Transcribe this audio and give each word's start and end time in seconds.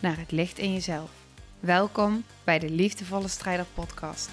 naar 0.00 0.18
het 0.18 0.30
licht 0.30 0.58
in 0.58 0.72
jezelf. 0.72 1.10
Welkom 1.60 2.24
bij 2.44 2.58
de 2.58 2.70
Liefdevolle 2.70 3.28
Strijder 3.28 3.66
Podcast. 3.74 4.30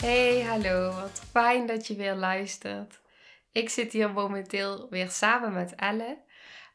Hey, 0.00 0.42
hallo, 0.42 0.94
wat 0.94 1.22
fijn 1.30 1.66
dat 1.66 1.86
je 1.86 1.96
weer 1.96 2.14
luistert. 2.14 3.00
Ik 3.52 3.68
zit 3.68 3.92
hier 3.92 4.12
momenteel 4.12 4.86
weer 4.90 5.10
samen 5.10 5.52
met 5.52 5.74
Elle. 5.74 6.18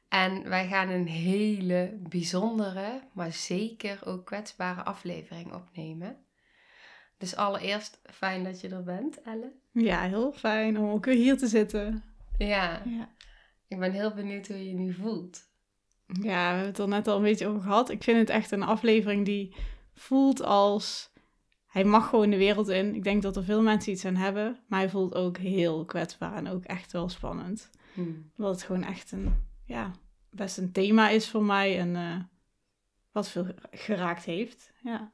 En 0.10 0.50
wij 0.50 0.68
gaan 0.68 0.90
een 0.90 1.08
hele 1.08 1.98
bijzondere, 2.10 3.02
maar 3.14 3.32
zeker 3.32 4.00
ook 4.06 4.26
kwetsbare 4.26 4.84
aflevering 4.84 5.54
opnemen. 5.54 6.18
Dus 7.18 7.36
allereerst 7.36 8.00
fijn 8.04 8.44
dat 8.44 8.62
je 8.62 8.70
er 8.70 8.84
bent, 8.84 9.22
Elle. 9.22 9.52
Ja, 9.72 10.02
heel 10.02 10.34
fijn 10.34 10.78
om 10.78 10.90
ook 10.90 11.06
weer 11.06 11.16
hier 11.16 11.38
te 11.38 11.48
zitten. 11.48 12.09
Ja, 12.48 12.82
Ja. 12.86 13.10
ik 13.68 13.80
ben 13.80 13.92
heel 13.92 14.14
benieuwd 14.14 14.48
hoe 14.48 14.58
je 14.58 14.70
je 14.70 14.74
nu 14.74 14.94
voelt. 14.94 15.48
ja, 16.08 16.22
we 16.22 16.30
hebben 16.30 16.66
het 16.66 16.78
er 16.78 16.88
net 16.88 17.08
al 17.08 17.16
een 17.18 17.24
beetje 17.24 17.48
over 17.48 17.62
gehad. 17.62 17.90
Ik 17.90 18.04
vind 18.04 18.18
het 18.18 18.30
echt 18.30 18.52
een 18.52 18.64
aflevering 18.64 19.26
die 19.26 19.56
voelt 19.94 20.42
als... 20.44 21.12
Hij 21.68 21.84
mag 21.84 22.10
gewoon 22.10 22.30
de 22.30 22.38
wereld 22.38 22.68
in. 22.68 22.96
Ik 22.96 23.04
denk 23.04 23.22
dat 23.22 23.36
er 23.36 23.44
veel 23.44 23.62
mensen 23.62 23.92
iets 23.92 24.06
aan 24.06 24.16
hebben. 24.16 24.60
Maar 24.68 24.80
hij 24.80 24.90
voelt 24.90 25.16
ook 25.16 25.38
heel 25.38 25.86
kwetsbaar 25.86 26.36
en 26.36 26.48
ook 26.48 26.64
echt 26.64 26.92
wel 26.92 27.10
spannend. 27.10 27.70
Hmm. 27.94 28.32
Omdat 28.38 28.54
het 28.54 28.64
gewoon 28.64 28.84
echt 28.84 29.12
een, 29.12 29.48
ja, 29.66 29.92
best 30.30 30.58
een 30.58 30.72
thema 30.72 31.10
is 31.10 31.30
voor 31.30 31.44
mij. 31.44 31.80
En 31.80 31.96
eh, 31.96 32.20
wat 33.12 33.30
veel 33.30 33.48
geraakt 33.72 34.24
heeft. 34.24 34.72
Ja. 34.82 35.12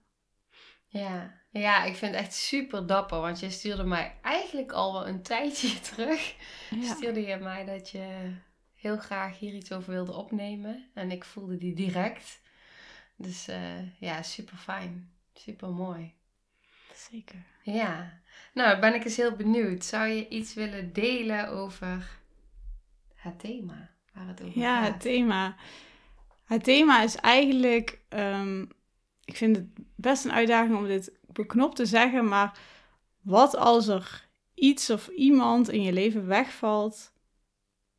Ja. 0.99 1.33
ja, 1.51 1.83
ik 1.83 1.95
vind 1.95 2.11
het 2.15 2.21
echt 2.23 2.33
super 2.33 2.87
dapper, 2.87 3.19
want 3.19 3.39
je 3.39 3.49
stuurde 3.49 3.83
mij 3.83 4.15
eigenlijk 4.21 4.71
al 4.71 4.93
wel 4.93 5.07
een 5.07 5.21
tijdje 5.21 5.79
terug. 5.95 6.35
ja. 6.69 6.93
Stuurde 6.95 7.21
je 7.21 7.35
mij 7.37 7.65
dat 7.65 7.89
je 7.89 8.31
heel 8.75 8.97
graag 8.97 9.39
hier 9.39 9.53
iets 9.53 9.71
over 9.71 9.91
wilde 9.93 10.13
opnemen. 10.13 10.89
En 10.93 11.11
ik 11.11 11.23
voelde 11.23 11.57
die 11.57 11.73
direct. 11.73 12.41
Dus 13.15 13.47
eh, 13.47 13.99
ja, 13.99 14.21
super 14.23 14.57
fijn. 14.57 15.11
Super 15.33 15.69
mooi. 15.69 16.13
Zeker. 16.93 17.43
Ja, 17.63 18.19
nou 18.53 18.79
ben 18.79 18.93
ik 18.93 19.03
eens 19.03 19.17
heel 19.17 19.35
benieuwd. 19.35 19.83
Zou 19.85 20.07
je 20.07 20.27
iets 20.27 20.53
willen 20.53 20.93
delen 20.93 21.49
over 21.49 22.09
het 23.15 23.39
thema 23.39 23.89
waar 24.13 24.27
het 24.27 24.41
over 24.41 24.59
Ja, 24.59 24.81
gaat? 24.83 24.91
het 24.93 25.01
thema. 25.01 25.55
Het 26.45 26.63
thema 26.63 27.01
is 27.03 27.15
eigenlijk, 27.15 27.99
ehm, 28.09 28.65
ik 29.25 29.35
vind 29.35 29.55
het 29.55 29.67
best 29.95 30.25
een 30.25 30.31
uitdaging 30.31 30.77
om 30.77 30.87
dit 30.87 31.19
beknopt 31.27 31.75
te 31.75 31.85
zeggen, 31.85 32.27
maar 32.27 32.59
wat 33.21 33.55
als 33.55 33.87
er 33.87 34.27
iets 34.53 34.89
of 34.89 35.07
iemand 35.07 35.69
in 35.69 35.81
je 35.81 35.93
leven 35.93 36.27
wegvalt, 36.27 37.13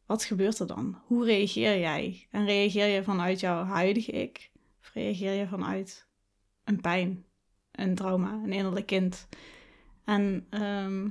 wat 0.06 0.24
gebeurt 0.24 0.58
er 0.58 0.66
dan? 0.66 1.00
Hoe 1.06 1.24
reageer 1.24 1.78
jij? 1.78 2.26
En 2.30 2.44
reageer 2.44 2.86
je 2.86 3.02
vanuit 3.02 3.40
jouw 3.40 3.64
huidige 3.64 4.12
ik? 4.12 4.50
Of 4.80 4.90
reageer 4.94 5.32
je 5.32 5.46
vanuit 5.46 6.06
een 6.64 6.80
pijn, 6.80 7.24
een 7.70 7.94
trauma, 7.94 8.32
een 8.32 8.52
innerlijk 8.52 8.86
kind? 8.86 9.28
En 10.04 10.46
ehm, 10.50 11.08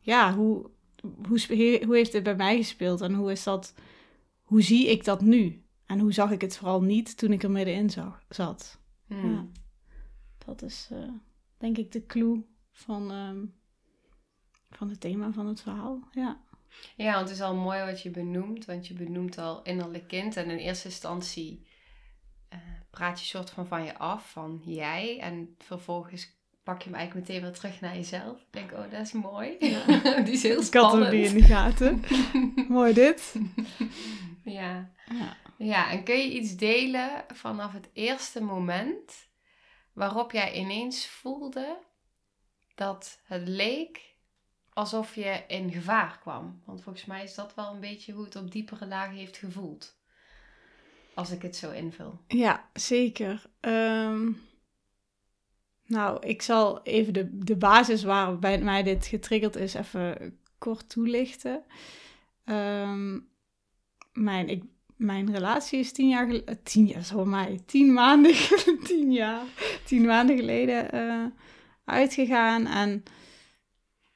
ja, 0.00 0.34
hoe, 0.34 0.70
hoe, 1.28 1.40
hoe 1.84 1.96
heeft 1.96 2.12
dit 2.12 2.22
bij 2.22 2.36
mij 2.36 2.56
gespeeld 2.56 3.00
en 3.00 3.14
hoe 3.14 3.30
is 3.30 3.42
dat, 3.42 3.74
hoe 4.42 4.62
zie 4.62 4.88
ik 4.88 5.04
dat 5.04 5.20
nu? 5.20 5.62
En 5.90 5.98
hoe 5.98 6.12
zag 6.12 6.30
ik 6.30 6.40
het 6.40 6.56
vooral 6.56 6.82
niet 6.82 7.16
toen 7.16 7.32
ik 7.32 7.42
er 7.42 7.50
middenin 7.50 7.90
zag, 7.90 8.22
zat? 8.28 8.78
Hmm. 9.06 9.32
Ja. 9.32 9.46
Dat 10.44 10.62
is 10.62 10.88
eh, 10.92 11.08
denk 11.58 11.78
ik 11.78 11.92
de 11.92 12.06
clue 12.06 12.44
van, 12.72 13.10
ehm, 13.10 13.44
van 14.70 14.88
het 14.88 15.00
thema 15.00 15.32
van 15.32 15.46
het 15.46 15.60
verhaal. 15.60 16.08
Ja, 16.12 16.40
Ja, 16.96 17.12
want 17.14 17.28
het 17.28 17.38
is 17.38 17.42
al 17.42 17.54
mooi 17.54 17.84
wat 17.84 18.02
je 18.02 18.10
benoemt, 18.10 18.64
want 18.64 18.86
je 18.86 18.94
benoemt 18.94 19.38
al 19.38 19.62
innerlijk 19.62 20.08
kind. 20.08 20.36
En 20.36 20.50
in 20.50 20.56
eerste 20.56 20.88
instantie 20.88 21.66
eh, 22.48 22.58
praat 22.90 23.20
je 23.20 23.26
soort 23.26 23.50
van 23.50 23.66
van 23.66 23.84
je 23.84 23.98
af, 23.98 24.30
van 24.30 24.62
jij. 24.64 25.18
En 25.20 25.54
vervolgens 25.58 26.38
pak 26.62 26.82
je 26.82 26.88
hem 26.88 26.98
eigenlijk 26.98 27.28
meteen 27.28 27.42
weer 27.42 27.52
terug 27.52 27.80
naar 27.80 27.94
jezelf. 27.94 28.40
Ik 28.40 28.46
denk, 28.50 28.72
oh, 28.72 28.90
dat 28.90 29.00
is 29.00 29.12
mooi. 29.12 29.56
Ja. 29.58 29.86
die 30.24 30.32
is 30.32 30.42
heel 30.42 30.60
ik 30.60 30.74
had 30.74 30.92
hem 30.92 31.02
spannend. 31.02 31.12
niet 31.12 31.30
in 31.30 31.34
de 31.34 31.42
gaten. 31.42 32.02
Mooi 32.68 32.92
dit. 32.92 33.34
ja. 34.60 34.90
Ja. 35.12 35.36
Ja, 35.64 35.90
en 35.90 36.04
kun 36.04 36.18
je 36.18 36.32
iets 36.32 36.56
delen 36.56 37.24
vanaf 37.34 37.72
het 37.72 37.90
eerste 37.92 38.42
moment 38.42 39.28
waarop 39.92 40.32
jij 40.32 40.54
ineens 40.54 41.06
voelde 41.06 41.78
dat 42.74 43.20
het 43.24 43.48
leek 43.48 44.14
alsof 44.72 45.14
je 45.14 45.44
in 45.46 45.72
gevaar 45.72 46.18
kwam? 46.18 46.62
Want 46.64 46.82
volgens 46.82 47.04
mij 47.04 47.22
is 47.22 47.34
dat 47.34 47.54
wel 47.54 47.72
een 47.74 47.80
beetje 47.80 48.12
hoe 48.12 48.24
het 48.24 48.36
op 48.36 48.50
diepere 48.50 48.86
lagen 48.86 49.16
heeft 49.16 49.36
gevoeld. 49.36 49.98
Als 51.14 51.30
ik 51.30 51.42
het 51.42 51.56
zo 51.56 51.70
invul. 51.70 52.20
Ja, 52.26 52.70
zeker. 52.72 53.50
Ehm, 53.60 54.32
nou, 55.86 56.26
ik 56.26 56.42
zal 56.42 56.82
even 56.82 57.12
de, 57.12 57.38
de 57.38 57.56
basis 57.56 58.02
waar 58.02 58.38
bij 58.38 58.58
mij 58.58 58.82
dit 58.82 59.06
getriggerd 59.06 59.56
is 59.56 59.74
even 59.74 60.38
kort 60.58 60.88
toelichten. 60.88 61.64
Ehm, 62.44 63.18
mijn, 64.12 64.48
ik, 64.48 64.64
mijn 65.00 65.32
relatie 65.32 65.78
is 65.78 65.92
tien 65.92 66.08
jaar 66.08 66.26
geleden, 66.26 66.62
tien 66.62 66.86
jaar, 66.86 67.04
zo 67.04 67.24
mij, 67.24 67.60
tien 67.66 67.92
maanden, 67.92 68.34
tien 68.88 69.12
jaar, 69.12 69.44
tien 69.84 70.04
maanden 70.04 70.36
geleden 70.36 70.92
eh, 70.92 71.24
uitgegaan. 71.84 72.66
En 72.66 73.02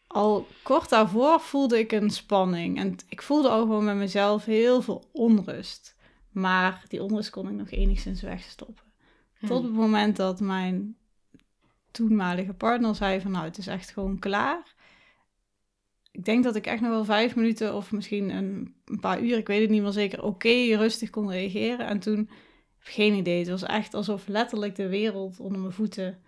al 0.07 0.47
kort 0.63 0.89
daarvoor 0.89 1.41
voelde 1.41 1.79
ik 1.79 1.93
een 1.93 2.11
spanning. 2.11 2.79
En 2.79 2.97
ik 3.09 3.23
voelde 3.23 3.49
al 3.49 3.61
gewoon 3.61 3.85
met 3.85 3.97
mezelf 3.97 4.45
heel 4.45 4.83
veel 4.83 5.09
onrust. 5.13 5.97
Maar 6.31 6.85
die 6.89 7.03
onrust 7.03 7.31
kon 7.31 7.49
ik 7.49 7.55
nog 7.55 7.71
enigszins 7.71 8.23
wegstoppen. 8.23 8.85
Tot 9.47 9.63
het 9.63 9.73
moment 9.73 10.17
dat 10.17 10.41
mijn 10.41 10.97
toenmalige 11.91 12.55
partner 12.55 12.95
zei 12.95 13.21
van 13.21 13.31
nou, 13.31 13.45
het 13.45 13.59
is 13.59 13.67
echt 13.67 13.91
gewoon 13.91 14.19
klaar. 14.19 14.75
Ik 16.15 16.25
denk 16.25 16.45
dat 16.45 16.57
ik 16.57 16.67
echt 16.67 16.81
nog 16.81 16.91
wel 16.91 17.05
vijf 17.05 17.37
minuten 17.37 17.75
of 17.75 17.93
misschien 17.93 18.31
een, 18.31 18.75
een 18.85 19.01
paar 19.01 19.21
uur, 19.23 19.37
ik 19.37 19.47
weet 19.47 19.61
het 19.61 19.71
niet 19.71 19.83
meer 19.83 19.93
zeker, 19.93 20.23
oké, 20.23 20.49
rustig 20.77 21.11
kon 21.11 21.31
reageren. 21.31 21.87
En 21.87 21.99
toen, 21.99 22.31
geen 22.79 23.15
idee, 23.15 23.39
het 23.39 23.49
was 23.49 23.63
echt 23.63 23.95
alsof 23.95 24.27
letterlijk 24.27 24.75
de 24.75 24.89
wereld 24.89 25.41
onder 25.41 25.61
mijn 25.61 25.73
voeten 25.73 26.19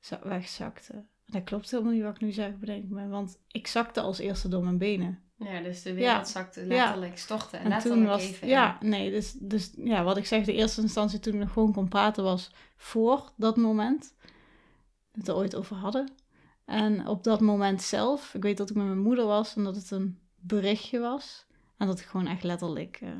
za- 0.00 0.20
wegzakte. 0.22 1.04
Dat 1.26 1.44
klopt 1.44 1.70
helemaal 1.70 1.92
niet 1.92 2.02
wat 2.02 2.14
ik 2.14 2.20
nu 2.20 2.32
zeg, 2.32 2.58
bedenk 2.58 2.84
ik 2.84 2.90
me. 2.90 3.08
Want 3.08 3.38
ik 3.48 3.66
zakte 3.66 4.00
als 4.00 4.18
eerste 4.18 4.48
door 4.48 4.64
mijn 4.64 4.78
benen. 4.78 5.18
Ja, 5.36 5.60
dus 5.60 5.82
de 5.82 5.92
wereld 5.94 6.16
Ja. 6.16 6.24
zakte 6.24 6.64
letterlijk, 6.66 7.18
stortte 7.18 7.56
En 7.56 7.68
letterlijk 7.68 8.00
toen 8.00 8.10
was, 8.10 8.22
even 8.22 8.42
in. 8.42 8.48
ja, 8.48 8.78
nee, 8.80 9.10
dus, 9.10 9.32
dus 9.32 9.72
ja, 9.76 10.02
wat 10.04 10.16
ik 10.16 10.26
zeg, 10.26 10.44
de 10.44 10.52
eerste 10.52 10.80
instantie 10.80 11.18
toen 11.20 11.34
ik 11.34 11.40
nog 11.40 11.52
gewoon 11.52 11.72
kon 11.72 11.88
praten 11.88 12.24
was 12.24 12.50
voor 12.76 13.32
dat 13.36 13.56
moment. 13.56 14.14
Het 15.12 15.28
er 15.28 15.34
ooit 15.36 15.56
over 15.56 15.76
hadden. 15.76 16.08
En 16.68 17.06
op 17.06 17.24
dat 17.24 17.40
moment 17.40 17.82
zelf, 17.82 18.34
ik 18.34 18.42
weet 18.42 18.56
dat 18.56 18.70
ik 18.70 18.76
met 18.76 18.86
mijn 18.86 18.98
moeder 18.98 19.24
was 19.26 19.56
en 19.56 19.64
dat 19.64 19.76
het 19.76 19.90
een 19.90 20.18
berichtje 20.34 20.98
was. 20.98 21.46
En 21.76 21.86
dat 21.86 22.00
ik 22.00 22.06
gewoon 22.06 22.26
echt 22.26 22.42
letterlijk, 22.42 22.98
eh, 23.00 23.10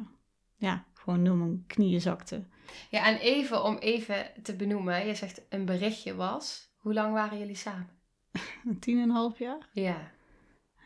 ja, 0.57 0.85
gewoon 0.95 1.25
door 1.25 1.37
mijn 1.37 1.65
knieën 1.67 2.01
zakte. 2.01 2.45
Ja, 2.91 3.07
en 3.07 3.17
even 3.17 3.65
om 3.65 3.77
even 3.77 4.31
te 4.43 4.57
benoemen. 4.57 5.07
Je 5.07 5.15
zegt 5.15 5.41
een 5.49 5.65
berichtje 5.65 6.15
was. 6.15 6.71
Hoe 6.77 6.95
lang 6.95 7.13
waren 7.13 7.39
jullie 7.39 7.55
samen? 7.55 7.91
Tien 8.81 8.97
en 8.97 9.03
een 9.03 9.11
half 9.11 9.39
jaar. 9.39 9.69
Ja. 9.73 10.11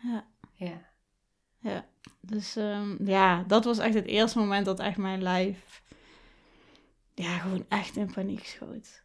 Ja. 0.03 0.27
Ja. 0.55 0.91
Ja, 1.59 1.87
dus 2.21 2.57
ehm, 2.57 3.05
ja, 3.05 3.43
dat 3.43 3.65
was 3.65 3.79
echt 3.79 3.95
het 3.95 4.07
eerste 4.07 4.39
moment 4.39 4.65
dat 4.65 4.81
echt 4.81 4.97
mijn 4.97 5.23
lijf, 5.23 5.83
ja, 7.15 7.39
gewoon 7.39 7.65
echt 7.69 7.97
in 7.97 8.13
paniek 8.13 8.47
schoot. 8.47 9.03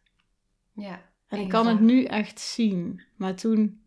Ja. 0.72 1.10
En 1.28 1.40
ik 1.40 1.48
kan 1.48 1.66
het 1.66 1.80
nu 1.80 2.04
echt 2.04 2.40
zien. 2.40 3.02
Maar 3.16 3.34
toen, 3.34 3.82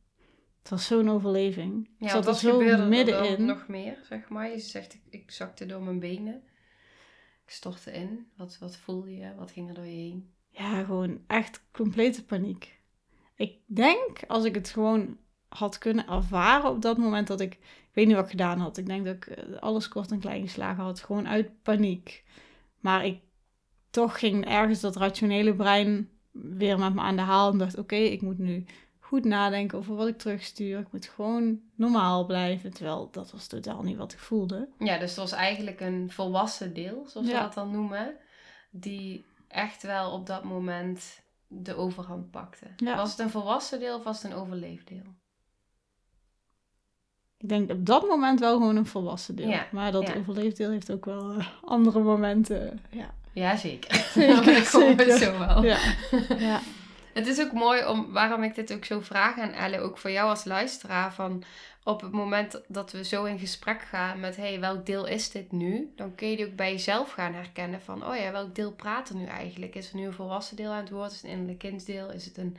het 0.59 0.69
was 0.69 0.85
zo'n 0.85 1.09
overleving. 1.09 1.89
Ja, 1.97 2.05
ik 2.05 2.11
zat 2.11 2.27
er 2.27 2.35
zo 2.35 2.59
er 2.59 2.87
middenin. 2.87 3.45
nog 3.45 3.67
meer, 3.67 3.97
zeg 4.03 4.29
maar? 4.29 4.49
Je 4.49 4.59
zegt, 4.59 4.93
ik, 4.93 5.01
ik 5.09 5.31
zakte 5.31 5.65
door 5.65 5.81
mijn 5.81 5.99
benen. 5.99 6.43
Ik 7.45 7.51
stortte 7.51 7.91
in. 7.91 8.27
Wat, 8.37 8.57
wat 8.59 8.77
voelde 8.77 9.15
je? 9.15 9.35
Wat 9.35 9.51
ging 9.51 9.69
er 9.69 9.75
door 9.75 9.85
je 9.85 9.91
heen? 9.91 10.33
Ja, 10.49 10.83
gewoon 10.83 11.21
echt 11.27 11.63
complete 11.71 12.25
paniek. 12.25 12.79
Ik 13.35 13.59
denk, 13.65 14.23
als 14.27 14.43
ik 14.43 14.55
het 14.55 14.69
gewoon 14.69 15.17
had 15.49 15.77
kunnen 15.77 16.07
ervaren 16.07 16.69
op 16.69 16.81
dat 16.81 16.97
moment 16.97 17.27
dat 17.27 17.41
ik, 17.41 17.53
ik 17.53 17.89
weet 17.93 18.07
niet 18.07 18.15
wat 18.15 18.23
ik 18.23 18.31
gedaan 18.31 18.59
had. 18.59 18.77
Ik 18.77 18.85
denk 18.85 19.05
dat 19.05 19.15
ik 19.15 19.25
eh, 19.25 19.59
alles 19.59 19.87
kort 19.87 20.11
en 20.11 20.19
klein 20.19 20.41
geslagen 20.41 20.83
had, 20.83 20.99
gewoon 20.99 21.27
uit 21.27 21.61
paniek. 21.61 22.23
Maar 22.79 23.05
ik 23.05 23.19
toch 23.89 24.19
ging 24.19 24.45
ergens 24.45 24.79
dat 24.79 24.95
rationele 24.95 25.55
brein 25.55 26.09
weer 26.31 26.79
met 26.79 26.93
me 26.93 27.01
aan 27.01 27.15
de 27.15 27.21
haal 27.21 27.51
en 27.51 27.57
dacht, 27.57 27.77
oké, 27.77 27.95
ik 27.95 28.21
moet 28.21 28.37
nu 28.37 28.65
goed 28.99 29.25
nadenken 29.25 29.77
over 29.77 29.95
wat 29.95 30.07
ik 30.07 30.17
terugstuur. 30.17 30.79
Ik 30.79 30.91
moet 30.91 31.05
gewoon 31.05 31.59
normaal 31.75 32.25
blijven, 32.25 32.73
terwijl 32.73 33.09
dat 33.11 33.31
was 33.31 33.47
totaal 33.47 33.81
niet 33.81 33.97
wat 33.97 34.13
ik 34.13 34.19
voelde. 34.19 34.67
Ja, 34.79 34.97
dus 34.97 35.09
het 35.09 35.19
was 35.19 35.31
eigenlijk 35.31 35.79
een 35.79 36.11
volwassen 36.11 36.73
deel, 36.73 37.03
zoals 37.07 37.27
we 37.27 37.33
dat 37.33 37.53
dan 37.53 37.71
noemen, 37.71 38.15
die 38.69 39.25
echt 39.47 39.83
wel 39.83 40.11
op 40.11 40.25
dat 40.25 40.43
moment 40.43 41.21
de 41.47 41.75
overhand 41.75 42.31
pakte. 42.31 42.67
Ja. 42.77 42.95
Was 42.95 43.11
het 43.11 43.19
een 43.19 43.29
volwassen 43.29 43.79
deel 43.79 43.97
of 43.97 44.03
was 44.03 44.23
het 44.23 44.31
een 44.31 44.37
overleefdeel? 44.37 45.03
Ik 47.37 47.49
denk 47.49 47.71
op 47.71 47.85
dat 47.85 48.07
moment 48.07 48.39
wel 48.39 48.57
gewoon 48.57 48.75
een 48.75 48.85
volwassen 48.85 49.35
deel. 49.35 49.49
Ja, 49.49 49.67
Maar 49.71 49.91
dat 49.91 50.07
ja. 50.07 50.15
overleefdeel 50.15 50.69
heeft 50.69 50.91
ook 50.91 51.05
wel 51.05 51.33
eh, 51.33 51.47
andere 51.63 51.99
momenten. 51.99 52.79
Ja, 52.89 53.13
Ja, 53.41 53.55
zeker. 53.55 54.09
Komen 54.71 54.97
we 54.97 55.03
het 55.03 55.21
zo 55.21 55.37
wel. 55.37 55.63
ja. 55.63 55.79
ja. 56.49 56.61
Het 57.13 57.27
is 57.27 57.39
ook 57.39 57.51
mooi 57.51 57.85
om, 57.85 58.11
waarom 58.11 58.43
ik 58.43 58.55
dit 58.55 58.73
ook 58.73 58.85
zo 58.85 59.01
vraag 59.01 59.39
aan 59.39 59.51
Elle, 59.51 59.79
ook 59.79 59.97
voor 59.97 60.11
jou 60.11 60.29
als 60.29 60.43
luisteraar, 60.43 61.13
van 61.13 61.43
op 61.83 62.01
het 62.01 62.11
moment 62.11 62.61
dat 62.67 62.91
we 62.91 63.03
zo 63.03 63.23
in 63.23 63.39
gesprek 63.39 63.81
gaan 63.81 64.19
met, 64.19 64.35
hey, 64.35 64.59
welk 64.59 64.85
deel 64.85 65.07
is 65.07 65.29
dit 65.29 65.51
nu? 65.51 65.91
Dan 65.95 66.15
kun 66.15 66.29
je 66.29 66.35
die 66.35 66.45
ook 66.45 66.55
bij 66.55 66.71
jezelf 66.71 67.11
gaan 67.11 67.33
herkennen 67.33 67.81
van, 67.81 68.05
oh 68.05 68.15
ja, 68.15 68.31
welk 68.31 68.55
deel 68.55 68.73
praat 68.73 69.09
er 69.09 69.15
nu 69.15 69.25
eigenlijk? 69.25 69.75
Is 69.75 69.89
er 69.89 69.95
nu 69.95 70.05
een 70.05 70.13
volwassen 70.13 70.55
deel 70.55 70.71
aan 70.71 70.79
het 70.79 70.89
woord? 70.89 71.11
Is 71.11 71.15
het 71.15 71.23
een 71.23 71.31
innerlijk 71.31 71.59
kindsdeel? 71.59 72.11
Is 72.11 72.25
het 72.25 72.37
een 72.37 72.57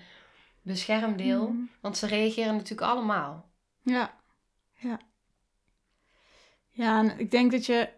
beschermdeel? 0.62 1.48
Mhm. 1.48 1.62
Want 1.80 1.96
ze 1.96 2.06
reageren 2.06 2.54
natuurlijk 2.54 2.90
allemaal. 2.90 3.50
Ja, 3.82 4.14
ja. 4.72 5.00
Ja, 6.68 6.98
en 6.98 7.18
ik 7.18 7.30
denk 7.30 7.52
dat 7.52 7.66
je, 7.66 7.88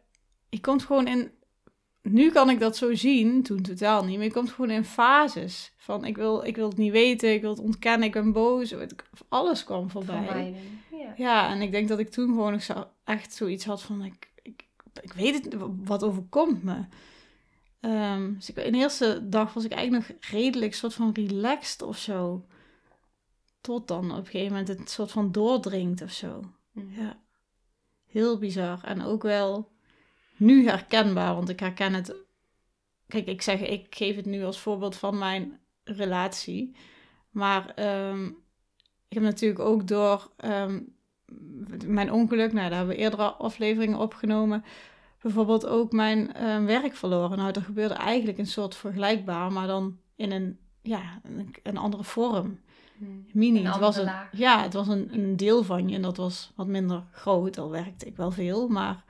je 0.48 0.60
komt 0.60 0.84
gewoon 0.84 1.06
in, 1.06 1.32
nu 2.04 2.30
kan 2.30 2.50
ik 2.50 2.60
dat 2.60 2.76
zo 2.76 2.94
zien, 2.94 3.42
toen 3.42 3.62
totaal 3.62 4.04
niet, 4.04 4.16
maar 4.16 4.24
je 4.24 4.32
komt 4.32 4.50
gewoon 4.50 4.70
in 4.70 4.84
fases 4.84 5.72
van 5.76 6.04
ik 6.04 6.16
wil, 6.16 6.44
ik 6.44 6.56
wil 6.56 6.68
het 6.68 6.76
niet 6.76 6.92
weten, 6.92 7.32
ik 7.32 7.40
wil 7.40 7.50
het 7.50 7.58
ontkennen, 7.58 8.06
ik 8.06 8.12
ben 8.12 8.32
boos, 8.32 8.74
alles 9.28 9.64
kwam 9.64 9.90
voorbij. 9.90 10.24
Vermijden. 10.24 10.80
Ja. 10.90 11.14
Ja, 11.16 11.50
en 11.50 11.62
ik 11.62 11.70
denk 11.70 11.88
dat 11.88 11.98
ik 11.98 12.08
toen 12.08 12.28
gewoon 12.28 12.52
nog 12.52 12.62
zo, 12.62 12.86
echt 13.04 13.34
zoiets 13.34 13.64
had 13.64 13.82
van 13.82 14.04
ik, 14.04 14.32
ik, 14.42 14.64
ik 15.00 15.12
weet 15.12 15.44
het, 15.44 15.56
wat 15.84 16.04
overkomt 16.04 16.62
me. 16.62 16.84
Ehm, 17.80 18.34
dus 18.34 18.50
ik, 18.50 18.56
in 18.56 18.72
de 18.72 18.78
eerste 18.78 19.28
dag 19.28 19.52
was 19.52 19.64
ik 19.64 19.72
eigenlijk 19.72 20.08
nog 20.08 20.30
redelijk 20.30 20.74
soort 20.74 20.94
van 20.94 21.12
relaxed 21.12 21.82
of 21.82 21.98
zo. 21.98 22.46
Tot 23.60 23.88
dan 23.88 24.10
op 24.10 24.18
een 24.18 24.26
gegeven 24.26 24.48
moment 24.48 24.68
het 24.68 24.90
soort 24.90 25.10
van 25.10 25.32
doordringt 25.32 26.02
of 26.02 26.10
zo. 26.10 26.40
Mhm. 26.72 27.00
Ja, 27.00 27.18
heel 28.06 28.38
bizar. 28.38 28.84
En 28.84 29.02
ook 29.02 29.22
wel 29.22 29.72
nu 30.36 30.68
herkenbaar, 30.68 31.34
want 31.34 31.48
ik 31.48 31.60
herken 31.60 31.94
het. 31.94 32.14
Kijk, 33.06 33.26
ik 33.26 33.42
zeg, 33.42 33.60
ik 33.60 33.94
geef 33.94 34.16
het 34.16 34.26
nu 34.26 34.44
als 34.44 34.58
voorbeeld 34.58 34.96
van 34.96 35.18
mijn 35.18 35.58
relatie. 35.84 36.76
Maar 37.30 37.68
ehm, 37.74 38.26
ik 39.08 39.14
heb 39.14 39.22
natuurlijk 39.22 39.60
ook 39.60 39.88
door 39.88 40.30
ehm, 40.36 40.80
mijn 41.86 42.12
ongeluk, 42.12 42.52
nou, 42.52 42.68
daar 42.68 42.78
hebben 42.78 42.96
we 42.96 43.02
eerdere 43.02 43.30
afleveringen 43.32 43.98
opgenomen. 43.98 44.64
Bijvoorbeeld 45.20 45.66
ook 45.66 45.92
mijn 45.92 46.34
ehm, 46.34 46.64
werk 46.64 46.96
verloren. 46.96 47.38
Nou, 47.38 47.50
er 47.52 47.62
gebeurde 47.62 47.94
eigenlijk 47.94 48.38
een 48.38 48.46
soort 48.46 48.74
vergelijkbaar, 48.74 49.52
maar 49.52 49.66
dan 49.66 49.98
in 50.16 50.32
een, 50.32 50.58
ja, 50.82 51.20
een, 51.22 51.54
een 51.62 51.76
andere 51.76 52.04
vorm 52.04 52.58
Mhm. 52.98 53.10
mini. 53.32 53.58
Een 53.58 53.66
het 53.66 53.78
was 53.78 53.96
andere 53.96 54.00
een, 54.00 54.16
laag. 54.16 54.28
ja, 54.32 54.62
het 54.62 54.72
was 54.72 54.88
een, 54.88 55.08
een 55.14 55.36
deel 55.36 55.62
van 55.62 55.88
je 55.88 55.94
en 55.94 56.02
dat 56.02 56.16
was 56.16 56.52
wat 56.54 56.66
minder 56.66 57.02
groot. 57.12 57.58
Al 57.58 57.70
werkte 57.70 58.06
ik 58.06 58.16
wel 58.16 58.30
veel, 58.30 58.68
maar 58.68 59.04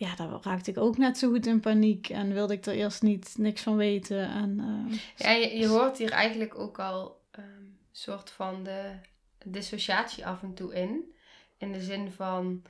ja, 0.00 0.14
daar 0.14 0.28
raakte 0.42 0.70
ik 0.70 0.78
ook 0.78 0.96
net 0.96 1.18
zo 1.18 1.30
goed 1.30 1.46
in 1.46 1.60
paniek 1.60 2.08
en 2.08 2.32
wilde 2.32 2.54
ik 2.54 2.66
er 2.66 2.74
eerst 2.74 3.02
niet 3.02 3.34
niks 3.38 3.62
van 3.62 3.76
weten. 3.76 4.28
En, 4.28 4.60
eh, 4.60 4.98
Ja, 5.16 5.30
je, 5.30 5.58
je 5.58 5.66
hoort 5.66 5.98
hier 5.98 6.10
eigenlijk 6.10 6.58
ook 6.58 6.78
al 6.78 7.20
een 7.30 7.78
soort 7.92 8.30
van 8.30 8.64
de 8.64 8.92
dissociatie 9.44 10.26
af 10.26 10.42
en 10.42 10.54
toe 10.54 10.74
in. 10.74 11.14
In 11.58 11.72
de 11.72 11.80
zin 11.80 12.12
van, 12.12 12.62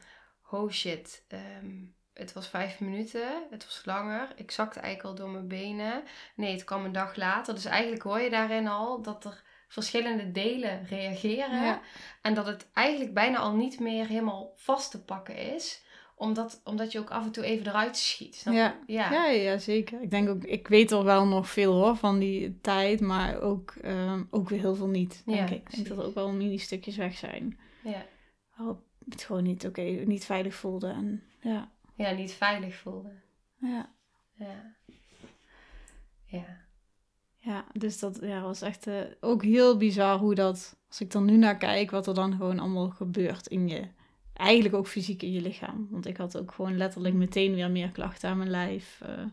oh 0.50 0.70
shit, 0.70 1.24
ehm, 1.28 1.74
het 2.14 2.32
was 2.32 2.48
vijf 2.48 2.80
minuten, 2.80 3.46
het 3.50 3.64
was 3.64 3.82
langer. 3.84 4.32
Ik 4.36 4.50
zakte 4.50 4.80
eigenlijk 4.80 5.08
al 5.08 5.24
door 5.24 5.34
mijn 5.34 5.48
benen. 5.48 6.02
Nee, 6.34 6.52
het 6.52 6.64
kwam 6.64 6.84
een 6.84 6.92
dag 6.92 7.16
later. 7.16 7.54
Dus 7.54 7.64
eigenlijk 7.64 8.02
hoor 8.02 8.20
je 8.20 8.30
daarin 8.30 8.68
al 8.68 9.02
dat 9.02 9.24
er 9.24 9.42
verschillende 9.68 10.30
delen 10.30 10.86
reageren. 10.86 11.64
Ja. 11.64 11.80
En 12.22 12.34
dat 12.34 12.46
het 12.46 12.66
eigenlijk 12.72 13.14
bijna 13.14 13.38
al 13.38 13.54
niet 13.54 13.80
meer 13.80 14.06
helemaal 14.06 14.52
vast 14.56 14.90
te 14.90 15.04
pakken 15.04 15.36
is. 15.36 15.88
Omdat, 16.20 16.60
omdat 16.64 16.92
je 16.92 16.98
ook 16.98 17.10
af 17.10 17.24
en 17.24 17.30
toe 17.32 17.44
even 17.44 17.66
eruit 17.66 17.96
schiet. 17.96 18.34
Snap? 18.34 18.54
Ja. 18.54 18.78
ja. 18.86 19.12
ja, 19.12 19.26
ja, 19.26 19.58
zeker. 19.58 20.02
Ik 20.02 20.10
denk 20.10 20.28
ook, 20.28 20.44
ik 20.44 20.68
weet 20.68 20.90
er 20.90 21.04
wel 21.04 21.26
nog 21.26 21.48
veel 21.50 21.72
hoor 21.72 21.96
van 21.96 22.18
die 22.18 22.60
tijd, 22.60 23.00
maar 23.00 23.40
ook, 23.40 23.70
ehm, 23.82 24.22
ook 24.30 24.48
weer 24.48 24.58
heel 24.60 24.74
veel 24.74 24.88
niet. 24.88 25.22
Denk 25.26 25.38
Ja, 25.48 25.54
ik. 25.56 25.68
ik 25.68 25.74
denk 25.74 25.88
dat 25.88 25.98
er 25.98 26.04
ook 26.04 26.14
wel 26.14 26.32
mini-stukjes 26.32 26.96
weg 26.96 27.16
zijn. 27.16 27.58
ja. 27.82 28.04
Waarop 28.56 28.80
het 29.08 29.22
gewoon 29.22 29.42
niet 29.42 29.66
oké, 29.66 29.80
niet 29.82 30.24
veilig 30.24 30.54
voelde. 30.54 30.88
En 30.88 31.22
ja, 31.40 31.70
Ja, 31.94 32.10
niet 32.10 32.32
veilig 32.32 32.74
voelde. 32.76 33.12
ja. 33.60 33.92
Ja. 34.34 34.76
Ja. 36.24 36.58
Ja, 37.36 37.64
dus 37.72 37.98
dat 37.98 38.18
ja, 38.22 38.40
was 38.42 38.60
echt 38.62 38.86
eh, 38.86 39.00
ook 39.20 39.42
heel 39.42 39.76
bizar 39.76 40.18
hoe 40.18 40.34
dat, 40.34 40.76
als 40.88 41.00
ik 41.00 41.12
er 41.14 41.20
nu 41.22 41.36
naar 41.36 41.56
kijk, 41.56 41.90
wat 41.90 42.06
er 42.06 42.14
dan 42.14 42.32
gewoon 42.36 42.58
allemaal 42.58 42.90
gebeurt 42.90 43.46
in 43.46 43.68
je, 43.68 43.88
eigenlijk 44.40 44.74
ook 44.74 44.86
fysiek 44.86 45.22
in 45.22 45.32
je 45.32 45.40
lichaam. 45.40 45.88
Want 45.90 46.06
ik 46.06 46.16
had 46.16 46.38
ook 46.38 46.52
gewoon 46.52 46.76
letterlijk 46.76 47.14
meteen 47.14 47.54
weer 47.54 47.70
meer 47.70 47.90
klachten 47.90 48.28
aan 48.30 48.38
mijn 48.38 48.50
lijf. 48.50 49.00
Eh, 49.00 49.24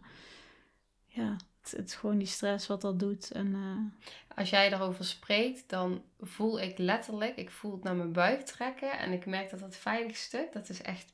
ja, 1.07 1.36
het, 1.62 1.71
het 1.71 1.89
is 1.89 1.95
gewoon 1.95 2.18
die 2.18 2.27
stress 2.27 2.68
wat 2.68 2.81
dat 2.81 3.00
doet. 3.00 3.31
En 3.31 3.54
eh, 3.54 4.38
Als 4.38 4.50
jij 4.50 4.74
erover 4.74 5.06
spreekt, 5.06 5.69
dan 5.69 6.04
voel 6.19 6.62
ik 6.62 6.77
letterlijk, 6.77 7.36
ik 7.36 7.51
voel 7.51 7.71
het 7.71 7.83
naar 7.83 7.95
mijn 7.95 8.12
buik 8.13 8.42
trekken. 8.42 9.00
En 9.00 9.12
ik 9.12 9.25
merk 9.25 9.50
dat 9.50 9.59
dat 9.59 9.75
veilig 9.75 10.15
stuk, 10.15 10.54
dat 10.54 10.69
is 10.69 10.81
echt, 10.81 11.13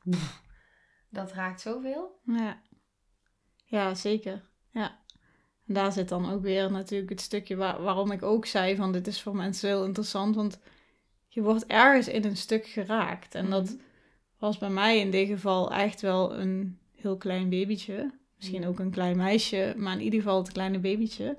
dat 1.09 1.31
raakt 1.31 1.61
zoveel. 1.61 2.19
ja. 2.25 2.61
ja, 3.65 3.95
zeker. 3.95 4.41
Ja. 4.71 5.01
En 5.67 5.73
daar 5.73 5.91
zit 5.91 6.09
dan 6.09 6.31
ook 6.31 6.41
weer 6.41 6.71
natuurlijk 6.71 7.09
het 7.09 7.21
stukje 7.21 7.55
waar, 7.55 7.81
waarom 7.81 8.11
ik 8.11 8.23
ook 8.23 8.45
zei 8.45 8.75
van 8.75 8.91
dit 8.91 9.07
is 9.07 9.21
voor 9.21 9.35
mensen 9.35 9.69
heel 9.69 9.85
interessant. 9.85 10.35
Want 10.35 10.59
je 11.33 11.41
wordt 11.41 11.65
ergens 11.65 12.07
in 12.07 12.23
een 12.23 12.37
stuk 12.37 12.65
geraakt. 12.65 13.35
En 13.35 13.49
dat 13.49 13.63
Mhm. 13.65 13.75
was 14.37 14.57
bij 14.57 14.69
mij 14.69 14.99
in 14.99 15.11
dit 15.11 15.27
geval 15.27 15.71
echt 15.73 16.01
wel 16.01 16.37
een 16.37 16.79
heel 16.95 17.17
klein 17.17 17.49
babytje. 17.49 18.11
Misschien 18.37 18.65
ook 18.65 18.79
een 18.79 18.91
klein 18.91 19.17
meisje, 19.17 19.73
maar 19.77 19.93
in 19.93 20.01
ieder 20.01 20.19
geval 20.21 20.37
het 20.37 20.51
kleine 20.51 20.79
babytje. 20.79 21.37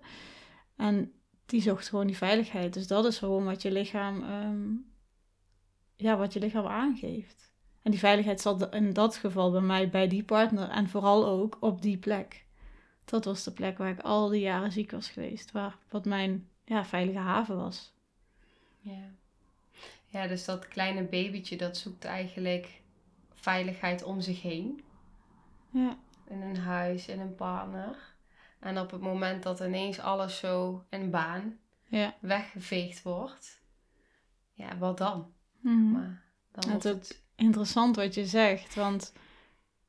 En 0.77 1.13
die 1.47 1.63
zocht 1.63 1.89
gewoon 1.89 2.07
die 2.07 2.17
veiligheid. 2.17 2.75
Dus 2.75 2.87
dat 2.87 3.05
is 3.05 3.19
gewoon 3.19 3.45
wat 3.45 3.63
je 3.63 3.73
lichaam, 3.73 4.23
ehm, 4.23 4.69
ja, 5.97 6.17
wat 6.17 6.33
je 6.33 6.41
lichaam 6.41 6.67
aangeeft. 6.67 7.53
En 7.83 7.91
die 7.91 8.01
veiligheid 8.01 8.41
zat 8.41 8.75
in 8.75 8.93
dat 8.93 9.17
geval 9.17 9.51
bij 9.51 9.61
mij 9.61 9.91
bij 9.91 10.09
die 10.09 10.25
partner 10.25 10.69
en 10.69 10.89
vooral 10.89 11.27
ook 11.27 11.57
op 11.61 11.83
die 11.83 11.99
plek. 11.99 12.47
Dat 13.05 13.25
was 13.25 13.45
de 13.45 13.53
plek 13.53 13.79
waar 13.79 13.91
ik 13.91 14.01
al 14.01 14.29
die 14.29 14.41
jaren 14.41 14.73
ziek 14.73 14.91
was 14.91 15.09
geweest. 15.09 15.53
Waar, 15.53 15.79
wat 15.91 16.05
mijn 16.05 16.49
ja, 16.65 16.85
veilige 16.85 17.19
haven 17.19 17.57
was. 17.57 17.95
Ja. 18.81 19.11
Ja, 20.15 20.27
dus 20.27 20.45
dat 20.45 20.69
kleine 20.69 21.03
babytje, 21.03 21.57
dat 21.57 21.77
zoekt 21.77 22.05
eigenlijk 22.05 22.81
veiligheid 23.35 24.03
om 24.03 24.21
zich 24.21 24.43
heen. 24.43 24.85
Ja, 25.71 25.99
In 26.29 26.43
een 26.43 26.57
huis, 26.57 27.09
in 27.09 27.21
een 27.21 27.35
partner. 27.35 27.97
En 28.61 28.79
op 28.79 28.91
het 28.91 29.01
moment 29.01 29.43
dat 29.43 29.61
ineens 29.61 30.01
alles 30.01 30.39
zo 30.39 30.85
in 30.91 31.11
baan 31.11 31.59
ja. 31.89 32.15
weggeveegd 32.21 33.03
wordt, 33.03 33.63
ja, 34.53 34.79
wat 34.79 34.99
dan? 34.99 35.33
Mhm. 35.61 35.91
Maar 35.91 36.23
dan 36.53 36.65
Ja, 36.65 36.71
wordt 36.71 36.85
het... 36.85 37.23
Interessant 37.37 37.97
wat 37.97 38.15
je 38.15 38.27
zegt, 38.27 38.75
want 38.75 39.13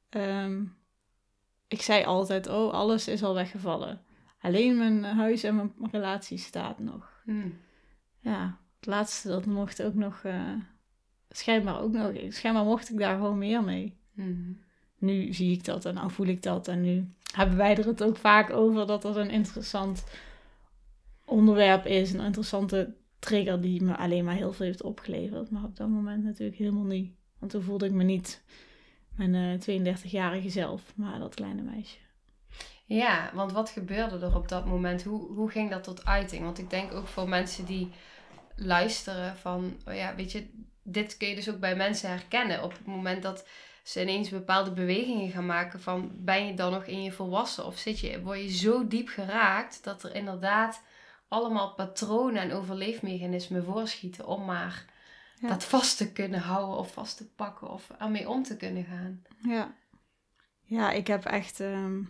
ehm, 0.10 0.64
ik 1.68 1.82
zei 1.82 2.04
altijd, 2.04 2.48
oh, 2.48 2.74
alles 2.74 3.08
is 3.08 3.24
al 3.24 3.34
weggevallen. 3.34 4.06
Alleen 4.40 4.78
mijn 4.78 5.04
huis 5.04 5.44
en 5.44 5.56
mijn 5.56 5.74
relatie 5.92 6.38
staat 6.38 6.80
nog. 6.80 7.22
Hmm. 7.24 7.60
Ja, 8.20 8.58
het 8.86 8.94
laatste, 8.94 9.28
dat 9.28 9.46
mocht 9.46 9.84
ook 9.84 9.94
nog, 9.94 10.22
eh, 10.24 10.52
schijnbaar 11.30 11.80
ook 11.80 11.92
nog, 11.92 12.12
schijnbaar 12.30 12.66
mocht 12.66 12.90
ik 12.90 12.98
daar 12.98 13.16
gewoon 13.16 13.38
meer 13.38 13.64
mee. 13.64 13.98
Hmm. 14.14 14.64
Nu 14.98 15.34
zie 15.34 15.52
ik 15.52 15.64
dat 15.64 15.86
en 15.86 15.94
nou 15.94 16.12
voel 16.12 16.28
ik 16.28 16.42
dat 16.44 16.68
en 16.68 16.82
nu 16.82 17.14
hebben 17.34 17.58
wij 17.58 17.78
er 17.78 17.86
het 17.86 18.04
ook 18.04 18.18
vaak 18.18 18.50
over 18.50 18.88
dat 18.88 19.02
dat 19.02 19.16
een 19.16 19.30
interessant 19.30 20.04
onderwerp 21.26 21.86
is, 21.86 22.14
een 22.14 22.26
interessante 22.26 22.94
trigger 23.20 23.62
die 23.62 23.84
me 23.84 23.98
alleen 23.98 24.26
maar 24.26 24.36
heel 24.36 24.54
veel 24.54 24.66
heeft 24.66 24.84
opgeleverd. 24.84 25.52
Maar 25.52 25.64
op 25.64 25.76
dat 25.76 25.90
moment 25.90 26.24
natuurlijk 26.24 26.58
helemaal 26.58 26.84
niet. 26.84 27.14
Want 27.40 27.52
toen 27.52 27.62
voelde 27.62 27.86
ik 27.86 27.92
me 27.92 28.04
niet 28.04 28.44
mijn 29.16 29.36
eh 29.36 29.96
32-jarige 29.96 30.50
zelf, 30.50 30.94
maar 30.96 31.20
dat 31.20 31.36
kleine 31.36 31.62
meisje. 31.62 31.98
Ja, 32.86 33.32
want 33.34 33.52
wat 33.52 33.70
gebeurde 33.70 34.26
er 34.26 34.36
op 34.36 34.48
dat 34.48 34.66
moment? 34.66 35.04
Hoe, 35.04 35.32
hoe 35.34 35.50
ging 35.50 35.70
dat 35.70 35.84
tot 35.84 36.06
uiting? 36.06 36.44
Want 36.44 36.58
ik 36.58 36.70
denk 36.70 36.94
ook 36.94 37.08
voor 37.08 37.30
mensen 37.30 37.66
die 37.66 37.90
luisteren 38.56 39.38
van, 39.38 39.78
oh 39.88 39.96
ja, 39.96 40.16
weet 40.16 40.32
je, 40.32 40.50
dit 40.84 41.18
kun 41.18 41.28
je 41.28 41.36
dus 41.36 41.50
ook 41.50 41.60
bij 41.60 41.76
mensen 41.76 42.10
herkennen. 42.10 42.64
Op 42.64 42.72
het 42.72 42.86
moment 42.86 43.24
dat 43.24 43.48
ze 43.84 44.02
ineens 44.02 44.30
bepaalde 44.30 44.72
bewegingen 44.72 45.32
gaan 45.32 45.46
maken 45.46 45.82
van, 45.82 46.12
ben 46.16 46.46
je 46.48 46.54
dan 46.54 46.72
nog 46.72 46.86
in 46.86 47.04
je 47.04 47.12
volwassen 47.12 47.66
of 47.66 47.78
zit 47.78 48.00
je, 48.00 48.22
word 48.22 48.40
je 48.42 48.52
zo 48.52 48.88
diep 48.88 49.08
geraakt 49.08 49.84
dat 49.84 50.04
er 50.04 50.16
inderdaad 50.16 50.82
allemaal 51.28 51.74
patronen 51.74 52.42
en 52.42 52.54
overleefmechanismen 52.54 53.64
voorschieten 53.64 54.26
om 54.28 54.46
maar 54.46 54.86
Ja. 55.40 55.48
dat 55.48 55.64
vast 55.64 55.98
te 55.98 56.12
kunnen 56.12 56.40
houden 56.40 56.78
of 56.78 56.94
vast 56.94 57.18
te 57.18 57.26
pakken 57.34 57.70
of 57.70 57.90
ermee 58.00 58.30
om 58.30 58.44
te 58.44 58.58
kunnen 58.58 58.84
gaan. 58.84 59.22
Ja. 59.48 59.76
Ja, 60.62 60.92
ik 60.92 61.08
heb 61.08 61.26
echt... 61.26 61.60
ehm, 61.60 62.02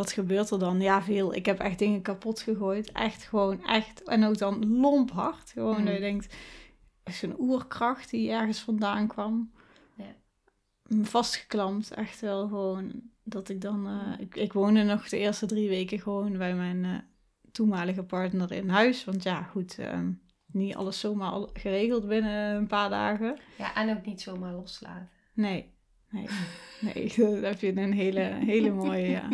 wat 0.00 0.12
gebeurt 0.12 0.50
er 0.50 0.58
dan? 0.58 0.80
Ja, 0.80 1.02
veel. 1.02 1.34
Ik 1.34 1.46
heb 1.46 1.58
echt 1.58 1.78
dingen 1.78 2.02
kapot 2.02 2.40
gegooid. 2.40 2.92
Echt 2.92 3.22
gewoon, 3.22 3.64
echt. 3.64 4.02
En 4.02 4.24
ook 4.24 4.38
dan 4.38 4.76
lomp 4.80 5.10
hard. 5.10 5.50
Gewoon 5.50 5.78
Mm. 5.78 5.84
dat 5.84 5.94
je 5.94 6.00
denkt... 6.00 6.34
Zo'n 7.10 7.40
oerkracht 7.40 8.10
die 8.10 8.30
ergens 8.30 8.58
vandaan 8.60 9.06
kwam. 9.06 9.52
Ja. 9.96 10.14
Me 10.88 11.04
Vastgeklampt. 11.04 11.90
Echt 11.90 12.20
wel 12.20 12.48
gewoon... 12.48 13.02
Dat 13.24 13.48
ik 13.48 13.60
dan... 13.60 13.86
eh, 13.86 14.20
ik, 14.20 14.36
ik 14.36 14.52
woonde 14.52 14.82
nog 14.82 15.08
de 15.08 15.18
eerste 15.18 15.46
drie 15.46 15.68
weken 15.68 16.00
gewoon 16.00 16.36
bij 16.38 16.54
mijn 16.54 16.84
eh, 16.84 16.94
toenmalige 17.52 18.02
partner 18.02 18.52
in 18.52 18.68
huis. 18.68 19.04
Want 19.04 19.22
ja, 19.22 19.42
goed... 19.42 19.78
ehm, 19.78 20.12
niet 20.52 20.74
alles 20.76 21.00
zomaar 21.00 21.30
al 21.30 21.50
geregeld 21.52 22.08
binnen 22.08 22.56
een 22.56 22.66
paar 22.66 22.90
dagen. 22.90 23.38
Ja, 23.58 23.74
en 23.74 23.96
ook 23.96 24.06
niet 24.06 24.20
zomaar 24.20 24.52
loslaten. 24.52 25.08
Nee, 25.34 25.74
nee, 26.10 26.26
nee. 26.80 27.12
Dan 27.32 27.42
heb 27.42 27.60
je 27.60 27.76
een 27.76 27.92
hele, 27.92 28.20
hele 28.20 28.70
mooie, 28.70 29.08
ja. 29.08 29.28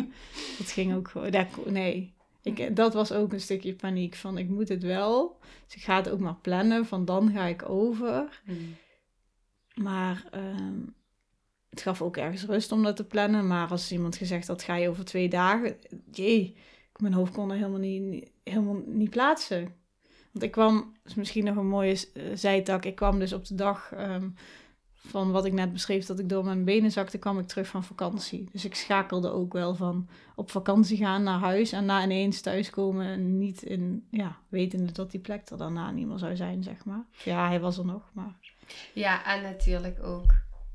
Dat 0.57 0.71
ging 0.71 0.95
ook 0.95 1.07
gewoon, 1.07 1.31
dat, 1.31 1.65
nee. 1.65 2.15
Ik, 2.41 2.75
dat 2.75 2.93
was 2.93 3.11
ook 3.11 3.33
een 3.33 3.41
stukje 3.41 3.75
paniek 3.75 4.15
van, 4.15 4.37
ik 4.37 4.49
moet 4.49 4.69
het 4.69 4.83
wel. 4.83 5.39
Dus 5.65 5.75
ik 5.75 5.81
ga 5.81 5.95
het 5.95 6.09
ook 6.09 6.19
maar 6.19 6.35
plannen, 6.35 6.85
van 6.85 7.05
dan 7.05 7.31
ga 7.31 7.45
ik 7.45 7.69
over. 7.69 8.41
Maar 9.73 10.25
ehm, 10.31 10.79
het 11.69 11.81
gaf 11.81 12.01
ook 12.01 12.17
ergens 12.17 12.45
rust 12.45 12.71
om 12.71 12.83
dat 12.83 12.95
te 12.95 13.03
plannen. 13.03 13.47
Maar 13.47 13.69
als 13.69 13.91
iemand 13.91 14.15
gezegd 14.15 14.47
had, 14.47 14.63
ga 14.63 14.75
je 14.75 14.89
over 14.89 15.05
twee 15.05 15.29
dagen? 15.29 15.77
Jee, 16.11 16.55
mijn 16.97 17.13
hoofd 17.13 17.33
kon 17.33 17.49
er 17.49 17.55
helemaal 17.55 17.79
niet, 17.79 18.29
helemaal 18.43 18.81
niet 18.85 19.09
plaatsen. 19.09 19.75
Want 20.31 20.45
ik 20.45 20.51
kwam, 20.51 20.75
dat 20.75 21.11
is 21.11 21.15
misschien 21.15 21.45
nog 21.45 21.55
een 21.55 21.67
mooie 21.67 22.07
eh, 22.13 22.23
zijtak. 22.33 22.85
Ik 22.85 22.95
kwam 22.95 23.19
dus 23.19 23.33
op 23.33 23.45
de 23.45 23.55
dag 23.55 23.91
ehm, 23.91 24.29
van 25.07 25.31
wat 25.31 25.45
ik 25.45 25.53
net 25.53 25.73
beschreef, 25.73 26.05
dat 26.05 26.19
ik 26.19 26.29
door 26.29 26.45
mijn 26.45 26.63
benen 26.63 26.91
zakte, 26.91 27.17
kwam 27.17 27.39
ik 27.39 27.47
terug 27.47 27.67
van 27.67 27.83
vakantie. 27.83 28.49
Dus 28.51 28.65
ik 28.65 28.75
schakelde 28.75 29.29
ook 29.29 29.53
wel 29.53 29.75
van 29.75 30.07
op 30.35 30.51
vakantie 30.51 30.97
gaan 30.97 31.23
naar 31.23 31.39
huis 31.39 31.71
en 31.71 31.85
na 31.85 32.03
ineens 32.03 32.41
thuiskomen 32.41 33.05
en 33.07 33.37
niet 33.37 33.61
in, 33.61 34.07
ja, 34.11 34.37
wetende 34.49 34.91
dat 34.91 35.11
die 35.11 35.19
plek 35.19 35.49
er 35.49 35.57
daarna 35.57 35.91
niet 35.91 36.07
meer 36.07 36.17
zou 36.17 36.35
zijn, 36.35 36.63
zeg 36.63 36.85
maar. 36.85 37.05
Ja, 37.23 37.47
hij 37.47 37.59
was 37.59 37.77
er 37.77 37.85
nog, 37.85 38.09
maar 38.13 38.35
Ja, 38.93 39.25
en 39.35 39.41
natuurlijk 39.41 40.03
ook, 40.03 40.31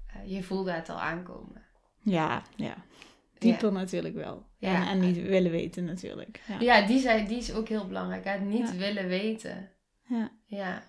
eh, 0.06 0.30
je 0.30 0.42
voelde 0.42 0.72
het 0.72 0.88
al 0.88 1.00
aankomen. 1.00 1.62
ja, 2.02 2.42
ja. 2.56 2.74
Dieper 3.38 3.72
natuurlijk 3.72 4.14
wel. 4.14 4.46
Ja. 4.58 4.74
En, 4.74 4.86
en 4.88 5.00
niet 5.00 5.22
willen 5.22 5.50
weten 5.50 5.84
natuurlijk. 5.84 6.40
Ja. 6.48 6.60
Ja, 6.60 6.86
die, 6.86 6.98
zei, 7.00 7.26
die 7.26 7.36
is 7.36 7.52
ook 7.54 7.68
heel 7.68 7.86
belangrijk. 7.86 8.24
Hè? 8.24 8.38
Niet 8.38 8.68
Ja. 8.68 8.76
willen 8.76 9.06
weten. 9.06 9.70
Ja. 10.08 10.30
Ja, 10.46 10.82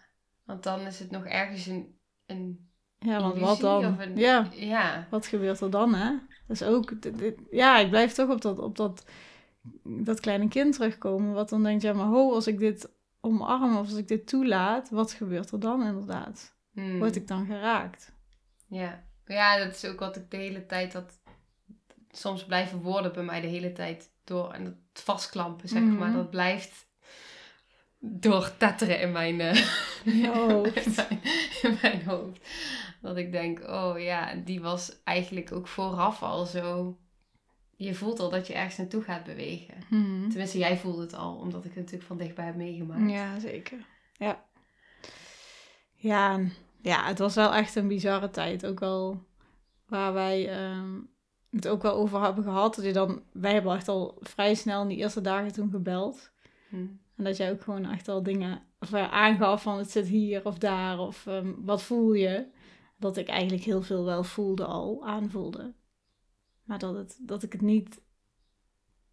want 0.43 0.63
dan 0.63 0.79
is 0.79 0.99
het 0.99 1.11
nog 1.11 1.25
ergens 1.25 1.65
een, 1.65 1.97
een 2.25 2.69
Ja, 3.03 3.19
want 3.21 3.37
wat 3.39 3.59
dan? 3.59 3.99
Een, 3.99 4.15
Ja, 4.17 4.47
ja. 4.51 5.07
wat 5.09 5.27
gebeurt 5.27 5.59
er 5.59 5.69
dan, 5.69 5.93
hè? 5.93 6.09
Dat 6.47 6.61
is 6.61 6.63
ook, 6.63 7.01
dit- 7.01 7.17
dit- 7.17 7.39
ja, 7.51 7.77
ik 7.77 7.89
blijf 7.89 8.13
toch 8.13 8.29
op 8.29 8.41
dat, 8.41 8.59
op 8.59 8.75
dat, 8.75 9.05
dat 9.83 10.19
kleine 10.19 10.47
kind 10.47 10.73
terugkomen. 10.73 11.33
Wat 11.33 11.49
dan 11.49 11.63
denkt, 11.63 11.81
ja, 11.83 11.93
maar 11.93 12.05
ho, 12.05 12.33
als 12.33 12.47
ik 12.47 12.59
dit 12.59 12.89
omarm 13.21 13.77
of 13.77 13.87
als 13.87 13.97
ik 13.97 14.07
dit 14.07 14.27
toelaat, 14.27 14.89
wat 14.89 15.11
gebeurt 15.11 15.51
er 15.51 15.59
dan 15.59 15.83
inderdaad? 15.85 16.55
Hmm. 16.71 16.97
Word 16.99 17.15
ik 17.15 17.27
dan 17.27 17.45
geraakt? 17.45 18.11
Ja. 18.67 19.03
ja, 19.25 19.57
dat 19.57 19.73
is 19.75 19.85
ook 19.85 19.99
wat 19.99 20.15
ik 20.15 20.31
de 20.31 20.37
hele 20.37 20.65
tijd 20.65 20.91
dat 20.91 21.19
soms 22.11 22.45
blijven 22.45 22.81
woorden 22.81 23.13
bij 23.13 23.23
mij 23.23 23.41
de 23.41 23.47
hele 23.47 23.71
tijd 23.73 24.11
door 24.23 24.51
en 24.51 24.65
het 24.65 25.03
vastklampen 25.03 25.69
zeg 25.69 25.81
Mhm. 25.81 25.97
maar 25.97 26.13
dat 26.13 26.29
blijft 26.29 26.87
doortetteren 28.05 28.99
in 28.99 29.11
mijn, 29.11 29.41
eh, 29.41 29.55
in 30.05 30.21
mijn, 30.95 31.21
in 31.61 31.77
mijn 31.81 32.05
hoofd. 32.05 32.47
Dat 33.01 33.17
ik 33.17 33.31
denk, 33.31 33.59
oh 33.69 33.99
ja, 33.99 34.35
die 34.35 34.61
was 34.61 35.01
eigenlijk 35.03 35.51
ook 35.51 35.67
vooraf 35.67 36.23
al 36.23 36.45
zo. 36.45 36.97
Je 37.75 37.95
voelt 37.95 38.19
al 38.19 38.29
dat 38.29 38.47
je 38.47 38.53
ergens 38.53 38.77
naartoe 38.77 39.01
gaat 39.01 39.23
bewegen. 39.23 39.75
Mhm. 39.89 40.29
Tenminste, 40.29 40.57
jij 40.57 40.77
voelde 40.77 41.01
het 41.01 41.13
al, 41.13 41.35
omdat 41.35 41.65
ik 41.65 41.69
het 41.69 41.79
natuurlijk 41.79 42.07
van 42.07 42.17
dichtbij 42.17 42.45
heb 42.45 42.55
meegemaakt. 42.55 43.11
Ja, 43.11 43.39
zeker. 43.39 43.85
Ja. 44.17 44.45
Ja, 45.95 46.39
ja, 46.81 47.05
het 47.05 47.19
was 47.19 47.35
wel 47.35 47.53
echt 47.53 47.75
een 47.75 47.87
bizarre 47.87 48.29
tijd. 48.29 48.65
Ook 48.65 48.79
wel 48.79 49.23
waar 49.87 50.13
wij 50.13 50.49
ehm, 50.49 50.99
het 51.49 51.67
ook 51.67 51.81
wel 51.81 51.93
over 51.93 52.21
hebben 52.21 52.43
gehad. 52.43 52.75
Dat 52.75 52.85
je 52.85 52.93
dan, 52.93 53.23
wij 53.31 53.53
hebben 53.53 53.75
echt 53.75 53.87
al 53.87 54.17
vrij 54.19 54.55
snel 54.55 54.81
in 54.81 54.87
die 54.87 54.97
eerste 54.97 55.21
dagen 55.21 55.53
toen 55.53 55.69
gebeld. 55.69 56.31
Hm. 56.69 56.85
En 57.15 57.23
dat 57.23 57.37
jij 57.37 57.51
ook 57.51 57.61
gewoon 57.61 57.85
echt 57.85 58.07
al 58.07 58.23
dingen 58.23 58.61
ja, 58.89 59.09
aangaf 59.09 59.61
van 59.61 59.77
het 59.77 59.91
zit 59.91 60.07
hier 60.07 60.45
of 60.45 60.57
daar. 60.57 60.99
Of 60.99 61.27
ehm, 61.27 61.53
wat 61.57 61.81
voel 61.81 62.13
je? 62.13 62.47
Dat 62.97 63.17
ik 63.17 63.27
eigenlijk 63.27 63.63
heel 63.63 63.81
veel 63.81 64.05
wel 64.05 64.23
voelde 64.23 64.65
al, 64.65 65.05
aanvoelde. 65.05 65.73
Maar 66.63 66.79
dat, 66.79 66.95
het, 66.95 67.17
dat 67.21 67.43
ik 67.43 67.51
het 67.51 67.61
niet... 67.61 68.01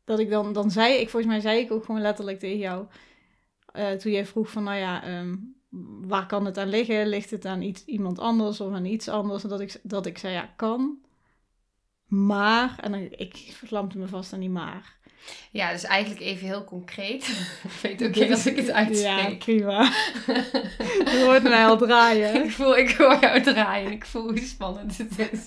Dat 0.04 0.18
ik 0.18 0.30
dan, 0.30 0.52
dan 0.52 0.70
zei 0.70 0.94
ik, 0.94 1.10
volgens 1.10 1.32
mij 1.32 1.40
zei 1.40 1.60
ik 1.60 1.72
ook 1.72 1.84
gewoon 1.84 2.00
letterlijk 2.00 2.38
tegen 2.38 2.58
jou... 2.58 2.86
eh, 3.72 3.92
toen 3.92 4.12
jij 4.12 4.26
vroeg 4.26 4.50
van, 4.50 4.62
nou 4.62 4.76
ja, 4.78 5.02
ehm, 5.04 5.36
waar 6.08 6.26
kan 6.26 6.44
het 6.44 6.58
aan 6.58 6.68
liggen? 6.68 7.06
Ligt 7.08 7.30
het 7.30 7.44
aan 7.44 7.62
iets, 7.62 7.84
iemand 7.84 8.18
anders 8.18 8.60
of 8.60 8.72
aan 8.72 8.84
iets 8.84 9.08
anders? 9.08 9.42
Dat 9.42 9.60
ik, 9.60 9.80
dat 9.82 10.06
ik 10.06 10.18
zei, 10.18 10.32
ja, 10.34 10.46
kan. 10.56 10.98
Maar, 12.06 12.78
en 12.78 13.18
ik 13.18 13.36
verlampte 13.36 13.98
me 13.98 14.08
vast 14.08 14.32
aan 14.32 14.40
die 14.40 14.50
maar. 14.50 14.99
Ja, 15.50 15.72
dus 15.72 15.84
eigenlijk 15.84 16.20
even 16.20 16.46
heel 16.46 16.64
concreet. 16.64 17.28
ik 17.64 17.70
weet 17.82 18.04
ook 18.04 18.14
niet 18.14 18.30
als 18.30 18.46
ik 18.46 18.56
het 18.56 18.66
Ja, 18.66 18.72
uitspreek. 18.74 19.38
prima. 19.38 19.82
Je 21.04 21.22
hoort 21.24 21.42
mij 21.42 21.66
al 21.66 21.76
draaien. 21.78 22.34
ik 22.44 22.50
voel, 22.50 22.76
ik 22.78 22.90
hoor 22.90 23.18
jou 23.20 23.40
draaien 23.42 23.86
en 23.86 23.92
ik 23.92 24.06
voel 24.06 24.22
hoe 24.22 24.38
spannend 24.38 24.98
het 24.98 25.18
is. 25.32 25.46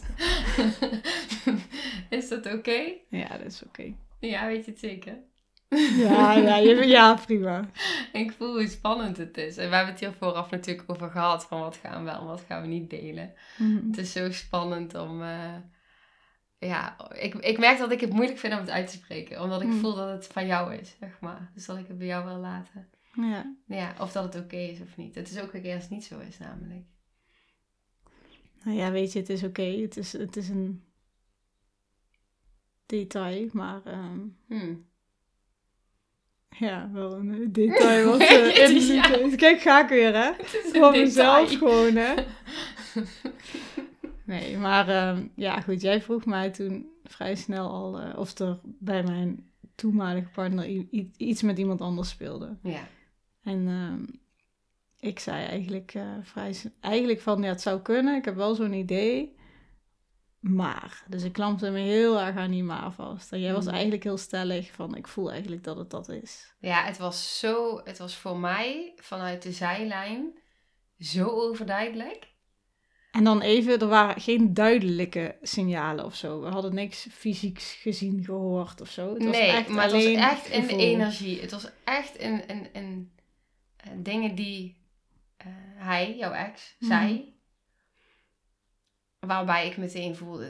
is 2.20 2.30
dat 2.30 2.54
oké? 2.54 2.82
Ja, 3.10 3.28
dat 3.28 3.46
is 3.46 3.64
oké. 3.68 3.94
Ja, 4.20 4.46
weet 4.48 4.66
je 4.66 4.72
het 4.72 4.80
zeker? 4.80 5.18
Ja, 5.98 6.34
ja, 6.34 6.56
ja, 6.84 7.14
prima. 7.26 7.70
Ik 8.14 8.32
voel 8.38 8.52
hoe 8.52 8.68
spannend 8.68 9.18
het 9.18 9.38
is. 9.38 9.58
En 9.58 9.70
we 9.70 9.76
hebben 9.76 9.94
het 9.94 10.04
hier 10.04 10.14
vooraf 10.20 10.50
natuurlijk 10.50 10.90
over 10.92 11.10
gehad. 11.10 11.46
Van 11.46 11.60
wat 11.60 11.80
gaan 11.84 12.04
we 12.04 12.12
wel 12.12 12.20
en 12.20 12.26
wat 12.26 12.44
gaan 12.48 12.62
we 12.62 12.68
niet 12.68 12.90
delen. 12.90 13.34
Mhm. 13.58 13.88
Het 13.88 13.98
is 13.98 14.12
zo 14.12 14.32
spannend 14.32 14.96
om... 14.96 15.22
eh, 15.24 15.54
ja, 16.66 16.96
ik, 17.14 17.34
ik 17.36 17.58
merk 17.60 17.78
dat 17.78 17.92
ik 17.92 18.02
het 18.02 18.14
moeilijk 18.14 18.38
vind 18.40 18.54
om 18.54 18.60
het 18.60 18.70
uit 18.70 18.88
te 18.88 18.94
spreken. 18.94 19.42
Omdat 19.42 19.62
ik 19.62 19.68
Mm. 19.68 19.80
voel 19.80 19.96
dat 19.96 20.10
het 20.10 20.28
van 20.28 20.46
jou 20.46 20.74
is, 20.76 20.96
zeg 21.00 21.20
maar. 21.20 21.52
Dus 21.54 21.66
dat 21.66 21.78
ik 21.78 21.88
het 21.88 21.98
bij 21.98 22.08
jou 22.08 22.26
wil 22.26 22.38
laten. 22.38 22.90
Ja. 23.16 23.56
Ja, 23.68 23.96
of 24.00 24.12
dat 24.12 24.34
het 24.34 24.44
oké 24.44 24.56
is 24.58 24.82
of 24.82 24.98
niet. 24.98 25.16
Het 25.16 25.30
is 25.32 25.40
ook 25.40 25.54
oké 25.54 25.74
als 25.74 25.82
het 25.84 25.90
niet 25.92 26.04
zo 26.06 26.20
is, 26.20 26.38
namelijk. 26.38 26.86
Nou 28.64 28.78
ja, 28.78 28.92
weet 28.92 29.14
je, 29.14 29.20
het 29.20 29.30
is 29.30 29.44
oké. 29.44 29.62
Het, 29.64 29.98
is, 29.98 30.14
het 30.14 30.36
is 30.36 30.50
een 30.50 30.84
detail, 32.86 33.50
maar 33.52 33.82
ehm, 33.86 34.20
Hmm. 34.48 34.86
ja, 36.50 36.90
wel 36.92 37.14
een 37.14 37.52
detail 37.54 38.06
wat 38.12 38.20
eh, 38.20 38.28
heeft. 38.28 39.36
Kijk, 39.36 39.62
ga 39.62 39.84
ik 39.84 39.90
weer, 39.90 40.14
hè? 40.16 40.32
Voor 40.80 40.92
mezelf 40.92 41.58
gewoon, 41.58 41.96
hè? 41.96 42.14
Nee, 44.26 44.58
maar 44.58 44.88
ehm, 44.90 45.28
ja, 45.36 45.62
goed. 45.62 45.82
Jij 45.82 46.02
vroeg 46.02 46.26
mij 46.26 46.50
toen 46.50 46.92
vrij 47.04 47.36
snel 47.36 47.70
al 47.70 48.00
eh, 48.00 48.18
of 48.20 48.40
er 48.40 48.60
bij 48.64 49.04
mijn 49.04 49.52
toenmalige 49.76 50.30
partner 50.30 50.66
iets 51.18 51.42
met 51.42 51.58
iemand 51.58 51.82
anders 51.82 52.10
speelde. 52.10 52.58
Ja. 52.62 52.88
En 53.44 53.68
ehm, 53.68 54.04
ik 55.00 55.20
zei 55.20 55.46
eigenlijk 55.46 55.94
eh, 55.94 56.12
vrij 56.22 56.56
eigenlijk 56.80 57.22
van 57.22 57.42
ja, 57.42 57.48
het 57.50 57.62
zou 57.62 57.82
kunnen. 57.82 58.16
Ik 58.16 58.26
heb 58.26 58.36
wel 58.36 58.56
zo'n 58.56 58.74
idee. 58.74 59.36
Maar, 60.40 61.04
dus 61.08 61.24
ik 61.24 61.34
klampte 61.34 61.70
me 61.70 61.80
heel 61.80 62.20
erg 62.22 62.36
aan 62.36 62.52
die 62.52 62.64
maar 62.64 62.92
vast. 62.92 63.32
En 63.32 63.40
jij 63.40 63.54
was 63.54 63.66
Mm. 63.66 63.72
eigenlijk 63.72 64.04
heel 64.04 64.18
stellig 64.18 64.72
van 64.72 64.96
ik 64.96 65.08
voel 65.08 65.32
eigenlijk 65.32 65.64
dat 65.64 65.78
het 65.78 65.90
dat 65.90 66.10
is. 66.10 66.54
ja, 66.60 66.84
het 66.84 66.98
was 66.98 67.40
zo... 67.40 67.82
Het 67.84 67.98
was 67.98 68.16
voor 68.16 68.38
mij 68.38 68.94
vanuit 68.96 69.42
de 69.44 69.52
zijlijn 69.52 70.40
zo 71.00 71.28
overduidelijk. 71.28 72.33
En 73.14 73.24
dan 73.24 73.42
even, 73.42 73.80
er 73.80 73.88
waren 73.88 74.22
geen 74.22 74.54
duidelijke 74.54 75.36
signalen 75.42 76.06
of 76.06 76.16
zo. 76.16 76.42
We 76.42 76.48
hadden 76.48 76.74
niks 76.74 77.08
fysieks 77.12 77.74
gezien, 77.74 78.24
gehoord 78.24 78.82
of 78.82 78.90
zo. 78.90 79.14
Het 79.14 79.24
was 79.24 79.32
nee, 79.38 79.48
echt 79.52 79.68
maar 79.68 79.84
het 79.84 79.92
was 79.92 80.02
alleen 80.04 80.18
echt 80.18 80.48
in 80.48 80.68
de 80.68 80.76
energie. 80.76 81.42
Het 81.42 81.52
was 81.52 81.70
echt 81.84 82.16
in, 82.18 82.48
in, 82.48 82.74
in 82.74 83.12
eh, 83.78 83.92
dingen 83.98 84.36
die 84.36 84.78
eh, 85.38 85.48
hij, 85.76 86.16
jouw 86.18 86.32
ex, 86.32 86.76
Mhm. 86.80 86.92
zei. 86.92 87.34
Waarbij 89.20 89.68
ik 89.68 89.78
meteen 89.78 90.16
voelde, 90.16 90.50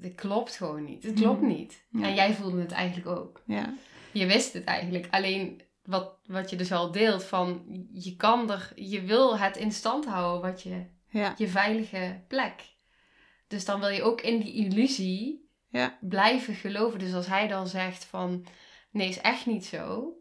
het 0.00 0.14
klopt 0.14 0.56
gewoon 0.56 0.84
niet. 0.84 1.02
Het 1.02 1.14
klopt 1.20 1.40
Mhm. 1.40 1.50
niet. 1.50 1.84
Ja. 1.90 2.02
En 2.08 2.14
jij 2.14 2.34
voelde 2.34 2.60
het 2.60 2.72
eigenlijk 2.72 3.18
ook. 3.18 3.42
Ja. 3.46 3.74
Je 4.12 4.26
wist 4.26 4.52
het 4.52 4.64
eigenlijk. 4.64 5.06
Alleen 5.10 5.62
wat, 5.84 6.12
wat 6.26 6.50
je 6.50 6.56
dus 6.56 6.72
al 6.72 6.90
deelt, 6.92 7.24
van 7.24 7.62
je 7.92 8.16
kan 8.16 8.50
er, 8.50 8.72
je 8.74 9.02
wil 9.02 9.38
het 9.38 9.56
in 9.56 9.72
stand 9.72 10.04
houden 10.06 10.50
wat 10.50 10.62
je, 10.62 10.84
Ja. 11.14 11.34
je 11.36 11.48
veilige 11.48 12.20
plek. 12.28 12.62
Dus 13.48 13.64
dan 13.64 13.80
wil 13.80 13.88
je 13.88 14.02
ook 14.02 14.20
in 14.20 14.40
die 14.40 14.52
illusie 14.54 15.48
Ja. 15.68 15.98
blijven 16.00 16.54
geloven. 16.54 16.98
Dus 16.98 17.14
als 17.14 17.26
hij 17.26 17.48
dan 17.48 17.68
zegt 17.68 18.04
van, 18.04 18.46
nee, 18.90 19.08
is 19.08 19.18
echt 19.18 19.46
niet 19.46 19.64
zo. 19.66 20.12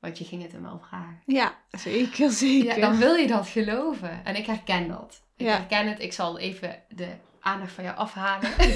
Want 0.00 0.18
je 0.18 0.24
ging 0.24 0.42
het 0.42 0.52
hem 0.52 0.62
wel 0.62 0.80
vragen. 0.88 1.22
Ja, 1.26 1.58
zeker, 1.70 2.30
zeker. 2.46 2.74
Ja, 2.78 2.80
dan 2.80 2.98
wil 2.98 3.14
je 3.14 3.26
dat 3.26 3.48
geloven. 3.48 4.24
En 4.24 4.36
ik 4.36 4.46
herken 4.46 4.88
dat. 4.88 5.22
Ik 5.36 5.46
herken 5.46 5.88
het. 5.88 6.00
Ik 6.00 6.12
zal 6.12 6.38
even 6.38 6.82
de 6.88 7.08
aandacht 7.40 7.72
van 7.72 7.84
jou 7.84 7.96
afhalen. 7.96 8.50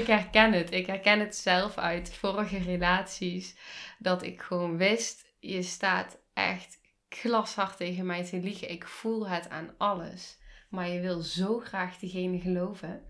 ik 0.00 0.06
herken 0.06 0.52
het. 0.52 0.72
Ik 0.72 0.86
herken 0.86 1.20
het 1.20 1.36
zelf 1.36 1.78
uit 1.78 2.14
vorige 2.14 2.58
relaties. 2.58 3.56
Dat 3.98 4.22
ik 4.22 4.40
gewoon 4.42 4.76
wist, 4.76 5.24
je 5.40 5.62
staat 5.62 6.18
echt 6.34 6.79
glashard 7.14 7.76
tegen 7.76 8.06
mij 8.06 8.24
te 8.24 8.36
liegen. 8.40 8.70
Ik 8.70 8.86
voel 8.86 9.28
het 9.28 9.48
aan 9.48 9.70
alles. 9.78 10.38
Maar 10.68 10.88
je 10.88 11.00
wil 11.00 11.20
zo 11.20 11.58
graag 11.58 11.98
diegene 11.98 12.40
geloven. 12.40 13.02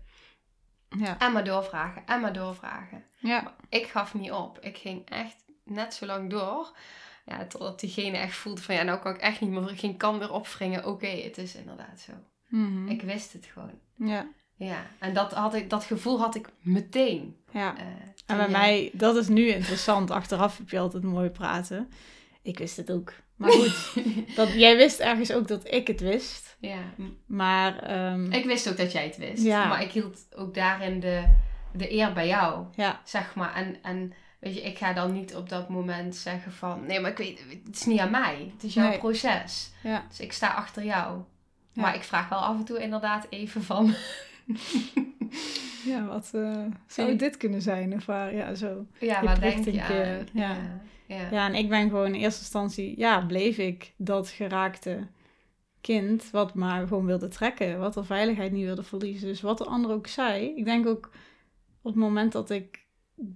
Ja. 0.97 1.19
En 1.19 1.31
maar 1.31 1.43
doorvragen. 1.43 2.05
En 2.05 2.21
maar 2.21 2.33
doorvragen. 2.33 3.03
Ja. 3.19 3.55
Ik 3.69 3.85
gaf 3.87 4.13
niet 4.13 4.31
op. 4.31 4.59
Ik 4.59 4.77
ging 4.77 5.09
echt 5.09 5.35
net 5.63 5.93
zo 5.93 6.05
lang 6.05 6.29
door. 6.29 6.77
Ja, 7.25 7.45
totdat 7.45 7.79
diegene 7.79 8.17
echt 8.17 8.35
voelde 8.35 8.61
van 8.61 8.75
ja, 8.75 8.83
nou 8.83 8.99
kan 8.99 9.13
ik 9.15 9.21
echt 9.21 9.41
niet 9.41 9.49
meer, 9.49 9.63
geen 9.69 9.97
kan 9.97 10.17
meer 10.17 10.31
opwringen. 10.31 10.85
Oké, 10.85 11.07
het 11.07 11.37
is 11.37 11.55
inderdaad 11.55 11.99
zo. 11.99 12.11
Mhm. 12.47 12.87
Ik 12.87 13.01
wist 13.01 13.33
het 13.33 13.45
gewoon. 13.45 13.79
ja. 13.97 14.27
Ja, 14.55 14.85
en 14.99 15.13
dat, 15.13 15.33
had 15.33 15.53
ik, 15.53 15.69
dat 15.69 15.83
gevoel 15.83 16.19
had 16.19 16.35
ik 16.35 16.49
meteen. 16.59 17.35
Ja. 17.51 17.77
eh, 17.77 17.85
En 18.25 18.37
bij 18.37 18.49
mij, 18.49 18.89
dat 18.93 19.15
is 19.15 19.27
nu 19.27 19.47
interessant. 19.47 20.11
Achteraf 20.11 20.57
heb 20.57 20.69
je 20.69 20.79
altijd 20.79 21.03
mooi 21.03 21.29
praten. 21.29 21.89
Ik 22.41 22.57
wist 22.57 22.77
het 22.77 22.91
ook. 22.91 23.13
Maar 23.41 23.51
goed, 23.51 23.93
dat, 24.35 24.53
jij 24.53 24.77
wist 24.77 24.99
ergens 24.99 25.31
ook 25.31 25.47
dat 25.47 25.73
ik 25.73 25.87
het 25.87 25.99
wist. 26.01 26.55
ja, 26.59 26.79
Maar 27.25 27.79
ehm, 27.79 28.31
ik 28.31 28.45
wist 28.45 28.69
ook 28.69 28.77
dat 28.77 28.91
jij 28.91 29.03
het 29.03 29.17
wist. 29.17 29.43
Ja. 29.43 29.67
Maar 29.67 29.81
ik 29.81 29.91
hield 29.91 30.25
ook 30.35 30.53
daarin 30.53 30.99
de, 30.99 31.23
de 31.73 31.93
eer 31.93 32.13
bij 32.13 32.27
jou, 32.27 32.65
ja, 32.75 33.01
zeg 33.03 33.35
maar. 33.35 33.53
En, 33.55 33.75
en 33.81 34.13
weet 34.39 34.53
je, 34.55 34.61
ik 34.61 34.77
ga 34.77 34.93
dan 34.93 35.11
niet 35.13 35.35
op 35.35 35.49
dat 35.49 35.69
moment 35.69 36.15
zeggen 36.15 36.51
van... 36.51 36.85
Nee, 36.85 36.99
maar 36.99 37.11
ik 37.11 37.17
weet, 37.17 37.39
het 37.65 37.75
is 37.75 37.85
niet 37.85 37.99
aan 37.99 38.11
mij. 38.11 38.51
Het 38.53 38.63
is 38.63 38.73
jouw 38.73 38.89
Nee. 38.89 38.97
proces. 38.97 39.71
ja, 39.83 40.05
Dus 40.09 40.19
ik 40.19 40.31
sta 40.33 40.47
achter 40.47 40.83
jou. 40.83 41.21
Maar 41.73 41.95
ik 41.95 42.03
vraag 42.03 42.29
wel 42.29 42.39
af 42.39 42.57
en 42.57 42.63
toe 42.65 42.79
inderdaad 42.79 43.27
even 43.29 43.63
van... 43.63 43.93
ja, 45.91 46.05
wat 46.05 46.29
eh, 46.33 46.65
zou 46.87 47.15
dit 47.15 47.37
kunnen 47.37 47.61
zijn? 47.61 47.93
Of 47.93 48.05
waar, 48.05 48.35
ja, 48.35 48.53
zo. 48.55 48.85
Ja, 48.99 49.21
Je 49.21 49.39
plicht 49.39 49.63
denk 49.63 49.75
je 49.75 49.81
aan? 49.81 50.27
ja. 50.33 50.57
Ja. 51.15 51.27
Ja. 51.31 51.47
En 51.47 51.55
ik 51.55 51.69
ben 51.69 51.89
gewoon 51.89 52.05
in 52.05 52.21
eerste 52.21 52.39
instantie, 52.39 52.99
ja, 52.99 53.25
bleef 53.25 53.57
ik 53.57 53.93
dat 53.97 54.29
geraakte 54.29 55.07
kind 55.81 56.31
wat 56.31 56.53
maar 56.53 56.87
gewoon 56.87 57.05
wilde 57.05 57.27
trekken. 57.27 57.79
Wat 57.79 57.93
de 57.93 58.03
veiligheid 58.03 58.51
niet 58.51 58.65
wilde 58.65 58.83
verliezen. 58.83 59.27
Dus 59.27 59.41
wat 59.41 59.57
de 59.57 59.65
ander 59.65 59.91
ook 59.91 60.07
zei. 60.07 60.53
Ik 60.55 60.65
denk 60.65 60.87
ook 60.87 61.09
op 61.81 61.91
het 61.91 61.95
moment 61.95 62.31
dat 62.31 62.49
ik 62.49 62.85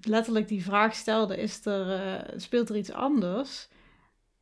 letterlijk 0.01 0.48
die 0.48 0.63
vraag 0.63 0.96
stelde, 0.96 1.38
is 1.38 1.65
er, 1.65 1.91
eh, 1.91 2.34
speelt 2.38 2.70
er 2.70 2.75
iets 2.75 2.91
anders? 2.91 3.67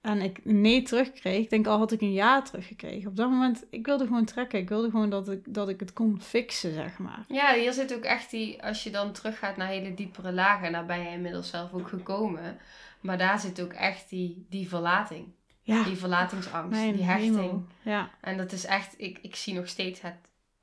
En 0.01 0.21
ik 0.21 0.39
een 0.43 0.61
nee 0.61 0.81
terugkreeg. 0.81 1.43
Ik 1.43 1.49
denk 1.49 1.67
al 1.67 1.77
had 1.77 1.91
ik 1.91 2.01
een 2.01 2.13
ja 2.13 2.41
teruggekregen. 2.41 3.09
Op 3.09 3.15
dat 3.15 3.29
moment, 3.29 3.65
ik 3.69 3.85
wilde 3.85 4.05
gewoon 4.05 4.25
trekken. 4.25 4.59
Ik 4.59 4.69
wilde 4.69 4.89
gewoon 4.89 5.09
dat 5.09 5.29
ik, 5.29 5.53
dat 5.53 5.69
ik 5.69 5.79
het 5.79 5.93
kon 5.93 6.21
fixen, 6.21 6.73
zeg 6.73 6.97
maar. 6.97 7.25
Ja, 7.27 7.53
hier 7.53 7.73
zit 7.73 7.95
ook 7.95 8.03
echt 8.03 8.31
die, 8.31 8.63
als 8.63 8.83
je 8.83 8.91
dan 8.91 9.11
teruggaat 9.11 9.57
naar 9.57 9.67
hele 9.67 9.93
diepere 9.93 10.31
lagen, 10.31 10.71
daar 10.71 10.85
ben 10.85 11.01
je 11.01 11.09
inmiddels 11.09 11.49
zelf 11.49 11.73
ook 11.73 11.87
gekomen. 11.87 12.57
Maar 13.03 13.17
daar 13.17 13.39
zit 13.39 13.61
ook 13.61 13.73
echt 13.73 14.09
die, 14.09 14.45
die 14.49 14.67
verlating, 14.69 15.27
Ja, 15.61 15.83
die 15.83 15.95
verlatingsangst, 15.95 16.69
mijn 16.79 16.93
die 16.95 17.03
hechting. 17.03 17.35
hemel. 17.35 17.63
Ja, 17.83 18.09
En 18.21 18.37
dat 18.37 18.51
is 18.51 18.65
echt, 18.65 18.93
ik, 18.97 19.19
ik 19.21 19.35
zie 19.35 19.53
nog 19.53 19.67
steeds 19.67 20.01
het, 20.01 20.15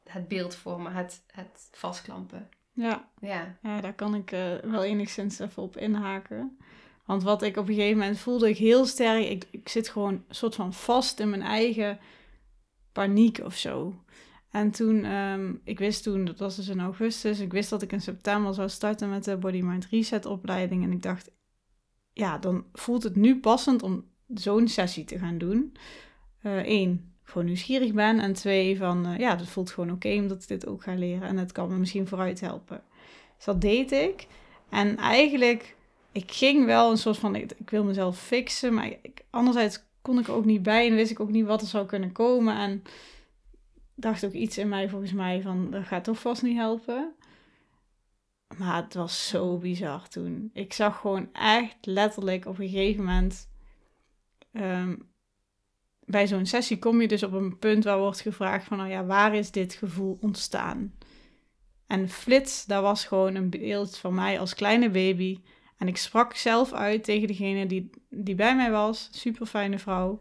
het 0.04 0.28
beeld 0.28 0.54
voor 0.54 0.80
me, 0.80 0.90
het, 0.90 1.23
het 1.32 1.68
vastklampen. 1.72 2.48
ja. 2.72 3.09
Ja, 3.20 3.59
Ja, 3.62 3.81
daar 3.81 3.94
kan 3.94 4.14
ik 4.14 4.33
eh, 4.33 4.55
wel 4.62 4.85
enigszins 4.85 5.38
even 5.38 5.62
op 5.62 5.76
inhaken. 5.76 6.59
Want 7.05 7.22
wat 7.22 7.42
ik 7.42 7.57
op 7.57 7.68
een 7.68 7.74
gegeven 7.74 7.98
moment 7.98 8.18
voelde, 8.18 8.48
ik 8.48 8.57
heel 8.57 8.87
sterk, 8.87 9.24
ik, 9.29 9.46
ik 9.50 9.68
zit 9.68 9.88
gewoon 9.88 10.12
een 10.12 10.35
soort 10.35 10.55
van 10.55 10.72
vast 10.72 11.20
in 11.20 11.31
mijn 11.31 11.42
eigen 11.42 11.98
paniek 12.92 13.38
of 13.44 13.57
zo. 13.57 14.05
En 14.50 14.70
toen, 14.70 15.05
ehm, 15.05 15.55
ik 15.64 15.79
wist 15.79 16.03
toen, 16.03 16.24
dat 16.24 16.38
was 16.38 16.57
dus 16.57 16.68
in 16.68 16.81
augustus, 16.81 17.38
ik 17.40 17.53
wist 17.53 17.70
dat 17.70 17.83
ik 17.83 17.92
in 17.92 18.00
september 18.00 18.55
zou 18.55 18.68
starten 18.68 19.11
met 19.11 19.24
de 19.24 19.37
Body 19.37 19.61
Mind 19.61 19.87
Reset 19.90 20.26
opleiding. 20.26 20.85
En 20.85 20.92
ik 20.92 21.03
dacht, 21.03 21.31
ja, 22.12 22.38
dan 22.38 22.64
voelt 22.73 23.03
het 23.03 23.16
nu 23.16 23.40
passend 23.40 23.83
om 23.83 24.05
zo'n 24.35 24.68
sessie 24.68 25.05
te 25.05 25.18
gaan 25.18 25.38
doen. 25.38 25.77
Eén, 26.42 27.12
gewoon 27.23 27.46
nieuwsgierig 27.46 27.92
ben. 27.92 28.20
En 28.20 28.33
twee, 28.33 28.77
van 28.77 29.07
eh, 29.07 29.18
ja, 29.18 29.37
dat 29.37 29.49
voelt 29.49 29.70
gewoon 29.70 29.90
oké 29.90 30.14
omdat 30.14 30.42
ik 30.42 30.49
dit 30.49 30.66
ook 30.66 30.83
ga 30.83 30.94
leren. 30.94 31.29
En 31.29 31.37
het 31.37 31.53
kan 31.53 31.68
me 31.68 31.77
misschien 31.77 32.07
vooruit 32.07 32.40
helpen. 32.40 32.83
Dus 33.37 33.44
dat 33.44 33.61
deed 33.61 33.92
ik. 33.92 34.27
En 34.68 34.96
eigenlijk, 34.96 35.77
ik 36.12 36.33
ging 36.33 36.66
wel 36.66 36.90
een 36.90 36.99
soort 36.99 37.18
van, 37.18 37.35
ik, 37.35 37.53
ik 37.57 37.70
wil 37.70 37.85
mezelf 37.85 38.18
fixen. 38.18 38.75
Maar 38.75 38.87
ik, 38.87 39.25
anderzijds 39.31 39.85
kon 40.03 40.18
ik 40.18 40.27
er 40.27 40.35
ook 40.35 40.44
niet 40.44 40.62
bij 40.62 40.88
en 40.88 40.94
wist 40.94 41.11
ik 41.11 41.20
ook 41.20 41.31
niet 41.31 41.46
wat 41.46 41.61
er 41.61 41.66
zou 41.66 41.87
kunnen 41.87 42.12
komen. 42.12 42.57
En 42.57 42.83
dacht 43.94 44.25
ook 44.25 44.33
iets 44.33 44.59
in 44.59 44.68
mij 44.68 44.88
volgens 44.88 45.12
mij 45.12 45.42
van, 45.42 45.70
dat 45.70 45.85
gaat 45.85 46.05
toch 46.05 46.20
vast 46.20 46.42
niet 46.42 46.57
helpen. 46.57 47.14
Maar 48.58 48.82
het 48.82 48.94
was 48.94 49.28
zo 49.28 49.58
bizar 49.58 50.08
toen. 50.08 50.50
Ik 50.52 50.72
zag 50.72 51.00
gewoon 51.00 51.28
echt 51.32 51.76
letterlijk 51.80 52.46
op 52.46 52.58
een 52.58 52.68
gegeven 52.68 53.04
moment... 53.04 53.50
ehm, 54.52 54.96
bij 56.04 56.26
zo'n 56.26 56.46
sessie 56.46 56.78
kom 56.78 57.00
je 57.00 57.08
dus 57.08 57.22
op 57.22 57.32
een 57.32 57.58
punt 57.58 57.84
waar 57.84 57.98
wordt 57.98 58.20
gevraagd 58.20 58.64
van... 58.64 58.76
Nou 58.76 58.90
ja, 58.90 59.04
waar 59.04 59.34
is 59.34 59.50
dit 59.50 59.74
gevoel 59.74 60.18
ontstaan? 60.20 60.94
En 61.86 62.08
flits, 62.08 62.64
daar 62.64 62.82
was 62.82 63.04
gewoon 63.04 63.34
een 63.34 63.50
beeld 63.50 63.96
van 63.96 64.14
mij 64.14 64.40
als 64.40 64.54
kleine 64.54 64.90
baby. 64.90 65.40
En 65.76 65.88
ik 65.88 65.96
sprak 65.96 66.34
zelf 66.34 66.72
uit 66.72 67.04
tegen 67.04 67.28
degene 67.28 67.66
die, 67.66 67.90
die 68.08 68.34
bij 68.34 68.56
mij 68.56 68.70
was. 68.70 69.08
Super 69.12 69.46
fijne 69.46 69.78
vrouw. 69.78 70.20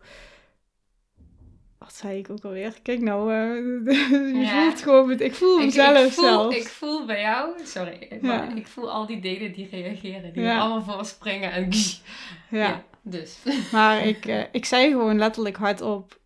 Wat 1.80 1.96
zei 1.96 2.18
ik 2.18 2.30
ook 2.30 2.44
alweer? 2.44 2.74
Kijk 2.82 3.02
nou, 3.02 3.34
eh, 3.34 3.56
je 4.12 4.40
Ja. 4.40 4.62
voelt 4.64 4.82
gewoon... 4.82 5.20
Ik 5.20 5.36
voel 5.36 5.60
ik, 5.60 5.66
mezelf 5.66 6.06
ik, 6.06 6.12
voel, 6.12 6.24
zelfs. 6.26 6.56
ik 6.56 6.68
voel 6.68 7.06
bij 7.06 7.22
jou, 7.22 7.52
sorry, 7.66 8.20
maar 8.22 8.58
ik 8.58 8.68
voel 8.68 8.92
al 8.92 9.06
die 9.06 9.20
delen 9.22 9.54
die 9.54 9.68
reageren, 9.72 10.34
die 10.34 10.42
Ja. 10.44 10.60
allemaal 10.60 10.82
voor 10.96 11.06
springen 11.06 11.52
en 11.52 11.70
ja. 12.60 12.84
dus. 13.02 13.38
Maar 13.72 14.06
ik, 14.06 14.26
eh, 14.26 14.44
ik 14.52 14.66
zei 14.66 14.90
gewoon 14.92 15.18
letterlijk 15.18 15.56
hardop: 15.58 16.20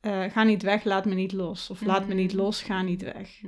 eh, 0.00 0.22
ga 0.30 0.42
niet 0.42 0.62
weg, 0.62 0.84
laat 0.84 1.04
me 1.04 1.14
niet 1.14 1.32
los. 1.32 1.70
Of 1.70 1.80
laat 1.84 2.06
me 2.06 2.14
niet 2.14 2.32
Mhm. 2.32 2.40
los, 2.42 2.62
ga 2.62 2.82
niet 2.82 3.02
weg. 3.02 3.40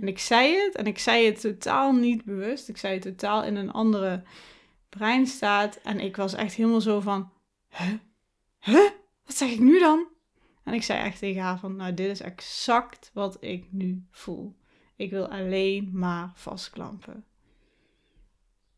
En 0.00 0.06
ik 0.08 0.18
zei 0.18 0.56
het 0.56 0.74
en 0.76 0.86
ik 0.86 0.98
zei 0.98 1.26
het 1.26 1.40
totaal 1.40 1.92
niet 1.92 2.24
bewust. 2.24 2.68
Ik 2.68 2.76
zei 2.76 2.92
het 2.94 3.02
totaal 3.02 3.44
in 3.44 3.56
een 3.56 3.72
andere 3.72 4.22
breinstaat. 4.88 5.80
En 5.82 6.00
ik 6.00 6.16
was 6.16 6.34
echt 6.34 6.54
helemaal 6.54 6.80
zo 6.80 7.00
van: 7.00 7.30
huh? 7.68 7.88
Huh? 8.60 8.90
Wat 9.26 9.36
zeg 9.36 9.50
ik 9.50 9.60
nu 9.60 9.78
dan? 9.78 10.06
En 10.64 10.74
ik 10.74 10.82
zei 10.82 11.00
echt 11.00 11.18
tegen 11.18 11.42
haar 11.42 11.58
van: 11.58 11.76
nou, 11.76 11.94
dit 11.94 12.10
is 12.10 12.20
exact 12.20 13.10
wat 13.14 13.36
ik 13.40 13.72
nu 13.72 14.06
voel. 14.10 14.56
Ik 14.96 15.10
wil 15.10 15.28
alleen 15.28 15.90
maar 15.92 16.30
vastklampen. 16.34 17.24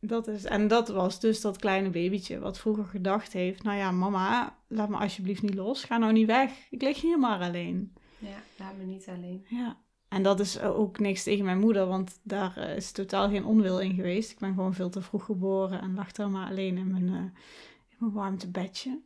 Dat 0.00 0.28
is, 0.28 0.44
en 0.44 0.68
dat 0.68 0.88
was 0.88 1.20
dus 1.20 1.40
dat 1.40 1.58
kleine 1.58 1.90
babytje 1.90 2.38
wat 2.38 2.58
vroeger 2.58 2.84
gedacht 2.84 3.32
heeft: 3.32 3.62
Nou 3.62 3.78
ja, 3.78 3.90
mama, 3.90 4.58
laat 4.68 4.88
me 4.88 4.96
alsjeblieft 4.96 5.42
niet 5.42 5.54
los. 5.54 5.84
Ga 5.84 5.96
nou 5.96 6.12
niet 6.12 6.26
weg. 6.26 6.50
Ik 6.70 6.82
lig 6.82 7.00
hier 7.00 7.18
maar 7.18 7.40
alleen. 7.40 7.92
Ja, 8.18 8.42
laat 8.58 8.76
me 8.76 8.84
niet 8.84 9.08
alleen. 9.08 9.46
Ja. 9.48 9.82
En 10.08 10.22
dat 10.22 10.40
is 10.40 10.60
ook 10.60 10.98
niks 10.98 11.22
tegen 11.22 11.44
mijn 11.44 11.58
moeder, 11.58 11.86
want 11.86 12.20
daar 12.22 12.56
eh, 12.56 12.76
is 12.76 12.92
totaal 12.92 13.28
geen 13.28 13.44
onwil 13.44 13.80
in 13.80 13.94
geweest. 13.94 14.30
Ik 14.30 14.38
ben 14.38 14.54
gewoon 14.54 14.74
veel 14.74 14.90
te 14.90 15.02
vroeg 15.02 15.24
geboren 15.24 15.80
en 15.80 15.94
lag 15.94 16.12
daar 16.12 16.30
maar 16.30 16.48
alleen 16.48 16.76
in 16.76 16.90
mijn, 16.90 17.08
eh 17.08 17.40
in 17.88 17.96
mijn 17.98 18.12
warmtebedje. 18.12 19.00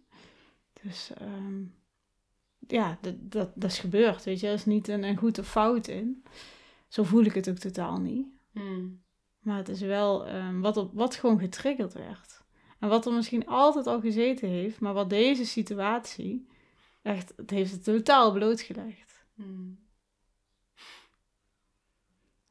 Dus 0.82 1.12
ehm, 1.14 1.62
ja, 2.70 2.98
dat, 3.00 3.14
dat, 3.20 3.50
dat 3.54 3.70
is 3.70 3.78
gebeurd, 3.78 4.24
weet 4.24 4.40
je. 4.40 4.46
Er 4.46 4.52
is 4.52 4.64
niet 4.64 4.88
een, 4.88 5.02
een 5.02 5.16
goed 5.16 5.38
of 5.38 5.48
fout 5.48 5.88
in. 5.88 6.22
Zo 6.88 7.02
voel 7.02 7.24
ik 7.24 7.34
het 7.34 7.50
ook 7.50 7.58
totaal 7.58 8.00
niet. 8.00 8.26
Hmm. 8.52 9.02
Maar 9.38 9.56
het 9.56 9.68
is 9.68 9.80
wel 9.80 10.26
ehm, 10.26 10.60
wat, 10.60 10.76
op, 10.76 10.94
wat 10.94 11.14
gewoon 11.14 11.38
getriggerd 11.38 11.92
werd. 11.92 12.44
En 12.78 12.88
wat 12.88 13.06
er 13.06 13.12
misschien 13.12 13.46
altijd 13.46 13.86
al 13.86 14.00
gezeten 14.00 14.48
heeft, 14.48 14.80
maar 14.80 14.92
wat 14.92 15.10
deze 15.10 15.44
situatie 15.44 16.48
echt, 17.02 17.32
het 17.36 17.50
heeft 17.50 17.72
het 17.72 17.84
totaal 17.84 18.32
blootgelegd. 18.32 19.26
Hmm. 19.34 19.86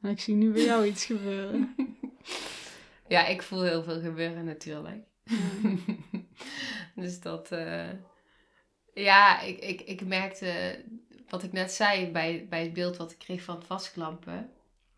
En 0.00 0.10
ik 0.10 0.20
zie 0.20 0.34
nu 0.34 0.52
bij 0.52 0.64
jou 0.64 0.86
iets 0.86 1.04
gebeuren. 1.04 1.74
Ja, 3.08 3.26
ik 3.26 3.42
voel 3.42 3.62
heel 3.62 3.82
veel 3.82 4.00
gebeuren 4.00 4.44
natuurlijk. 4.44 5.04
dus 6.94 7.20
dat... 7.20 7.52
eh, 7.52 7.88
Ja, 9.02 9.40
ik, 9.40 9.58
ik, 9.58 9.80
ik 9.80 10.06
merkte 10.06 10.82
wat 11.28 11.42
ik 11.42 11.52
net 11.52 11.72
zei 11.72 12.10
bij, 12.12 12.46
bij 12.48 12.62
het 12.62 12.72
beeld 12.72 12.96
wat 12.96 13.10
ik 13.12 13.18
kreeg 13.18 13.42
van 13.42 13.54
het 13.56 13.64
vastklampen. 13.64 14.50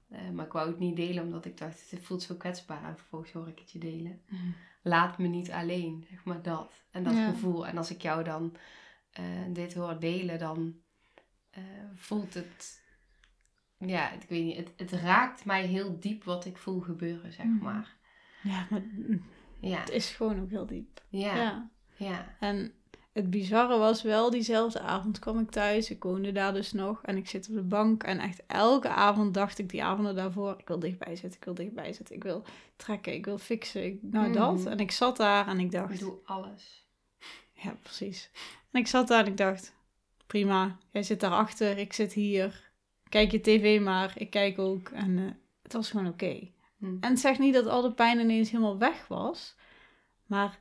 Eh, 0.09 0.29
maar 0.31 0.47
ik 0.47 0.53
wou 0.53 0.69
het 0.69 0.79
niet 0.79 0.97
delen 0.97 1.25
omdat 1.25 1.45
ik 1.45 1.59
dacht, 1.59 1.91
het 1.91 2.03
voelt 2.03 2.23
zo 2.23 2.35
kwetsbaar. 2.35 2.85
En 2.85 2.97
vervolgens 2.97 3.33
hoor 3.33 3.49
ik 3.49 3.59
het 3.59 3.71
je 3.71 3.79
delen. 3.79 4.23
Laat 4.83 5.19
me 5.19 5.27
niet 5.27 5.51
alleen, 5.51 6.07
zeg 6.11 6.25
maar 6.25 6.43
dat. 6.43 6.73
En 6.91 7.03
dat 7.05 7.13
Ja. 7.13 7.31
gevoel. 7.31 7.67
En 7.67 7.77
als 7.77 7.91
ik 7.91 8.03
jou 8.03 8.25
dan 8.25 8.57
eh, 9.11 9.25
dit 9.49 9.75
hoor 9.75 9.99
delen, 10.01 10.39
dan 10.39 10.75
eh, 11.51 11.63
voelt 11.95 12.35
het... 12.35 12.83
Ja, 13.79 14.11
ik 14.13 14.23
weet 14.29 14.45
niet. 14.45 14.57
Het, 14.57 14.73
het 14.77 14.93
raakt 14.93 15.45
mij 15.45 15.67
heel 15.67 16.01
diep 16.01 16.25
wat 16.25 16.45
ik 16.45 16.57
voel 16.59 16.81
gebeuren, 16.81 17.33
zeg 17.33 17.47
Mhm. 17.47 17.65
maar. 17.65 17.97
Ja, 18.43 18.67
maar 18.71 18.83
Ja, 19.61 19.79
het 19.79 19.91
is 19.91 20.11
gewoon 20.11 20.41
ook 20.41 20.51
heel 20.51 20.67
diep. 20.67 21.03
ja, 21.09 21.37
ja. 21.37 21.71
ja. 21.97 22.37
En 22.41 22.75
het 23.13 23.31
bizarre 23.31 23.79
was 23.79 24.03
wel, 24.03 24.31
diezelfde 24.31 24.81
avond 24.81 25.19
kwam 25.19 25.39
ik 25.39 25.51
thuis. 25.51 25.91
Ik 25.91 26.03
woonde 26.03 26.33
daar 26.33 26.53
dus 26.53 26.73
nog. 26.73 27.03
En 27.03 27.17
ik 27.17 27.29
zit 27.29 27.49
op 27.49 27.55
de 27.55 27.63
bank. 27.63 28.03
En 28.03 28.19
echt 28.19 28.43
elke 28.47 28.89
avond 28.89 29.35
dacht 29.35 29.59
ik 29.59 29.69
die 29.69 29.85
avonden 29.85 30.15
daarvoor... 30.15 30.55
Ik 30.59 30.69
wil 30.69 30.79
dichtbij 30.79 31.17
zitten, 31.17 31.39
ik 31.39 31.45
wil 31.45 31.55
dichtbij 31.55 31.93
zitten. 31.93 32.15
Ik 32.15 32.23
wil 32.23 32.43
trekken, 32.77 33.15
ik 33.15 33.25
wil 33.25 33.39
fixen. 33.39 33.85
Ik, 33.85 33.99
nou, 34.03 34.29
Mhm. 34.29 34.39
dat. 34.39 34.67
En 34.67 34.79
ik 34.79 34.91
zat 34.91 35.17
daar 35.17 35.49
en 35.49 35.59
ik 35.59 35.65
Ik 35.65 35.71
dacht... 35.71 35.99
doe 36.01 36.19
alles. 36.25 36.87
Ja, 37.63 37.77
precies. 37.83 38.31
En 38.71 38.81
ik 38.81 38.87
zat 38.87 39.09
daar 39.09 39.25
en 39.25 39.31
ik 39.31 39.37
dacht... 39.37 39.75
Prima, 40.27 40.79
jij 40.91 41.03
zit 41.03 41.21
daarachter, 41.21 41.79
ik 41.79 41.93
zit 41.93 42.13
hier. 42.13 42.71
Kijk 43.09 43.31
je 43.31 43.41
tv 43.41 43.81
maar, 43.81 44.13
ik 44.17 44.31
kijk 44.31 44.59
ook. 44.59 44.89
En 44.89 45.19
eh, 45.19 45.25
het 45.63 45.73
was 45.73 45.91
gewoon 45.91 46.07
oké. 46.07 46.49
Hm. 46.79 46.85
En 47.01 47.11
het 47.11 47.21
zegt 47.21 47.39
niet 47.39 47.55
dat 47.55 47.67
al 47.67 47.83
de 47.83 47.93
pijn 47.93 48.19
ineens 48.19 48.51
helemaal 48.51 48.79
weg 48.79 49.07
was. 49.09 49.55
Maar 50.27 50.59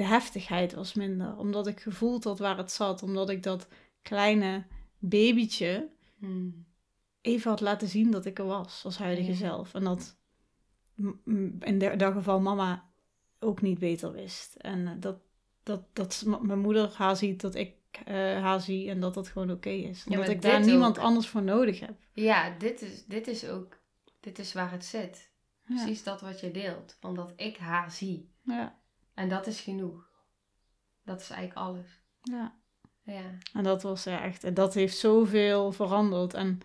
de 0.00 0.06
heftigheid 0.06 0.72
was 0.74 0.94
minder. 0.94 1.36
Omdat 1.36 1.66
ik 1.66 1.80
gevoeld 1.80 2.24
had 2.24 2.38
waar 2.38 2.56
het 2.56 2.70
zat. 2.72 3.02
Omdat 3.02 3.30
ik 3.30 3.42
dat 3.42 3.68
kleine 4.02 4.64
babytje 4.98 5.88
Hm. 6.18 6.48
even 7.20 7.50
had 7.50 7.60
laten 7.60 7.88
zien 7.88 8.10
dat 8.10 8.24
ik 8.24 8.38
er 8.38 8.44
was. 8.44 8.84
Als 8.84 8.98
huidige 8.98 9.30
Ja. 9.30 9.36
zelf. 9.36 9.74
En 9.74 9.84
dat 9.84 10.16
in 11.60 11.78
dat 11.96 12.12
geval 12.12 12.40
mama 12.40 12.90
ook 13.38 13.60
niet 13.62 13.78
beter 13.78 14.12
wist. 14.12 14.54
En 14.54 14.86
eh, 14.86 14.92
dat, 14.98 15.18
dat, 15.62 15.82
dat 15.92 16.24
mijn 16.42 16.58
moeder 16.60 16.92
haar 16.96 17.16
ziet, 17.16 17.40
dat 17.40 17.54
ik 17.54 17.74
eh, 18.04 18.14
haar 18.14 18.60
zie. 18.60 18.90
En 18.90 19.00
dat 19.00 19.14
dat 19.14 19.28
gewoon 19.28 19.50
oké 19.50 19.70
is. 19.70 20.04
Omdat 20.08 20.28
ik 20.28 20.42
daar 20.42 20.64
niemand 20.64 20.98
ook. 20.98 21.04
anders 21.04 21.28
voor 21.28 21.42
nodig 21.42 21.80
heb. 21.80 21.94
Ja, 22.12 22.50
dit 22.58 22.82
is, 22.82 23.04
dit 23.06 23.26
is 23.28 23.48
ook... 23.48 23.78
Dit 24.20 24.38
is 24.38 24.52
waar 24.52 24.70
het 24.70 24.84
zit. 24.84 25.30
Ja. 25.66 25.74
Precies 25.74 26.02
dat 26.02 26.20
wat 26.20 26.40
je 26.40 26.50
deelt. 26.50 26.96
Van 27.00 27.14
dat 27.14 27.32
ik 27.36 27.56
haar 27.56 27.90
zie. 27.90 28.30
Ja. 28.44 28.78
En 29.20 29.28
dat 29.28 29.46
is 29.46 29.60
genoeg. 29.60 30.08
Dat 31.04 31.20
is 31.20 31.30
eigenlijk 31.30 31.60
alles. 31.60 31.86
ja. 32.22 32.58
Ja. 33.02 33.38
En 33.54 33.62
dat 33.62 33.82
was 33.82 34.06
echt, 34.06 34.44
en 34.44 34.54
dat 34.54 34.74
heeft 34.74 34.96
zoveel 34.96 35.72
veranderd. 35.72 36.34
En 36.34 36.60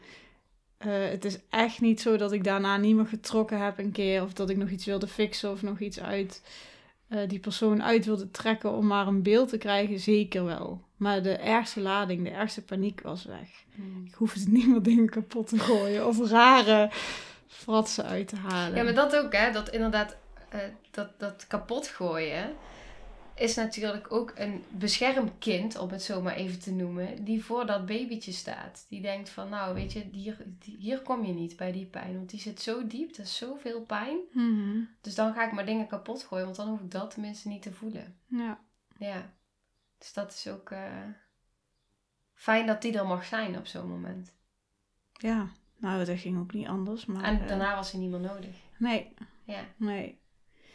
eh, 0.77 1.09
het 1.09 1.25
is 1.25 1.37
echt 1.49 1.81
niet 1.81 2.01
zo 2.01 2.17
dat 2.17 2.31
ik 2.31 2.43
daarna 2.43 2.77
niet 2.77 2.95
meer 2.95 3.05
getrokken 3.05 3.63
heb 3.63 3.77
een 3.77 3.91
keer. 3.91 4.23
Of 4.23 4.33
dat 4.33 4.49
ik 4.49 4.57
nog 4.57 4.69
iets 4.69 4.85
wilde 4.85 5.07
fixen 5.07 5.51
of 5.51 5.61
nog 5.61 5.79
iets 5.79 5.99
uit 5.99 6.41
eh, 7.07 7.27
die 7.27 7.39
persoon 7.39 7.83
uit 7.83 8.05
wilde 8.05 8.31
trekken 8.31 8.71
om 8.71 8.87
maar 8.87 9.07
een 9.07 9.23
beeld 9.23 9.49
te 9.49 9.57
krijgen. 9.57 9.99
Zeker 9.99 10.45
wel. 10.45 10.81
Maar 10.95 11.21
de 11.21 11.35
ergste 11.35 11.79
lading, 11.79 12.23
de 12.23 12.29
ergste 12.29 12.61
paniek 12.61 13.01
was 13.01 13.25
weg. 13.25 13.49
Hm. 13.75 14.05
Ik 14.05 14.13
hoefde 14.13 14.51
niet 14.51 14.67
meer 14.67 14.83
dingen 14.83 15.09
kapot 15.09 15.47
te 15.47 15.59
gooien 15.59 16.07
of 16.07 16.29
rare 16.29 16.91
fratsen 17.47 18.05
uit 18.05 18.27
te 18.27 18.35
halen. 18.35 18.77
Ja, 18.77 18.83
maar 18.83 18.93
dat 18.93 19.15
ook, 19.15 19.33
hè. 19.33 19.51
Dat 19.51 19.69
inderdaad, 19.69 20.17
eh, 20.61 20.69
dat, 20.91 21.19
dat 21.19 21.47
kapot 21.47 21.87
gooien 21.87 22.55
is 23.35 23.55
natuurlijk 23.55 24.11
ook 24.11 24.33
een 24.35 24.63
beschermkind, 24.69 25.77
om 25.77 25.89
het 25.89 26.03
zo 26.03 26.21
maar 26.21 26.35
even 26.35 26.59
te 26.59 26.71
noemen, 26.71 27.23
die 27.23 27.43
voor 27.43 27.65
dat 27.65 27.85
babytje 27.85 28.31
staat. 28.31 28.85
Die 28.89 29.01
denkt 29.01 29.29
van, 29.29 29.49
nou, 29.49 29.73
weet 29.73 29.93
je, 29.93 30.07
hier, 30.11 30.45
hier 30.77 31.01
kom 31.01 31.25
je 31.25 31.33
niet 31.33 31.55
bij 31.55 31.71
die 31.71 31.85
pijn, 31.85 32.15
want 32.15 32.29
die 32.29 32.39
zit 32.39 32.61
zo 32.61 32.87
diep, 32.87 33.15
dat 33.15 33.25
is 33.25 33.37
zoveel 33.37 33.81
pijn. 33.81 34.17
Mhm. 34.31 34.83
Dus 35.01 35.15
dan 35.15 35.33
ga 35.33 35.45
ik 35.45 35.51
maar 35.51 35.65
dingen 35.65 35.87
kapot 35.87 36.23
gooien, 36.23 36.45
want 36.45 36.57
dan 36.57 36.67
hoef 36.67 36.79
ik 36.79 36.91
dat 36.91 37.11
tenminste 37.11 37.47
niet 37.47 37.61
te 37.61 37.73
voelen. 37.73 38.19
Ja. 38.27 38.59
Ja. 38.97 39.33
Dus 39.97 40.13
dat 40.13 40.33
is 40.33 40.47
ook 40.47 40.71
eh, 40.71 41.01
fijn 42.33 42.65
dat 42.65 42.81
die 42.81 42.97
er 42.97 43.07
mag 43.07 43.25
zijn 43.25 43.57
op 43.57 43.65
zo'n 43.65 43.89
moment. 43.89 44.33
ja, 45.13 45.47
nou 45.77 46.05
dat 46.05 46.19
ging 46.19 46.39
ook 46.39 46.53
niet 46.53 46.67
anders. 46.67 47.05
Maar, 47.05 47.23
En 47.23 47.41
eh, 47.41 47.47
daarna 47.47 47.75
was 47.75 47.91
hij 47.91 48.01
niet 48.01 48.11
meer 48.11 48.19
nodig. 48.19 48.55
nee, 48.77 49.13
Ja, 49.43 49.65
nee. 49.77 50.19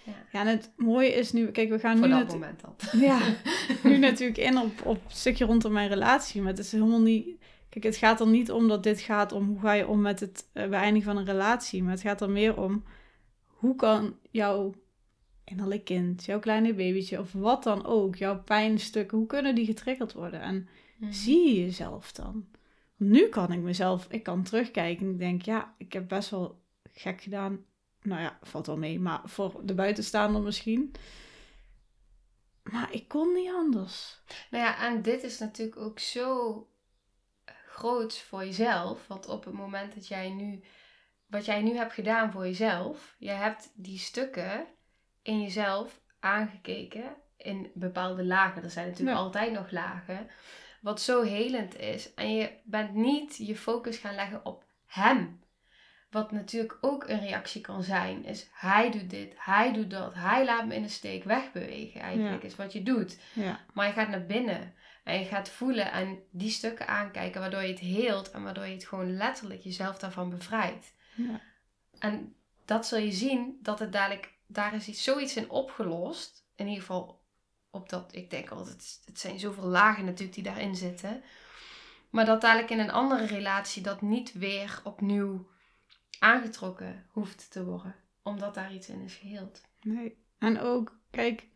Ja. 0.05 0.13
Ja, 0.33 0.41
en 0.41 0.47
het 0.47 0.73
mooie 0.77 1.09
is 1.15 1.33
nu, 1.33 1.47
kijk, 1.51 1.69
we 1.69 1.79
gaan 1.79 1.99
voor 1.99 2.09
nu 2.09 2.15
dat 2.15 2.33
moment 2.33 2.61
dan. 2.61 2.75
Ja, 3.01 3.19
nu 3.85 3.99
natuurlijk 3.99 4.39
in 4.39 4.59
op, 4.59 4.87
op 4.87 5.03
het 5.07 5.17
stukje 5.17 5.45
rondom 5.45 5.73
mijn 5.73 5.89
relatie. 5.89 6.41
Maar 6.41 6.51
het 6.51 6.59
is 6.59 6.73
helemaal 6.73 7.01
niet. 7.01 7.39
Kijk, 7.69 7.85
het 7.85 7.97
gaat 7.97 8.21
er 8.21 8.27
niet 8.29 8.51
om 8.51 8.69
dat 8.69 8.83
dit 8.83 9.01
gaat 9.01 9.33
om 9.33 9.47
hoe 9.47 9.61
ga 9.61 9.73
je 9.73 9.87
om 9.89 10.01
met 10.01 10.21
het 10.21 10.49
eh, 10.53 10.69
beëindigen 10.69 11.13
van 11.13 11.17
een 11.21 11.27
relatie. 11.33 11.83
Maar 11.83 11.93
het 11.93 12.01
gaat 12.01 12.21
er 12.21 12.31
meer 12.31 12.57
om 12.61 12.85
hoe 13.47 13.77
kan 13.77 14.17
jouw 14.31 14.75
innerlijk 15.45 15.85
kind, 15.85 16.25
jouw 16.25 16.39
kleine 16.39 16.75
babytje 16.75 17.19
of 17.21 17.33
wat 17.33 17.63
dan 17.63 17.87
ook, 17.87 18.17
jouw 18.17 18.43
pijnstukken, 18.43 19.19
hoe 19.19 19.27
kunnen 19.27 19.55
die 19.55 19.65
getriggerd 19.67 20.13
worden? 20.13 20.41
En 20.41 20.69
Mhm. 20.97 21.13
zie 21.13 21.47
je 21.55 21.61
jezelf 21.61 22.13
dan? 22.13 22.47
Nu 22.97 23.29
kan 23.29 23.53
ik 23.53 23.61
mezelf, 23.61 24.07
ik 24.11 24.23
kan 24.23 24.43
terugkijken 24.43 25.07
en 25.07 25.13
ik 25.13 25.19
denk, 25.19 25.43
ja, 25.43 25.75
ik 25.79 25.93
heb 25.93 26.09
best 26.09 26.31
wel 26.31 26.61
gek 26.93 27.21
gedaan. 27.21 27.59
Nou 28.03 28.21
ja, 28.21 28.39
valt 28.43 28.67
wel 28.67 28.77
mee, 28.79 29.01
maar 29.01 29.21
voor 29.25 29.61
de 29.65 29.75
buitenstaander 29.75 30.43
misschien. 30.43 30.95
Maar 32.63 32.93
ik 32.93 33.09
kon 33.09 33.33
niet 33.33 33.51
anders. 33.53 34.21
Nou 34.51 34.65
ja, 34.65 34.79
en 34.87 35.03
dit 35.03 35.23
is 35.23 35.39
natuurlijk 35.39 35.79
ook 35.81 35.99
zo 35.99 36.67
groot 37.67 38.19
voor 38.19 38.45
jezelf. 38.45 39.07
Want 39.07 39.27
op 39.27 39.45
het 39.45 39.55
moment 39.55 39.95
dat 39.95 40.09
jij 40.09 40.31
nu, 40.31 40.63
wat 41.27 41.45
jij 41.45 41.63
nu 41.63 41.77
hebt 41.77 41.93
gedaan 41.93 42.33
voor 42.33 42.45
jezelf, 42.47 43.15
je 43.19 43.31
hebt 43.31 43.71
die 43.75 43.99
stukken 43.99 44.67
in 45.23 45.43
jezelf 45.43 46.01
aangekeken 46.21 47.17
in 47.37 47.71
bepaalde 47.75 48.25
lagen. 48.25 48.63
Er 48.63 48.71
zijn 48.71 48.87
natuurlijk 48.89 49.17
Ja. 49.17 49.23
altijd 49.23 49.53
nog 49.53 49.71
lagen. 49.71 50.31
Wat 50.81 51.01
zo 51.01 51.23
helend 51.23 51.79
is. 51.79 52.15
En 52.15 52.35
je 52.35 52.51
bent 52.65 52.95
niet 52.95 53.37
je 53.37 53.57
focus 53.57 53.97
gaan 53.97 54.15
leggen 54.15 54.45
op 54.45 54.65
hem. 54.87 55.41
Wat 56.11 56.33
natuurlijk 56.33 56.79
ook 56.81 57.09
een 57.09 57.21
reactie 57.21 57.61
kan 57.61 57.83
zijn, 57.83 58.25
is 58.25 58.49
hij 58.53 58.91
doet 58.91 59.11
dit, 59.11 59.33
hij 59.37 59.73
doet 59.73 59.91
dat, 59.91 60.15
hij 60.15 60.45
laat 60.45 60.67
me 60.67 60.75
in 60.75 60.83
de 60.83 60.89
steek 60.89 61.25
wegbewegen. 61.25 62.01
Eigenlijk 62.01 62.43
Ja. 62.43 62.49
is 62.49 62.57
wat 62.57 62.73
je 62.73 62.83
doet. 62.83 63.19
Ja, 63.33 63.61
Maar 63.75 63.87
je 63.87 63.93
gaat 63.93 64.09
naar 64.09 64.27
binnen 64.27 64.75
en 65.05 65.19
je 65.19 65.25
gaat 65.25 65.49
voelen 65.49 65.93
en 65.93 66.19
die 66.31 66.51
stukken 66.51 66.89
aankijken, 66.89 67.41
waardoor 67.41 67.63
je 67.63 67.69
het 67.69 67.79
heelt 67.79 68.31
en 68.31 68.43
waardoor 68.43 68.67
je 68.67 68.73
het 68.75 68.87
gewoon 68.87 69.17
letterlijk 69.17 69.61
jezelf 69.61 69.99
daarvan 69.99 70.31
bevrijdt. 70.31 70.93
ja, 71.15 71.41
En 71.99 72.35
dat 72.65 72.87
zul 72.87 72.99
je 72.99 73.13
zien 73.13 73.59
dat 73.63 73.79
het 73.79 73.93
dadelijk, 73.93 74.33
daar 74.47 74.75
is 74.75 74.89
iets, 74.89 75.03
zoiets 75.05 75.37
in 75.37 75.51
opgelost. 75.51 76.45
In 76.57 76.67
ieder 76.67 76.81
geval 76.81 77.21
op 77.71 77.89
dat, 77.89 78.15
ik 78.15 78.31
denk 78.31 78.51
altijd, 78.51 79.01
het 79.05 79.21
zijn 79.21 79.39
zoveel 79.39 79.65
lagen 79.67 80.05
natuurlijk 80.05 80.35
die 80.35 80.45
daarin 80.45 80.75
zitten. 80.77 81.23
Maar 82.11 82.25
dat 82.25 82.41
dadelijk 82.41 82.71
in 82.71 82.79
een 82.79 82.91
andere 82.93 83.27
relatie 83.27 83.83
dat 83.83 84.03
niet 84.03 84.33
weer 84.33 84.81
opnieuw 84.85 85.49
aangetrokken 86.19 87.05
hoeft 87.09 87.51
te 87.51 87.65
worden. 87.65 87.95
Omdat 88.23 88.55
daar 88.55 88.75
iets 88.75 88.89
in 88.89 89.01
is 89.01 89.15
geheeld. 89.15 89.61
nee. 89.83 90.19
En 90.39 90.61
ook, 90.61 90.99
kijk, 91.11 91.47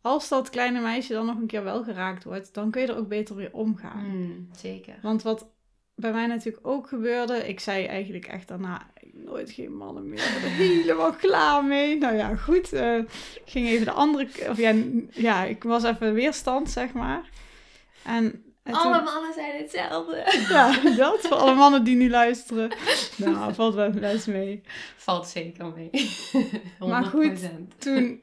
als 0.00 0.28
dat 0.28 0.50
kleine 0.50 0.80
meisje 0.80 1.12
dan 1.12 1.26
nog 1.26 1.36
een 1.36 1.46
keer 1.46 1.64
wel 1.64 1.84
geraakt 1.84 2.24
wordt, 2.24 2.54
dan 2.54 2.70
kun 2.70 2.80
je 2.80 2.86
er 2.86 2.96
ook 2.96 3.08
beter 3.08 3.36
weer 3.36 3.52
omgaan. 3.52 4.04
Hmm, 4.04 4.48
zeker. 4.56 4.98
Want 5.02 5.22
wat 5.22 5.46
bij 5.94 6.12
mij 6.12 6.26
natuurlijk 6.26 6.66
ook 6.66 6.88
gebeurde, 6.88 7.48
ik 7.48 7.60
zei 7.60 7.86
eigenlijk 7.86 8.26
echt 8.26 8.48
daarna, 8.48 8.90
"Ik 9.00 9.14
nooit 9.14 9.50
geen 9.50 9.76
mannen 9.76 10.08
meer, 10.08 10.18
ik 10.18 10.38
ben 10.40 10.50
helemaal 10.76 11.12
klaar 11.12 11.64
mee. 11.64 11.98
Nou 11.98 12.16
ja, 12.16 12.36
goed, 12.36 12.72
ik 12.72 13.42
ging 13.44 13.66
even 13.68 13.84
de 13.84 13.92
andere, 13.92 14.48
of 14.48 14.56
ja, 14.56 14.74
ja, 15.10 15.44
ik 15.44 15.62
was 15.62 15.84
even 15.84 16.14
weerstand, 16.14 16.70
zeg 16.70 16.92
maar. 16.92 17.30
En, 18.04 18.44
en 18.70 18.82
toen- 18.82 18.92
Alle 18.92 19.02
mannen 19.02 19.32
zijn 19.34 19.56
hetzelfde. 19.62 20.44
ja, 20.48 20.80
dat, 20.96 21.20
voor 21.20 21.36
alle 21.36 21.54
mannen 21.54 21.84
die 21.84 21.96
nu 21.96 22.10
luisteren. 22.10 22.70
Nou, 23.16 23.54
valt 23.54 23.74
wel 23.74 23.90
best 23.90 24.26
mee. 24.26 24.62
Valt 24.96 25.26
zeker 25.26 25.72
mee. 25.76 25.90
100%. 25.90 26.78
Maar 26.88 27.04
goed. 27.04 27.40
Toen 27.78 28.22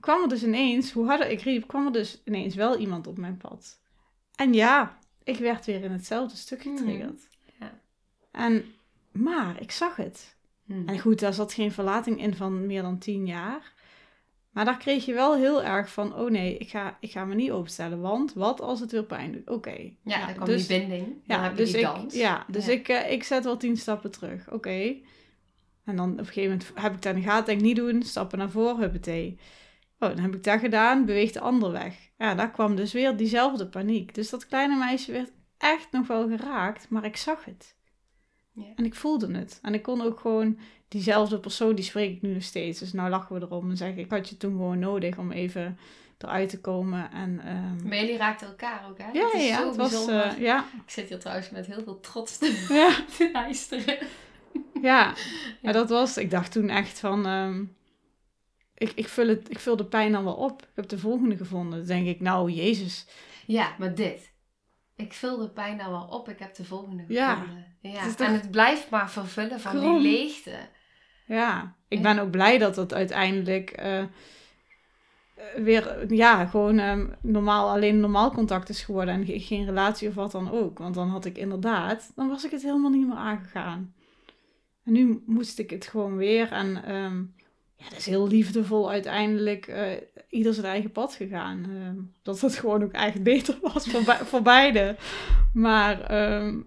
kwam 0.00 0.22
er 0.22 0.28
dus 0.28 0.42
ineens, 0.42 0.92
hoe 0.92 1.06
harder 1.06 1.30
ik 1.30 1.40
riep, 1.40 1.66
kwam 1.66 1.86
er 1.86 1.92
dus 1.92 2.20
ineens 2.24 2.54
wel 2.54 2.76
iemand 2.78 3.06
op 3.06 3.18
mijn 3.18 3.36
pad. 3.36 3.80
En 4.34 4.52
ja, 4.54 4.98
ik 5.24 5.38
werd 5.38 5.66
weer 5.66 5.82
in 5.82 5.90
hetzelfde 5.90 6.36
stuk 6.36 6.62
getriggerd. 6.62 7.20
Ja. 7.60 7.78
En, 8.32 8.64
maar 9.12 9.60
ik 9.60 9.70
zag 9.70 9.96
het. 9.96 10.36
Hmm. 10.66 10.88
En 10.88 10.98
goed, 11.00 11.20
daar 11.20 11.32
zat 11.34 11.52
geen 11.52 11.72
verlating 11.72 12.20
in 12.22 12.34
van 12.36 12.66
meer 12.66 12.82
dan 12.82 12.98
tien 12.98 13.26
jaar. 13.26 13.72
Maar 14.52 14.64
daar 14.64 14.76
kreeg 14.76 15.04
je 15.04 15.14
wel 15.14 15.36
heel 15.36 15.62
erg 15.62 15.92
van, 15.92 16.14
oh 16.14 16.30
nee, 16.30 16.56
ik 16.56 16.70
ga, 16.70 16.96
ik 17.00 17.10
ga 17.10 17.24
me 17.24 17.34
niet 17.34 17.50
openstellen. 17.50 18.00
Want 18.00 18.32
wat 18.32 18.60
als 18.60 18.80
het 18.80 18.92
weer 18.92 19.04
pijn 19.04 19.32
doet? 19.32 19.50
Oké. 19.50 19.90
Ja, 20.02 20.26
dan 20.26 20.34
kwam 20.34 20.46
dus, 20.46 20.66
die 20.66 20.78
binding. 20.78 21.06
Dan 21.26 21.40
ja, 21.40 21.48
je 21.48 21.54
dus 21.54 21.70
die 21.70 21.80
ik, 21.80 21.84
dans. 21.84 22.14
ja, 22.14 22.44
dus 22.48 22.66
Ja. 22.66 22.72
Ik, 22.72 22.88
ik 22.88 23.22
zet 23.22 23.44
wel 23.44 23.56
tien 23.56 23.76
stappen 23.76 24.10
terug. 24.10 24.50
Oké. 24.50 24.94
En 25.84 25.96
dan 25.96 26.12
op 26.12 26.18
een 26.18 26.26
gegeven 26.26 26.50
moment 26.50 26.70
heb 26.74 26.94
ik 26.94 27.02
dat 27.02 27.14
in 27.14 27.20
de 27.20 27.26
gaten, 27.26 27.46
denk 27.46 27.58
ik 27.58 27.64
niet 27.64 27.76
doen, 27.76 28.02
stappen 28.02 28.38
naar 28.38 28.50
voren, 28.50 28.78
huppatee. 28.78 29.38
Oh, 29.98 30.08
dan 30.08 30.18
heb 30.18 30.34
ik 30.34 30.44
dat 30.44 30.60
gedaan, 30.60 31.04
beweegt 31.04 31.34
de 31.34 31.40
ander 31.40 31.72
weg. 31.72 31.94
Ja, 32.18 32.34
daar 32.34 32.50
kwam 32.50 32.76
dus 32.76 32.92
weer 32.92 33.16
diezelfde 33.16 33.66
paniek. 33.66 34.14
Dus 34.14 34.30
dat 34.30 34.46
kleine 34.46 34.76
meisje 34.76 35.12
werd 35.12 35.32
echt 35.58 35.88
nog 35.90 36.06
wel 36.06 36.28
geraakt, 36.28 36.88
maar 36.88 37.04
ik 37.04 37.16
zag 37.16 37.44
het. 37.44 37.76
Ja. 38.54 38.62
En 38.76 38.84
ik 38.84 38.94
voelde 38.94 39.34
het. 39.38 39.58
En 39.62 39.74
ik 39.74 39.82
kon 39.82 40.00
ook 40.02 40.20
gewoon 40.20 40.58
diezelfde 40.88 41.38
persoon, 41.40 41.74
die 41.74 41.84
spreek 41.84 42.10
ik 42.16 42.22
nu 42.22 42.32
nog 42.34 42.42
steeds. 42.42 42.78
Dus 42.78 42.92
nou 42.92 43.10
lachen 43.10 43.34
we 43.34 43.40
erom 43.46 43.70
en 43.70 43.76
zeggen, 43.76 43.98
ik 43.98 44.10
had 44.10 44.28
je 44.28 44.36
toen 44.36 44.50
gewoon 44.50 44.78
nodig 44.78 45.18
om 45.18 45.30
even 45.32 45.78
eruit 46.18 46.48
te 46.48 46.60
komen. 46.60 47.10
En, 47.12 47.40
ehm, 47.44 47.88
Maar 47.88 47.96
jullie 47.98 48.16
raakten 48.16 48.46
elkaar 48.46 48.86
ook, 48.88 48.98
hè? 48.98 49.10
ja, 49.12 49.24
Het 49.24 49.34
is 49.34 49.48
ja, 49.48 49.58
zo 49.60 49.66
het 49.66 49.76
was, 49.76 49.90
bijzonder. 49.90 50.22
eh, 50.26 50.38
ja, 50.38 50.64
Ik 50.84 50.90
zit 50.90 51.08
hier 51.08 51.18
trouwens 51.18 51.50
met 51.50 51.66
heel 51.66 51.82
veel 51.82 52.00
trots 52.00 52.38
te, 52.38 52.66
ja, 52.68 53.04
te 53.16 53.30
luisteren. 53.32 53.98
ja. 54.82 55.14
Maar 55.62 55.72
dat 55.72 55.88
was, 55.88 56.16
ik 56.16 56.30
dacht 56.30 56.52
toen 56.52 56.68
echt 56.68 56.98
van, 57.00 57.26
ehm, 57.26 57.64
ik, 58.74 58.92
ik, 58.94 59.08
vul 59.08 59.28
het, 59.28 59.50
ik 59.50 59.58
vul 59.58 59.76
de 59.76 59.84
pijn 59.86 60.12
dan 60.12 60.24
wel 60.24 60.34
op. 60.34 60.62
Ik 60.62 60.68
heb 60.74 60.88
de 60.88 60.98
volgende 60.98 61.36
gevonden. 61.36 61.78
Dan 61.78 61.86
denk 61.86 62.06
ik, 62.06 62.20
nou, 62.20 62.50
Jezus. 62.50 63.06
Ja, 63.46 63.74
maar 63.78 63.94
dit. 63.94 64.31
Ik 65.02 65.12
vul 65.12 65.38
de 65.38 65.48
pijn 65.48 65.76
nou 65.76 65.90
wel 65.90 66.06
op. 66.10 66.28
Ik 66.28 66.38
heb 66.38 66.54
de 66.54 66.64
volgende 66.64 67.04
Ja. 67.08 67.34
gevonden. 67.34 67.64
Ja. 67.80 67.90
Het 68.00 68.16
toch- 68.16 68.26
En 68.26 68.32
het 68.32 68.50
blijft 68.50 68.90
maar 68.90 69.10
vervullen 69.10 69.60
van 69.60 69.76
Krom. 69.76 69.98
die 70.02 70.10
leegte. 70.10 70.56
Ja, 71.26 71.74
ik 71.88 72.02
ben 72.02 72.18
ook 72.18 72.30
blij 72.30 72.58
dat 72.58 72.76
het 72.76 72.94
uiteindelijk 72.94 73.70
eh, 73.70 73.98
eh, 73.98 74.08
weer, 75.56 76.12
ja, 76.14 76.46
gewoon 76.46 76.78
ehm, 76.78 77.06
normaal, 77.20 77.70
alleen 77.70 78.00
normaal 78.00 78.30
contact 78.30 78.68
is 78.68 78.82
geworden 78.84 79.14
en 79.14 79.24
ge- 79.26 79.40
geen 79.40 79.64
relatie 79.64 80.08
of 80.08 80.14
wat 80.14 80.32
dan 80.32 80.50
ook. 80.50 80.78
Want 80.78 80.94
dan 80.94 81.08
had 81.08 81.24
ik 81.24 81.38
inderdaad, 81.38 82.12
dan 82.14 82.28
was 82.28 82.44
ik 82.44 82.50
het 82.50 82.62
helemaal 82.62 82.90
niet 82.90 83.06
meer 83.06 83.16
aangegaan. 83.16 83.94
En 84.84 84.92
nu 84.92 85.22
moest 85.26 85.58
ik 85.58 85.70
het 85.70 85.86
gewoon 85.86 86.16
weer 86.16 86.52
en 86.52 86.84
ehm, 86.84 87.22
ja, 87.82 87.88
dat 87.88 87.98
is 87.98 88.06
heel 88.06 88.28
liefdevol 88.28 88.90
uiteindelijk 88.90 89.66
eh, 89.66 89.90
ieder 90.28 90.54
zijn 90.54 90.66
eigen 90.66 90.90
pad 90.90 91.14
gegaan. 91.14 91.64
Ehm, 91.64 91.96
dat 92.22 92.40
het 92.40 92.56
gewoon 92.56 92.82
ook 92.82 92.92
echt 92.92 93.22
beter 93.22 93.58
was 93.62 93.86
voor, 93.86 94.02
be- 94.04 94.24
voor 94.24 94.42
beide. 94.42 94.96
Maar 95.52 96.00
ehm, 96.00 96.60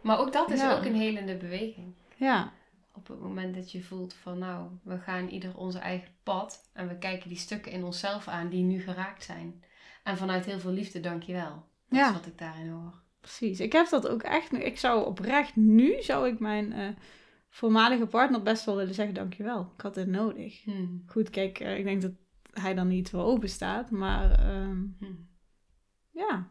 Maar 0.00 0.18
ook 0.18 0.32
dat 0.32 0.50
is 0.50 0.60
Ja. 0.60 0.76
ook 0.76 0.84
een 0.84 0.94
helende 0.94 1.36
beweging. 1.36 1.92
ja, 2.16 2.52
Op 2.94 3.08
het 3.08 3.20
moment 3.20 3.54
dat 3.54 3.72
je 3.72 3.82
voelt 3.82 4.14
van 4.14 4.38
nou, 4.38 4.66
we 4.82 4.98
gaan 4.98 5.28
ieder 5.28 5.56
onze 5.56 5.78
eigen 5.78 6.08
pad. 6.22 6.70
En 6.72 6.88
we 6.88 6.96
kijken 6.98 7.28
die 7.28 7.38
stukken 7.38 7.72
in 7.72 7.84
onszelf 7.84 8.28
aan 8.28 8.48
die 8.48 8.62
nu 8.62 8.80
geraakt 8.80 9.24
zijn. 9.24 9.62
En 10.04 10.16
vanuit 10.16 10.44
heel 10.44 10.58
veel 10.58 10.70
liefde, 10.72 11.00
dankjewel. 11.00 11.64
Dat 11.88 11.98
Ja. 11.98 12.06
is 12.08 12.12
wat 12.14 12.26
ik 12.26 12.38
daarin 12.38 12.68
hoor. 12.68 12.92
Precies. 13.20 13.60
Ik 13.60 13.72
heb 13.72 13.88
dat 13.88 14.08
ook 14.08 14.22
echt. 14.22 14.52
Ik 14.52 14.78
zou 14.78 15.06
oprecht 15.06 15.56
nu 15.56 16.02
zou 16.02 16.28
ik 16.28 16.38
mijn 16.38 16.72
eh, 16.72 16.88
voormalige 17.50 18.06
partner 18.06 18.42
best 18.42 18.64
wel 18.64 18.76
willen 18.76 18.94
zeggen 18.94 19.14
dankjewel. 19.14 19.72
Ik 19.76 19.80
had 19.80 19.94
dit 19.94 20.06
nodig. 20.06 20.62
Hmm. 20.64 21.02
Goed, 21.06 21.30
kijk, 21.30 21.60
eh, 21.60 21.78
ik 21.78 21.84
denk 21.84 22.02
dat 22.02 22.12
hij 22.52 22.74
dan 22.74 22.88
niet 22.88 23.10
voor 23.10 23.22
open 23.22 23.48
staat, 23.48 23.90
maar 23.90 24.30
ehm, 24.30 24.84
Hmm. 24.98 25.28
ja, 26.10 26.48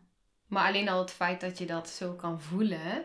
Maar 0.47 0.67
alleen 0.67 0.89
al 0.89 0.99
het 0.99 1.11
feit 1.11 1.41
dat 1.41 1.57
je 1.57 1.65
dat 1.65 1.89
zo 1.89 2.13
kan 2.13 2.41
voelen, 2.41 3.03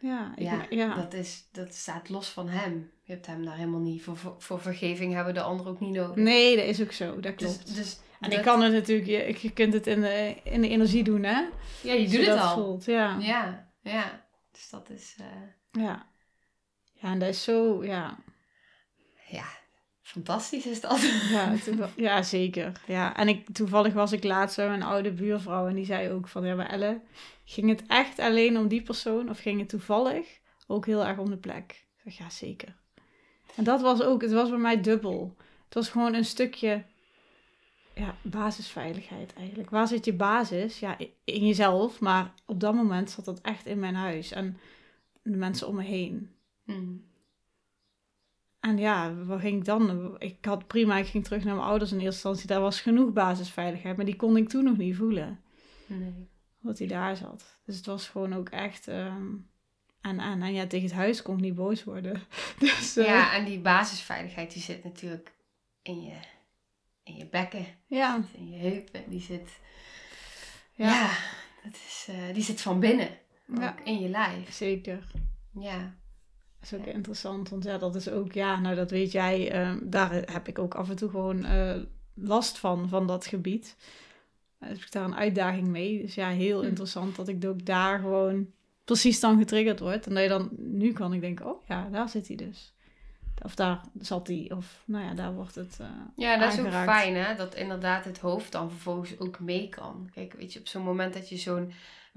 ja, 0.00 0.32
ik, 0.36 0.42
ja, 0.42 0.66
ja, 0.70 0.94
Dat, 0.94 1.12
is, 1.12 1.48
dat 1.52 1.74
staat 1.74 2.08
los 2.08 2.28
van 2.28 2.48
hem. 2.48 2.90
Je 3.02 3.12
hebt 3.12 3.26
hem 3.26 3.44
daar 3.44 3.56
helemaal 3.56 3.80
niet 3.80 4.02
voor, 4.02 4.16
voor, 4.16 4.34
voor 4.38 4.60
vergeving 4.60 5.14
hebben 5.14 5.34
de 5.34 5.40
ander 5.42 5.66
ook 5.68 5.80
niet 5.80 5.92
nodig. 5.94 6.16
Nee, 6.16 6.56
dat 6.56 6.64
is 6.64 6.82
ook 6.82 6.92
zo. 6.92 7.20
Dat 7.20 7.38
Dus, 7.38 7.54
klopt. 7.56 7.76
dus 7.76 8.00
en 8.20 8.30
dat- 8.30 8.38
ik 8.38 8.44
kan 8.44 8.62
het 8.62 8.72
natuurlijk, 8.72 9.06
je, 9.08 9.36
je 9.40 9.52
kunt 9.52 9.72
het 9.72 9.86
in 9.86 10.00
de, 10.00 10.36
in 10.44 10.60
de 10.60 10.68
energie 10.68 11.04
doen, 11.04 11.22
hè? 11.22 11.40
Ja, 11.82 11.92
je 11.92 12.08
doet 12.08 12.26
het 12.26 12.38
al. 12.38 12.54
Voelt. 12.54 12.84
Ja. 12.84 13.18
ja, 13.18 13.68
Ja, 13.82 13.92
ja. 13.92 14.26
Dus 14.52 14.70
dat 14.70 14.90
is, 14.90 15.16
eh, 15.20 15.82
ja. 15.82 16.06
En 17.12 17.18
dat 17.18 17.28
is 17.28 17.44
zo, 17.44 17.84
ja. 17.84 18.18
ja, 19.28 19.44
fantastisch 20.02 20.66
is 20.66 20.80
dat. 20.80 21.00
Ja, 21.30 21.54
ja, 21.96 22.22
zeker. 22.22 22.80
Ja. 22.86 23.16
En 23.16 23.28
ik, 23.28 23.48
toevallig 23.52 23.92
was 23.92 24.12
ik 24.12 24.24
laatst 24.24 24.56
bij 24.56 24.68
mijn 24.68 24.82
oude 24.82 25.12
buurvrouw 25.12 25.68
en 25.68 25.74
die 25.74 25.84
zei 25.84 26.10
ook 26.10 26.28
van, 26.28 26.44
ja, 26.44 26.54
maar 26.54 26.70
Elle, 26.70 27.00
ging 27.44 27.68
het 27.68 27.86
echt 27.86 28.18
alleen 28.18 28.58
om 28.58 28.68
die 28.68 28.82
persoon 28.82 29.30
of 29.30 29.38
ging 29.38 29.58
het 29.58 29.68
toevallig 29.68 30.38
ook 30.66 30.86
heel 30.86 31.04
erg 31.04 31.18
om 31.18 31.30
de 31.30 31.36
plek? 31.36 31.84
Ik 32.04 32.12
zeg, 32.12 32.18
ja, 32.18 32.30
zeker. 32.30 32.76
En 33.56 33.64
dat 33.64 33.80
was 33.80 34.02
ook, 34.02 34.22
het 34.22 34.32
was 34.32 34.48
bij 34.50 34.58
mij 34.58 34.80
dubbel. 34.80 35.36
Het 35.64 35.74
was 35.74 35.88
gewoon 35.88 36.14
een 36.14 36.24
stukje, 36.24 36.84
ja, 37.94 38.14
basisveiligheid 38.22 39.34
eigenlijk. 39.34 39.70
Waar 39.70 39.88
zit 39.88 40.04
je 40.04 40.12
basis? 40.12 40.78
Ja, 40.78 40.96
in 41.24 41.46
jezelf, 41.46 42.00
maar 42.00 42.32
op 42.46 42.60
dat 42.60 42.74
moment 42.74 43.10
zat 43.10 43.24
dat 43.24 43.40
echt 43.40 43.66
in 43.66 43.78
mijn 43.78 43.94
huis 43.94 44.32
en 44.32 44.58
de 45.22 45.36
mensen 45.36 45.68
om 45.68 45.74
me 45.74 45.82
heen. 45.82 46.35
Hmm. 46.66 47.04
En 48.60 48.78
ja, 48.78 49.14
waar 49.14 49.40
ging 49.40 49.58
ik 49.58 49.64
dan? 49.64 50.14
Ik 50.20 50.44
had 50.44 50.66
prima, 50.66 50.96
ik 50.98 51.06
ging 51.06 51.24
terug 51.24 51.44
naar 51.44 51.54
mijn 51.54 51.66
ouders 51.66 51.90
in 51.90 51.96
eerste 51.96 52.14
instantie. 52.14 52.46
Daar 52.46 52.60
was 52.60 52.80
genoeg 52.80 53.12
basisveiligheid, 53.12 53.96
maar 53.96 54.04
die 54.06 54.16
kon 54.16 54.36
ik 54.36 54.48
toen 54.48 54.64
nog 54.64 54.76
niet 54.76 54.96
voelen. 54.96 55.40
Nee. 55.86 56.28
Dat 56.60 56.78
hij 56.78 56.86
daar 56.86 57.16
zat. 57.16 57.58
Dus 57.64 57.76
het 57.76 57.86
was 57.86 58.08
gewoon 58.08 58.34
ook 58.34 58.48
echt... 58.48 58.88
ehm 58.88 59.26
en, 60.00 60.20
en, 60.20 60.42
en 60.42 60.52
ja, 60.54 60.66
tegen 60.66 60.86
het 60.86 60.96
huis 60.96 61.22
kon 61.22 61.34
ik 61.36 61.40
niet 61.42 61.54
boos 61.54 61.84
worden. 61.84 62.22
Dus 62.58 62.96
eh, 62.96 63.06
Ja, 63.06 63.34
en 63.34 63.44
die 63.44 63.60
basisveiligheid 63.60 64.52
die 64.52 64.62
zit 64.62 64.84
natuurlijk 64.84 65.32
in 65.82 66.02
je, 66.02 66.14
in 67.02 67.14
je 67.16 67.26
bekken, 67.28 67.66
ja, 67.86 68.24
in 68.36 68.50
je 68.50 68.58
heupen. 68.58 69.10
Die 69.10 69.20
zit, 69.20 69.60
ja, 70.72 70.88
ja, 70.88 71.10
dat 71.64 71.72
is, 71.74 72.06
eh, 72.10 72.34
die 72.34 72.42
zit 72.42 72.60
van 72.60 72.80
binnen, 72.80 73.08
Ja. 73.46 73.68
ook 73.70 73.86
in 73.86 74.00
je 74.00 74.08
lijf. 74.08 74.52
zeker. 74.52 75.06
Ja. 75.52 75.96
Dat 76.70 76.80
is 76.80 76.86
ook 76.86 76.94
interessant, 76.94 77.48
want 77.48 77.64
ja, 77.64 77.78
dat 77.78 77.94
is 77.94 78.08
ook... 78.08 78.32
Ja, 78.32 78.60
nou 78.60 78.74
dat 78.74 78.90
weet 78.90 79.12
jij. 79.12 79.50
ehm, 79.50 79.78
daar 79.82 80.12
heb 80.12 80.48
ik 80.48 80.58
ook 80.58 80.74
af 80.74 80.88
en 80.90 80.96
toe 80.96 81.10
gewoon 81.10 81.44
eh, 81.44 81.74
last 82.14 82.58
van, 82.58 82.88
van 82.88 83.06
dat 83.06 83.26
gebied. 83.26 83.76
Heb 84.58 84.76
ik 84.76 84.92
daar 84.92 85.04
een 85.04 85.16
uitdaging 85.16 85.66
mee. 85.68 86.02
Dus 86.02 86.14
ja, 86.14 86.28
heel 86.28 86.60
Hm. 86.60 86.66
interessant 86.66 87.16
dat 87.16 87.28
ik 87.28 87.44
ook 87.44 87.64
daar 87.66 87.98
gewoon 87.98 88.46
precies 88.84 89.20
dan 89.20 89.38
getriggerd 89.38 89.80
word. 89.80 90.06
En 90.06 90.14
dat 90.14 90.22
je 90.22 90.28
dan, 90.28 90.48
nu 90.56 90.92
kan 90.92 91.12
ik 91.12 91.20
denken, 91.20 91.46
oh 91.46 91.66
ja, 91.66 91.88
daar 91.90 92.08
zit 92.08 92.26
hij 92.28 92.36
dus. 92.36 92.74
Of 93.42 93.54
daar 93.54 93.80
zat 94.00 94.26
hij, 94.26 94.50
of 94.56 94.82
nou 94.84 95.04
ja, 95.04 95.14
daar 95.14 95.34
wordt 95.34 95.54
het 95.54 95.76
eh, 95.80 95.86
Ja, 96.16 96.38
dat 96.38 96.52
is 96.52 96.60
ook 96.60 96.72
fijn 96.72 97.14
hè, 97.16 97.34
dat 97.34 97.54
inderdaad 97.54 98.04
het 98.04 98.18
hoofd 98.18 98.52
dan 98.52 98.70
vervolgens 98.70 99.18
ook 99.18 99.40
mee 99.40 99.68
kan. 99.68 100.08
Kijk, 100.14 100.32
weet 100.32 100.52
je, 100.52 100.58
op 100.58 100.66
zo'n 100.66 100.82
moment 100.82 101.14
dat 101.14 101.28
je 101.28 101.36
zo'n 101.36 101.72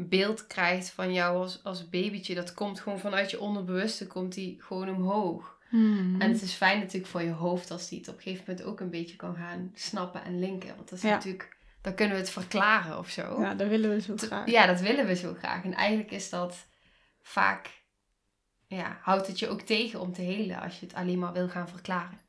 beeld 0.07 0.47
krijgt 0.47 0.89
van 0.89 1.13
jou 1.13 1.37
als, 1.37 1.63
als 1.63 1.89
babytje, 1.89 2.35
dat 2.35 2.53
komt 2.53 2.79
gewoon 2.79 2.99
vanuit 2.99 3.31
je 3.31 3.39
onderbewuste, 3.39 4.07
komt 4.07 4.33
die 4.33 4.61
gewoon 4.61 4.89
omhoog. 4.89 5.57
Hmm. 5.69 6.21
En 6.21 6.31
het 6.31 6.41
is 6.41 6.53
fijn 6.53 6.79
natuurlijk 6.79 7.11
voor 7.11 7.21
je 7.21 7.31
hoofd 7.31 7.71
als 7.71 7.89
die 7.89 7.99
het 7.99 8.07
op 8.07 8.15
een 8.15 8.21
gegeven 8.21 8.43
moment 8.47 8.65
ook 8.65 8.79
een 8.79 8.89
beetje 8.89 9.15
kan 9.15 9.35
gaan 9.35 9.71
snappen 9.73 10.23
en 10.23 10.39
linken. 10.39 10.75
Want 10.75 10.89
dat 10.89 10.97
is 10.97 11.03
Ja. 11.03 11.09
natuurlijk, 11.09 11.57
dan 11.81 11.93
kunnen 11.95 12.15
we 12.15 12.21
het 12.21 12.31
verklaren 12.31 12.97
of 12.97 13.09
zo. 13.09 13.41
Ja, 13.41 13.53
dat 13.53 13.67
willen 13.67 13.89
we 13.89 14.01
zo 14.01 14.13
graag. 14.17 14.49
Ja, 14.49 14.65
dat 14.65 14.79
willen 14.79 15.05
we 15.05 15.15
zo 15.15 15.33
graag. 15.33 15.63
En 15.63 15.73
eigenlijk 15.73 16.11
is 16.11 16.29
dat 16.29 16.67
vaak, 17.21 17.83
ja, 18.67 18.97
houdt 19.01 19.27
het 19.27 19.39
je 19.39 19.47
ook 19.47 19.61
tegen 19.61 19.99
om 19.99 20.13
te 20.13 20.21
helen 20.21 20.61
als 20.61 20.79
je 20.79 20.85
het 20.85 20.95
alleen 20.95 21.19
maar 21.19 21.33
wil 21.33 21.49
gaan 21.49 21.69
verklaren. 21.69 22.19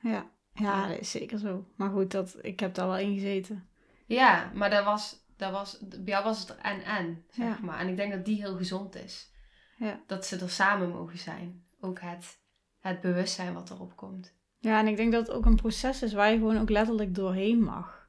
Ja, 0.00 0.30
ja, 0.54 0.88
dat 0.88 1.00
is 1.00 1.10
zeker 1.10 1.38
zo. 1.38 1.66
Maar 1.76 1.90
goed, 1.90 2.10
dat, 2.10 2.36
ik 2.42 2.60
heb 2.60 2.74
daar 2.74 2.86
wel 2.86 2.98
in 2.98 3.14
gezeten. 3.14 3.68
Ja, 4.06 4.50
maar 4.54 4.70
dat 4.70 4.84
was, 4.84 5.23
dat 5.44 5.52
was, 5.52 5.78
bij 5.88 5.98
jou 6.04 6.24
was 6.24 6.38
het 6.40 6.48
er 6.48 6.56
en-en, 6.58 7.24
zeg 7.30 7.46
Ja. 7.46 7.58
maar. 7.62 7.78
En 7.78 7.88
ik 7.88 7.96
denk 7.96 8.12
dat 8.12 8.24
die 8.24 8.36
heel 8.36 8.56
gezond 8.56 8.94
is. 8.96 9.30
Ja. 9.76 10.00
Dat 10.06 10.26
ze 10.26 10.38
er 10.38 10.50
samen 10.50 10.88
mogen 10.88 11.18
zijn. 11.18 11.64
Ook 11.80 12.00
het, 12.00 12.38
het 12.80 13.00
bewustzijn 13.00 13.54
wat 13.54 13.70
erop 13.70 13.96
komt. 13.96 14.32
Ja, 14.58 14.78
en 14.78 14.86
ik 14.86 14.96
denk 14.96 15.12
dat 15.12 15.26
het 15.26 15.36
ook 15.36 15.44
een 15.44 15.56
proces 15.56 16.02
is 16.02 16.12
waar 16.12 16.30
je 16.30 16.38
gewoon 16.38 16.58
ook 16.60 16.70
letterlijk 16.70 17.14
doorheen 17.14 17.62
mag. 17.62 18.02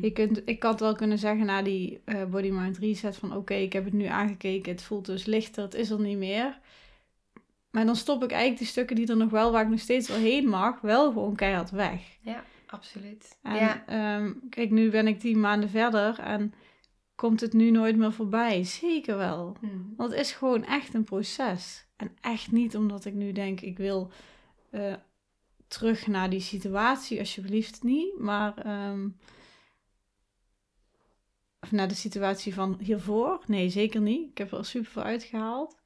Je 0.00 0.10
kunt, 0.12 0.42
ik 0.44 0.62
had 0.62 0.80
wel 0.80 0.94
kunnen 0.94 1.18
zeggen 1.18 1.46
na 1.46 1.62
die 1.62 2.00
eh, 2.04 2.24
Body 2.24 2.50
Mind 2.50 2.78
Reset 2.78 3.16
van 3.16 3.36
oké, 3.36 3.54
ik 3.54 3.72
heb 3.72 3.84
het 3.84 3.92
nu 3.92 4.04
aangekeken, 4.04 4.72
het 4.72 4.82
voelt 4.82 5.06
dus 5.06 5.24
lichter, 5.24 5.62
het 5.62 5.74
is 5.74 5.90
er 5.90 6.00
niet 6.00 6.18
meer. 6.18 6.58
Maar 7.70 7.86
dan 7.86 7.96
stop 7.96 8.22
ik 8.24 8.30
eigenlijk 8.30 8.60
die 8.60 8.68
stukken 8.70 8.96
die 8.96 9.06
er 9.08 9.16
nog 9.16 9.30
wel, 9.30 9.52
waar 9.52 9.62
ik 9.62 9.68
nog 9.68 9.80
steeds 9.80 10.08
wel 10.08 10.18
heen 10.18 10.48
mag, 10.48 10.80
wel 10.80 11.12
gewoon 11.12 11.36
keihard 11.36 11.70
weg. 11.70 12.00
Ja, 12.20 12.44
absoluut. 12.66 13.38
En 13.42 13.54
ja, 13.54 13.86
ehm, 13.86 14.32
kijk, 14.48 14.70
nu 14.70 14.90
ben 14.90 15.06
ik 15.06 15.18
tien 15.20 15.40
maanden 15.40 15.68
verder 15.70 16.18
en 16.18 16.54
komt 17.20 17.40
het 17.40 17.52
nu 17.52 17.70
nooit 17.70 17.96
meer 17.96 18.12
voorbij? 18.12 18.64
Zeker 18.64 19.16
wel. 19.16 19.56
Hmm. 19.60 19.94
Want 19.96 20.10
het 20.10 20.20
is 20.20 20.32
gewoon 20.32 20.64
echt 20.64 20.94
een 20.94 21.04
proces. 21.04 21.86
En 21.96 22.16
echt 22.20 22.52
niet 22.52 22.76
omdat 22.76 23.04
ik 23.04 23.14
nu 23.14 23.32
denk, 23.32 23.60
ik 23.60 23.78
wil 23.78 24.10
eh, 24.70 24.94
terug 25.68 26.06
naar 26.06 26.30
die 26.30 26.40
situatie, 26.40 27.18
alsjeblieft 27.18 27.82
niet. 27.82 28.18
Maar, 28.18 28.58
ehm, 28.58 29.08
of 31.60 31.72
naar 31.72 31.88
de 31.88 31.94
situatie 31.94 32.54
van 32.54 32.78
hiervoor. 32.82 33.40
Nee, 33.46 33.68
zeker 33.68 34.00
niet. 34.00 34.30
Ik 34.30 34.38
heb 34.38 34.52
er 34.52 34.64
super 34.64 34.90
veel 34.90 35.02
uitgehaald. 35.02 35.76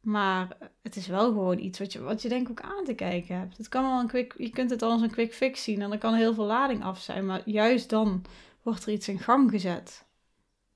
Maar 0.00 0.56
het 0.82 0.96
is 0.96 1.06
wel 1.06 1.26
gewoon 1.26 1.58
iets 1.58 1.78
wat 1.78 1.92
je, 1.92 2.00
wat 2.00 2.22
je 2.22 2.28
denk 2.28 2.48
ik 2.48 2.50
ook 2.50 2.70
aan 2.70 2.84
te 2.84 2.94
kijken 2.94 3.38
hebt. 3.38 3.56
Het 3.56 3.68
kan 3.68 3.82
wel 3.82 4.00
een 4.00 4.06
quick, 4.06 4.34
je 4.38 4.50
kunt 4.50 4.70
het 4.70 4.82
al 4.82 4.90
als 4.90 5.02
een 5.02 5.10
quick 5.10 5.34
fix 5.34 5.62
zien 5.62 5.82
en 5.82 5.88
dan 5.88 5.98
kan 5.98 6.14
heel 6.14 6.34
veel 6.34 6.44
lading 6.44 6.84
af 6.84 7.00
zijn. 7.00 7.26
Maar 7.26 7.42
juist 7.44 7.90
dan 7.90 8.24
wordt 8.62 8.86
er 8.86 8.92
iets 8.92 9.08
in 9.08 9.18
gang 9.18 9.50
gezet. 9.50 10.06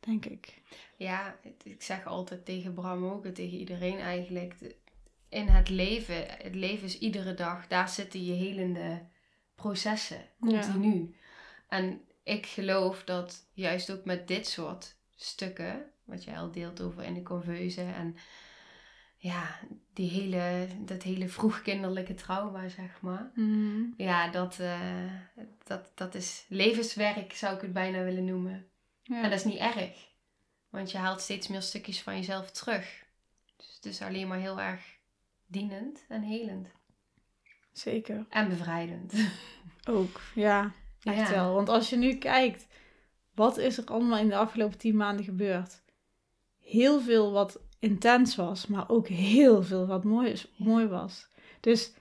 Denk 0.05 0.25
ik. 0.25 0.63
Ja, 0.97 1.37
ik 1.63 1.83
zeg 1.83 2.07
altijd 2.07 2.45
tegen 2.45 2.75
Bram 2.75 3.05
ook 3.05 3.25
en 3.25 3.35
tegen 3.35 3.59
iedereen 3.59 3.99
eigenlijk. 3.99 4.55
In 5.29 5.47
het 5.47 5.69
leven, 5.69 6.27
het 6.29 6.55
leven 6.55 6.85
is 6.85 6.99
iedere 6.99 7.35
dag, 7.35 7.67
daar 7.67 7.89
zitten 7.89 8.25
je 8.25 8.33
helende 8.33 9.07
processen, 9.55 10.25
continu. 10.41 11.17
En 11.69 12.01
ik 12.23 12.47
geloof 12.47 13.05
dat 13.05 13.49
juist 13.53 13.91
ook 13.91 14.05
met 14.05 14.29
dit 14.29 14.47
soort 14.47 14.97
stukken, 15.15 15.85
wat 16.05 16.25
jij 16.25 16.39
al 16.39 16.51
deelt 16.51 16.81
over 16.81 17.03
in 17.03 17.15
de 17.15 17.23
conveuze 17.23 17.83
en 17.83 18.17
ja, 19.17 19.59
die 19.93 20.11
hele, 20.11 20.67
dat 20.79 21.03
hele 21.03 21.29
vroegkinderlijke 21.29 22.15
trauma, 22.15 22.69
zeg 22.69 23.01
maar. 23.01 23.31
Mhm. 23.35 23.83
Ja, 23.97 24.31
dat, 24.31 24.59
eh, 24.59 25.13
dat, 25.65 25.93
dat 25.95 26.15
is 26.15 26.45
levenswerk, 26.49 27.33
zou 27.33 27.55
ik 27.55 27.61
het 27.61 27.73
bijna 27.73 28.03
willen 28.05 28.25
noemen. 28.25 28.67
Ja. 29.03 29.17
En 29.23 29.31
dat 29.31 29.39
is 29.39 29.45
niet 29.45 29.59
erg. 29.59 30.11
Want 30.71 30.91
je 30.91 30.99
haalt 30.99 31.21
steeds 31.21 31.49
meer 31.49 31.63
stukjes 31.63 32.03
van 32.03 32.17
jezelf 32.17 32.51
terug. 32.51 33.05
Dus 33.57 33.75
het 33.75 33.85
is 33.85 34.03
alleen 34.03 34.29
maar 34.29 34.39
heel 34.39 34.61
erg 34.61 34.97
dienend 35.47 36.05
en 36.09 36.23
helend. 36.23 36.69
Zeker. 37.73 38.27
En 38.29 38.49
bevrijdend. 38.49 39.15
Ook, 39.91 40.21
ja. 40.35 40.73
Echt 41.03 41.17
Ja. 41.29 41.31
wel. 41.31 41.55
Want 41.55 41.69
als 41.69 41.91
je 41.91 41.97
nu 41.97 42.15
kijkt, 42.15 42.67
wat 43.35 43.57
is 43.57 43.79
er 43.79 43.85
allemaal 43.85 44.19
in 44.19 44.29
de 44.29 44.37
afgelopen 44.37 44.79
tien 44.79 44.97
maanden 44.97 45.25
gebeurd? 45.25 45.83
Heel 46.61 47.01
veel 47.01 47.33
wat 47.33 47.61
intens 47.79 48.37
was, 48.37 48.67
maar 48.67 48.89
ook 48.89 49.09
heel 49.09 49.63
veel 49.63 49.87
wat 49.87 50.05
mooi, 50.05 50.31
is, 50.31 50.53
mooi 50.57 50.87
was. 50.87 51.29
Dus 51.61 51.93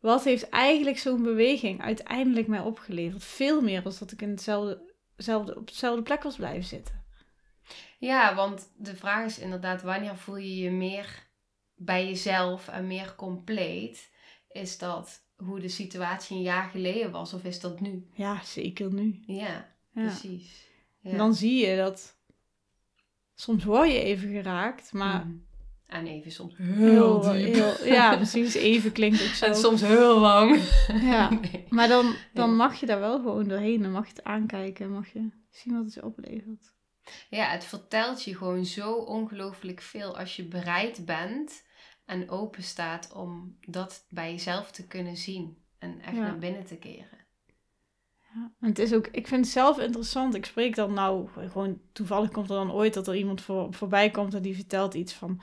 wat 0.00 0.24
heeft 0.24 0.48
eigenlijk 0.48 0.98
zo'n 0.98 1.22
beweging 1.22 1.82
uiteindelijk 1.82 2.46
mij 2.46 2.60
opgeleverd? 2.60 3.24
Veel 3.24 3.60
meer 3.60 3.82
dan 3.82 3.92
dat 3.98 4.12
ik 4.12 4.22
in 4.22 4.30
hetzelfde, 4.30 4.94
zelfde, 5.16 5.56
op 5.56 5.68
dezelfde 5.68 6.02
plek 6.02 6.22
was 6.22 6.36
blijven 6.36 6.64
zitten. 6.64 7.04
Ja, 7.98 8.34
want 8.34 8.68
de 8.76 8.96
vraag 8.96 9.24
is 9.24 9.38
inderdaad, 9.38 9.82
wanneer 9.82 10.16
voel 10.16 10.36
je 10.36 10.56
je 10.56 10.70
meer 10.70 11.26
bij 11.74 12.06
jezelf 12.06 12.68
en 12.68 12.86
meer 12.86 13.14
compleet? 13.14 14.10
Is 14.48 14.78
dat 14.78 15.24
hoe 15.36 15.60
de 15.60 15.68
situatie 15.68 16.36
een 16.36 16.42
jaar 16.42 16.68
geleden 16.70 17.10
was 17.10 17.32
of 17.34 17.44
is 17.44 17.60
dat 17.60 17.80
nu? 17.80 18.08
Ja, 18.12 18.42
zeker 18.44 18.92
nu. 18.92 19.22
Ja, 19.26 19.74
Ja. 19.92 20.02
precies. 20.02 20.68
Ja. 21.00 21.10
En 21.10 21.16
dan 21.16 21.34
zie 21.34 21.66
je 21.66 21.76
dat 21.76 22.16
soms 23.34 23.64
word 23.64 23.90
je 23.90 24.02
even 24.02 24.30
geraakt, 24.30 24.92
maar 24.92 25.26
Mhm. 25.26 25.36
En 25.86 26.06
even 26.06 26.30
soms 26.32 26.56
heel, 26.56 26.76
heel 26.76 27.20
diep. 27.32 27.54
heel- 27.54 27.86
ja, 27.86 28.16
precies. 28.22 28.54
Even 28.54 28.92
klinkt 28.92 29.22
ook 29.22 29.28
zo. 29.34 29.44
En 29.44 29.54
soms 29.56 29.80
heel 29.80 30.18
lang. 30.18 30.60
Ja. 31.12 31.30
Nee. 31.40 31.64
Maar 31.68 31.88
dan, 31.88 32.14
dan 32.32 32.56
mag 32.56 32.80
je 32.80 32.86
daar 32.86 33.00
wel 33.00 33.16
gewoon 33.16 33.48
doorheen. 33.48 33.82
Dan 33.82 33.92
mag 33.92 34.04
je 34.04 34.12
het 34.12 34.24
aankijken. 34.24 34.90
Mag 34.92 35.12
je 35.12 35.28
zien 35.50 35.74
wat 35.74 35.84
het 35.84 35.94
je 35.94 36.04
oplevert. 36.04 36.74
Ja, 37.30 37.44
het 37.44 37.64
vertelt 37.64 38.22
je 38.24 38.36
gewoon 38.36 38.64
zo 38.64 38.92
ongelooflijk 38.92 39.80
veel 39.80 40.18
als 40.18 40.36
je 40.36 40.48
bereid 40.48 41.04
bent 41.04 41.64
en 42.04 42.30
open 42.30 42.62
staat 42.62 43.12
om 43.12 43.56
dat 43.60 44.06
bij 44.08 44.30
jezelf 44.30 44.70
te 44.70 44.86
kunnen 44.86 45.16
zien 45.16 45.56
en 45.78 46.00
echt 46.00 46.16
Ja. 46.16 46.20
naar 46.20 46.38
binnen 46.38 46.64
te 46.64 46.76
keren. 46.76 47.24
Ja. 48.34 48.52
En 48.60 48.68
het 48.68 48.78
is 48.78 48.92
ook, 48.94 49.06
ik 49.06 49.26
vind 49.26 49.44
het 49.44 49.52
zelf 49.54 49.78
interessant. 49.78 50.34
Ik 50.34 50.46
spreek 50.46 50.74
dan 50.74 50.92
nou 50.92 51.28
gewoon 51.48 51.80
toevallig 51.92 52.30
komt 52.30 52.50
er 52.50 52.56
dan 52.56 52.72
ooit 52.72 52.94
dat 52.94 53.08
er 53.08 53.16
iemand 53.16 53.40
voor, 53.40 53.74
voorbij 53.74 54.10
komt 54.10 54.34
en 54.34 54.42
die 54.42 54.54
vertelt 54.54 54.94
iets 54.94 55.12
van 55.12 55.40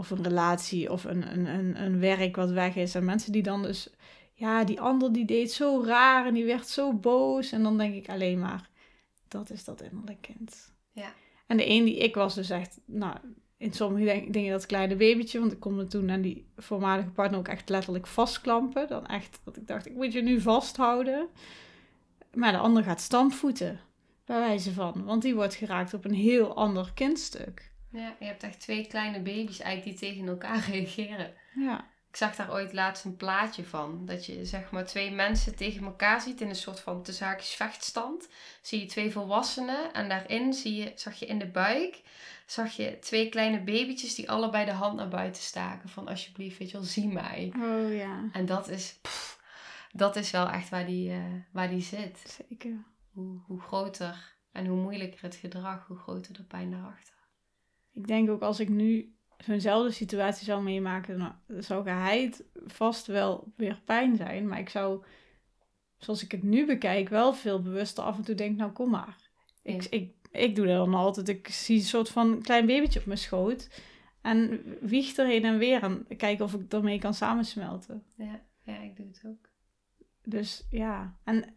of 0.00 0.10
een 0.10 0.22
relatie 0.22 0.92
of 0.92 1.04
een, 1.04 1.32
een, 1.32 1.46
een, 1.46 1.82
een 1.82 2.00
werk 2.00 2.36
wat 2.36 2.50
weg 2.50 2.76
is. 2.76 2.94
En 2.94 3.04
mensen 3.04 3.32
die 3.32 3.42
dan 3.42 3.62
dus, 3.62 3.90
ja, 4.32 4.64
die 4.64 4.80
ander 4.80 5.12
die 5.12 5.24
deed 5.24 5.52
zo 5.52 5.82
raar 5.84 6.26
en 6.26 6.34
die 6.34 6.44
werd 6.44 6.68
zo 6.68 6.92
boos. 6.92 7.52
En 7.52 7.62
dan 7.62 7.78
denk 7.78 7.94
ik 7.94 8.08
alleen 8.08 8.38
maar, 8.38 8.70
dat 9.28 9.50
is 9.50 9.64
dat 9.64 9.82
innerlijk 9.82 10.20
kind. 10.20 10.72
Ja. 10.92 11.12
En 11.46 11.56
de 11.56 11.70
een 11.70 11.84
die 11.84 11.96
ik 11.96 12.14
was 12.14 12.34
dus 12.34 12.50
echt, 12.50 12.80
nou, 12.84 13.16
in 13.56 13.72
sommige 13.72 14.26
dingen 14.30 14.52
dat 14.52 14.66
kleine 14.66 14.96
babytje. 14.96 15.40
Want 15.40 15.52
ik 15.52 15.60
kon 15.60 15.74
me 15.74 15.86
toen 15.86 16.10
aan 16.10 16.20
die 16.20 16.46
voormalige 16.56 17.10
partner 17.10 17.38
ook 17.38 17.48
echt 17.48 17.68
letterlijk 17.68 18.06
vastklampen. 18.06 18.88
Dan 18.88 19.06
echt, 19.06 19.40
dat 19.44 19.56
ik 19.56 19.66
dacht, 19.66 19.86
ik 19.86 19.94
moet 19.94 20.12
je 20.12 20.22
nu 20.22 20.40
vasthouden. 20.40 21.28
Maar 22.34 22.52
de 22.52 22.58
ander 22.58 22.82
gaat 22.82 23.00
stampvoeten, 23.00 23.80
bij 24.24 24.38
wijze 24.38 24.72
van. 24.72 25.04
Want 25.04 25.22
die 25.22 25.34
wordt 25.34 25.54
geraakt 25.54 25.94
op 25.94 26.04
een 26.04 26.14
heel 26.14 26.54
ander 26.54 26.90
kindstuk. 26.94 27.69
Ja, 27.90 28.14
je 28.18 28.24
hebt 28.24 28.42
echt 28.42 28.60
twee 28.60 28.86
kleine 28.86 29.20
baby's 29.20 29.60
eigenlijk 29.60 29.98
die 29.98 30.08
tegen 30.08 30.28
elkaar 30.28 30.64
reageren. 30.70 31.34
Ja, 31.54 31.86
Ik 32.08 32.16
zag 32.16 32.36
daar 32.36 32.52
ooit 32.52 32.72
laatst 32.72 33.04
een 33.04 33.16
plaatje 33.16 33.64
van. 33.64 34.06
Dat 34.06 34.26
je 34.26 34.44
zeg 34.44 34.70
maar 34.70 34.86
twee 34.86 35.10
mensen 35.10 35.56
tegen 35.56 35.84
elkaar 35.84 36.20
ziet 36.20 36.40
in 36.40 36.48
een 36.48 36.54
soort 36.54 36.80
van 36.80 37.02
te 37.02 37.12
zaakjes 37.12 37.54
vechtstand. 37.54 38.28
Zie 38.62 38.80
je 38.80 38.86
twee 38.86 39.10
volwassenen 39.10 39.92
en 39.92 40.08
daarin 40.08 40.52
zie 40.52 40.74
je, 40.74 40.92
zag 40.94 41.14
je 41.14 41.26
in 41.26 41.38
de 41.38 41.46
buik 41.50 42.02
zag 42.50 42.72
je 42.72 42.98
twee 42.98 43.28
kleine 43.28 43.58
babytjes 43.62 44.14
die 44.14 44.30
allebei 44.30 44.64
de 44.64 44.72
hand 44.72 44.96
naar 44.96 45.08
buiten 45.08 45.42
staken. 45.42 45.88
Van 45.88 46.08
alsjeblieft, 46.08 46.58
weet 46.58 46.70
je 46.70 46.76
wel, 46.76 46.86
zie 46.86 47.08
mij. 47.08 47.52
oh 47.56 47.94
ja, 47.94 48.28
En 48.32 48.46
dat 48.46 48.68
is, 48.68 48.98
pff, 49.02 49.40
dat 49.92 50.16
is 50.16 50.30
wel 50.30 50.48
echt 50.48 50.68
waar 50.68 50.86
die, 50.86 51.10
eh, 51.12 51.24
waar 51.52 51.68
die 51.68 51.82
zit. 51.82 52.42
zeker. 52.48 52.84
Hoe, 53.12 53.40
hoe 53.46 53.60
groter 53.60 54.36
en 54.52 54.66
hoe 54.66 54.80
moeilijker 54.80 55.22
het 55.22 55.34
gedrag, 55.34 55.86
hoe 55.86 55.98
groter 55.98 56.32
de 56.32 56.42
pijn 56.42 56.70
daarachter. 56.70 57.14
Ik 57.92 58.06
denk 58.06 58.30
ook 58.30 58.42
als 58.42 58.60
ik 58.60 58.68
nu 58.68 59.14
zo'nzelfde 59.38 59.90
situatie 59.90 60.44
zou 60.44 60.62
meemaken, 60.62 61.18
dan 61.18 61.62
zou 61.62 61.82
geheid 61.82 62.44
vast 62.64 63.06
wel 63.06 63.52
weer 63.56 63.80
pijn 63.84 64.16
zijn. 64.16 64.48
Maar 64.48 64.58
ik 64.58 64.68
zou, 64.68 65.04
zoals 65.96 66.22
ik 66.24 66.32
het 66.32 66.42
nu 66.42 66.66
bekijk, 66.66 67.08
wel 67.08 67.32
veel 67.32 67.62
bewuster 67.62 68.04
af 68.04 68.16
en 68.16 68.24
toe 68.24 68.34
denk, 68.34 68.56
nou 68.56 68.70
kom 68.72 68.90
maar. 68.90 69.16
Ik, 69.62 69.82
Ja. 69.82 69.90
ik, 69.90 70.12
ik 70.30 70.56
doe 70.56 70.66
dat 70.66 70.76
dan 70.76 70.94
altijd. 70.94 71.28
Ik 71.28 71.48
zie 71.48 71.76
een 71.76 71.84
soort 71.84 72.08
van 72.08 72.42
klein 72.42 72.66
babytje 72.66 73.00
op 73.00 73.06
mijn 73.06 73.18
schoot. 73.18 73.68
En 74.22 74.62
wieg 74.80 75.16
er 75.16 75.26
heen 75.26 75.44
en 75.44 75.58
weer 75.58 75.82
en 75.82 76.06
kijken 76.16 76.44
of 76.44 76.54
ik 76.54 76.72
ermee 76.72 76.98
kan 76.98 77.14
samensmelten. 77.14 78.04
Ja, 78.16 78.40
ja, 78.62 78.78
ik 78.78 78.96
doe 78.96 79.06
het 79.06 79.22
ook. 79.26 79.48
Dus 80.24 80.66
ja, 80.70 81.18
en 81.24 81.54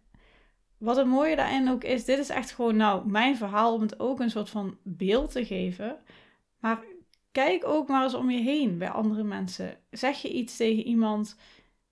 wat 0.78 0.96
het 0.96 1.08
mooie 1.08 1.36
daarin 1.36 1.70
ook 1.70 1.84
is, 1.84 2.06
dit 2.06 2.20
is 2.20 2.30
echt 2.30 2.52
gewoon 2.52 2.76
nou 2.76 3.10
mijn 3.10 3.38
verhaal 3.38 3.74
om 3.74 3.82
het 3.82 4.00
ook 4.00 4.20
een 4.20 4.30
soort 4.30 4.50
van 4.50 4.78
beeld 4.84 5.32
te 5.32 5.46
geven. 5.46 5.98
Maar 6.64 6.84
kijk 7.32 7.66
ook 7.68 7.88
maar 7.88 8.04
eens 8.04 8.14
om 8.14 8.30
je 8.30 8.42
heen 8.42 8.78
bij 8.78 8.90
andere 8.90 9.24
mensen. 9.24 9.78
Zeg 9.92 10.22
je 10.22 10.34
iets 10.34 10.58
tegen 10.58 10.84
iemand 10.84 11.38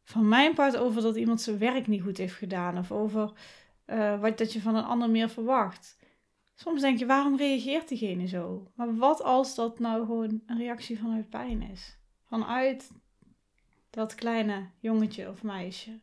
van 0.04 0.28
mijn 0.28 0.54
part 0.54 0.78
over 0.78 1.02
dat 1.02 1.16
iemand 1.16 1.42
zijn 1.42 1.58
werk 1.58 1.88
niet 1.88 2.02
goed 2.02 2.18
heeft 2.18 2.34
gedaan 2.34 2.78
of 2.78 2.92
over 2.92 3.32
eh, 3.86 4.20
wat 4.20 4.38
dat 4.38 4.54
je 4.54 4.62
van 4.62 4.76
een 4.76 4.84
ander 4.84 5.10
meer 5.10 5.30
verwacht. 5.30 5.98
Soms 6.56 6.82
denk 6.82 7.00
je, 7.00 7.06
waarom 7.06 7.38
reageert 7.38 7.88
diegene 7.88 8.28
zo? 8.28 8.72
Maar 8.76 8.96
wat 8.96 9.24
als 9.24 9.56
dat 9.56 9.80
nou 9.80 10.06
gewoon 10.06 10.42
een 10.46 10.58
reactie 10.58 11.00
vanuit 11.00 11.30
pijn 11.30 11.62
is? 11.62 11.98
Vanuit 12.24 12.92
dat 13.90 14.16
kleine 14.16 14.70
jongetje 14.80 15.30
of 15.30 15.44
meisje. 15.44 16.00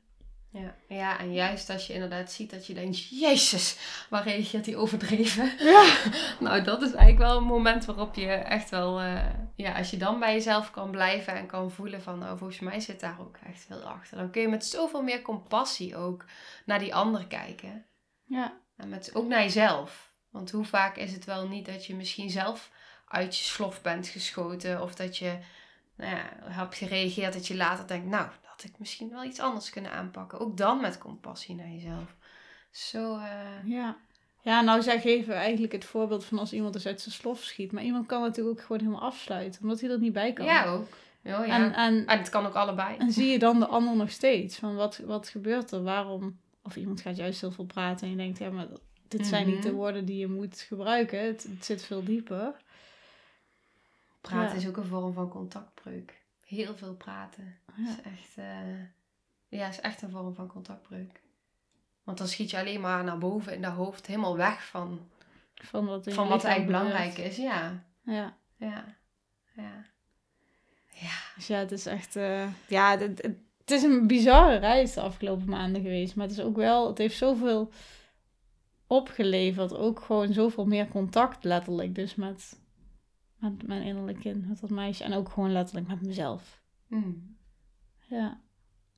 Ja, 0.50 0.74
ja, 0.88 1.18
en 1.18 1.32
juist 1.32 1.70
als 1.70 1.86
je 1.86 1.92
inderdaad 1.92 2.32
ziet 2.32 2.50
dat 2.50 2.66
je 2.66 2.74
denkt, 2.74 3.08
jezus, 3.08 3.78
waar 4.10 4.22
reageert 4.22 4.66
hij 4.66 4.76
overdreven? 4.76 5.52
Ja. 5.58 5.94
nou, 6.40 6.62
dat 6.62 6.82
is 6.82 6.92
eigenlijk 6.92 7.30
wel 7.30 7.36
een 7.36 7.44
moment 7.44 7.84
waarop 7.84 8.14
je 8.14 8.26
echt 8.30 8.70
wel, 8.70 9.00
eh, 9.00 9.24
ja, 9.54 9.72
als 9.72 9.90
je 9.90 9.96
dan 9.96 10.18
bij 10.18 10.32
jezelf 10.32 10.70
kan 10.70 10.90
blijven 10.90 11.34
en 11.34 11.46
kan 11.46 11.70
voelen 11.70 12.02
van, 12.02 12.18
nou, 12.18 12.38
volgens 12.38 12.60
mij 12.60 12.80
zit 12.80 13.00
daar 13.00 13.20
ook 13.20 13.38
echt 13.46 13.64
veel 13.66 13.80
achter. 13.80 14.16
Dan 14.16 14.30
kun 14.30 14.42
je 14.42 14.48
met 14.48 14.64
zoveel 14.64 15.02
meer 15.02 15.22
compassie 15.22 15.96
ook 15.96 16.24
naar 16.66 16.78
die 16.78 16.94
ander 16.94 17.26
kijken. 17.26 17.86
Ja. 18.24 18.60
En 18.76 18.88
met, 18.88 19.14
ook 19.14 19.26
naar 19.26 19.42
jezelf. 19.42 20.12
Want 20.30 20.50
hoe 20.50 20.64
vaak 20.64 20.96
is 20.96 21.12
het 21.12 21.24
wel 21.24 21.48
niet 21.48 21.66
dat 21.66 21.86
je 21.86 21.94
misschien 21.94 22.30
zelf 22.30 22.70
uit 23.08 23.38
je 23.38 23.44
slof 23.44 23.82
bent 23.82 24.08
geschoten. 24.08 24.82
Of 24.82 24.94
dat 24.94 25.16
je 25.16 25.38
nou 25.96 26.16
ja, 26.16 26.28
hebt 26.42 26.74
gereageerd 26.74 27.32
dat 27.32 27.46
je 27.46 27.56
later 27.56 27.86
denkt, 27.86 28.06
nou, 28.06 28.28
had 28.62 28.70
ik 28.70 28.78
misschien 28.78 29.10
wel 29.10 29.24
iets 29.24 29.40
anders 29.40 29.70
kunnen 29.70 29.92
aanpakken. 29.92 30.40
Ook 30.40 30.56
dan 30.56 30.80
met 30.80 30.98
compassie 30.98 31.54
naar 31.54 31.68
jezelf. 31.68 32.14
Zo, 32.70 33.16
eh, 33.18 33.64
Ja. 33.64 33.96
Ja, 34.42 34.60
nou 34.60 34.82
zij 34.82 35.00
geven 35.00 35.34
eigenlijk 35.34 35.72
het 35.72 35.84
voorbeeld 35.84 36.24
van 36.24 36.38
als 36.38 36.52
iemand 36.52 36.72
dus 36.72 36.86
uit 36.86 37.00
zijn 37.00 37.14
slof 37.14 37.42
schiet. 37.42 37.72
Maar 37.72 37.82
iemand 37.82 38.06
kan 38.06 38.20
natuurlijk 38.20 38.58
ook 38.58 38.64
gewoon 38.66 38.80
helemaal 38.82 39.02
afsluiten, 39.08 39.62
omdat 39.62 39.80
hij 39.80 39.90
er 39.90 39.98
niet 39.98 40.12
bij 40.12 40.32
kan. 40.32 40.44
ja 40.46 40.64
ook. 40.66 40.82
Oh, 41.24 41.46
ja. 41.46 41.46
En, 41.46 41.74
en, 41.74 42.06
En 42.06 42.18
het 42.18 42.28
kan 42.28 42.46
ook 42.46 42.54
allebei. 42.54 42.96
en 42.96 43.12
zie 43.12 43.26
je 43.26 43.38
dan 43.38 43.58
de 43.58 43.66
ander 43.76 43.96
nog 43.96 44.10
steeds? 44.10 44.58
Van 44.58 44.74
wat, 44.74 44.98
wat 44.98 45.28
gebeurt 45.28 45.70
er? 45.70 45.82
Waarom? 45.82 46.38
Of 46.62 46.76
iemand 46.76 47.00
gaat 47.00 47.16
juist 47.16 47.40
heel 47.40 47.50
veel 47.50 47.64
praten 47.64 48.04
en 48.06 48.10
je 48.10 48.16
denkt, 48.16 48.38
ja, 48.38 48.50
maar 48.50 48.66
dit 49.08 49.26
zijn 49.26 49.46
niet 49.46 49.62
de 49.62 49.68
Mhm. 49.68 49.76
woorden 49.76 50.04
die 50.04 50.18
je 50.18 50.28
moet 50.28 50.60
gebruiken. 50.60 51.20
Het, 51.26 51.42
het 51.50 51.64
zit 51.64 51.82
veel 51.84 52.04
dieper. 52.04 52.54
Praten 54.20 54.54
Ja. 54.56 54.62
is 54.62 54.68
ook 54.68 54.76
een 54.76 54.86
vorm 54.86 55.12
van 55.12 55.28
contactbreuk. 55.28 56.14
Heel 56.48 56.76
veel 56.76 56.94
praten. 56.94 57.58
Ja. 57.76 57.88
Is 57.88 58.00
echt, 58.02 58.36
eh, 58.36 58.80
ja, 59.48 59.68
is 59.68 59.80
echt 59.80 60.02
een 60.02 60.10
vorm 60.10 60.34
van 60.34 60.46
contactbreuk. 60.46 61.20
Want 62.04 62.18
dan 62.18 62.28
schiet 62.28 62.50
je 62.50 62.58
alleen 62.58 62.80
maar 62.80 63.04
naar 63.04 63.18
boven 63.18 63.54
in 63.54 63.62
dat 63.62 63.72
hoofd, 63.72 64.06
helemaal 64.06 64.36
weg 64.36 64.66
van, 64.66 65.00
Van 65.54 65.86
wat, 65.86 66.12
van 66.12 66.28
wat 66.28 66.44
eigenlijk 66.44 66.78
belangrijk 66.78 67.18
is. 67.18 67.36
Ja, 67.36 67.84
Ja. 68.02 68.36
ja, 68.56 68.84
ja. 69.56 69.84
Ja, 70.92 71.10
Dus 71.36 71.46
ja, 71.46 71.58
het 71.58 71.72
is 71.72 71.86
echt... 71.86 72.16
eh, 72.16 72.48
ja, 72.68 72.90
het, 72.98 73.22
het, 73.22 73.36
het 73.60 73.70
is 73.70 73.82
een 73.82 74.06
bizarre 74.06 74.56
reis 74.56 74.92
de 74.94 75.00
afgelopen 75.00 75.48
maanden 75.48 75.82
geweest. 75.82 76.16
Maar 76.16 76.26
het 76.28 76.36
is 76.38 76.44
ook 76.44 76.56
wel... 76.56 76.88
Het 76.88 76.98
heeft 76.98 77.16
zoveel 77.16 77.70
opgeleverd. 78.86 79.74
Ook 79.76 80.00
gewoon 80.00 80.32
zoveel 80.32 80.66
meer 80.66 80.88
contact 80.88 81.44
letterlijk. 81.44 81.94
Dus 81.94 82.14
met, 82.14 82.58
met 83.38 83.66
mijn 83.66 83.82
innerlijk 83.82 84.20
kind, 84.20 84.48
met 84.48 84.60
dat 84.60 84.70
meisje. 84.70 85.04
En 85.04 85.12
ook 85.12 85.28
gewoon 85.28 85.52
letterlijk 85.52 85.88
met 85.88 86.02
mezelf. 86.02 86.62
Mm. 86.86 87.36
Ja. 88.08 88.40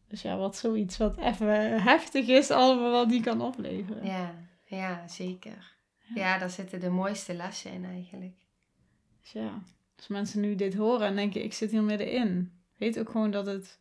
Dus 0.09 0.23
ja, 0.23 0.37
wat 0.37 0.57
zoiets 0.57 0.97
wat 0.97 1.17
even 1.19 1.83
heftig 1.83 2.27
is, 2.27 2.51
allemaal 2.51 2.91
wat 2.91 3.09
die 3.09 3.23
kan 3.23 3.41
opleveren. 3.41 4.05
ja, 4.05 4.35
ja 4.67 5.09
zeker. 5.09 5.77
Ja. 5.99 6.15
Ja, 6.15 6.39
daar 6.39 6.51
zitten 6.51 6.81
de 6.81 6.91
mooiste 6.91 7.35
lessen 7.35 7.73
in 7.73 7.85
eigenlijk. 7.85 8.37
Dus 9.21 9.33
ja. 9.33 9.63
Als 9.97 10.09
mensen 10.09 10.41
nu 10.41 10.55
dit 10.55 10.75
horen 10.75 11.07
en 11.07 11.17
denken, 11.17 11.45
ik 11.45 11.53
zit 11.53 11.71
hier 11.71 11.83
middenin. 11.83 12.53
Weet 12.77 12.99
ook 12.99 13.11
gewoon 13.11 13.31
dat 13.31 13.47
het... 13.47 13.79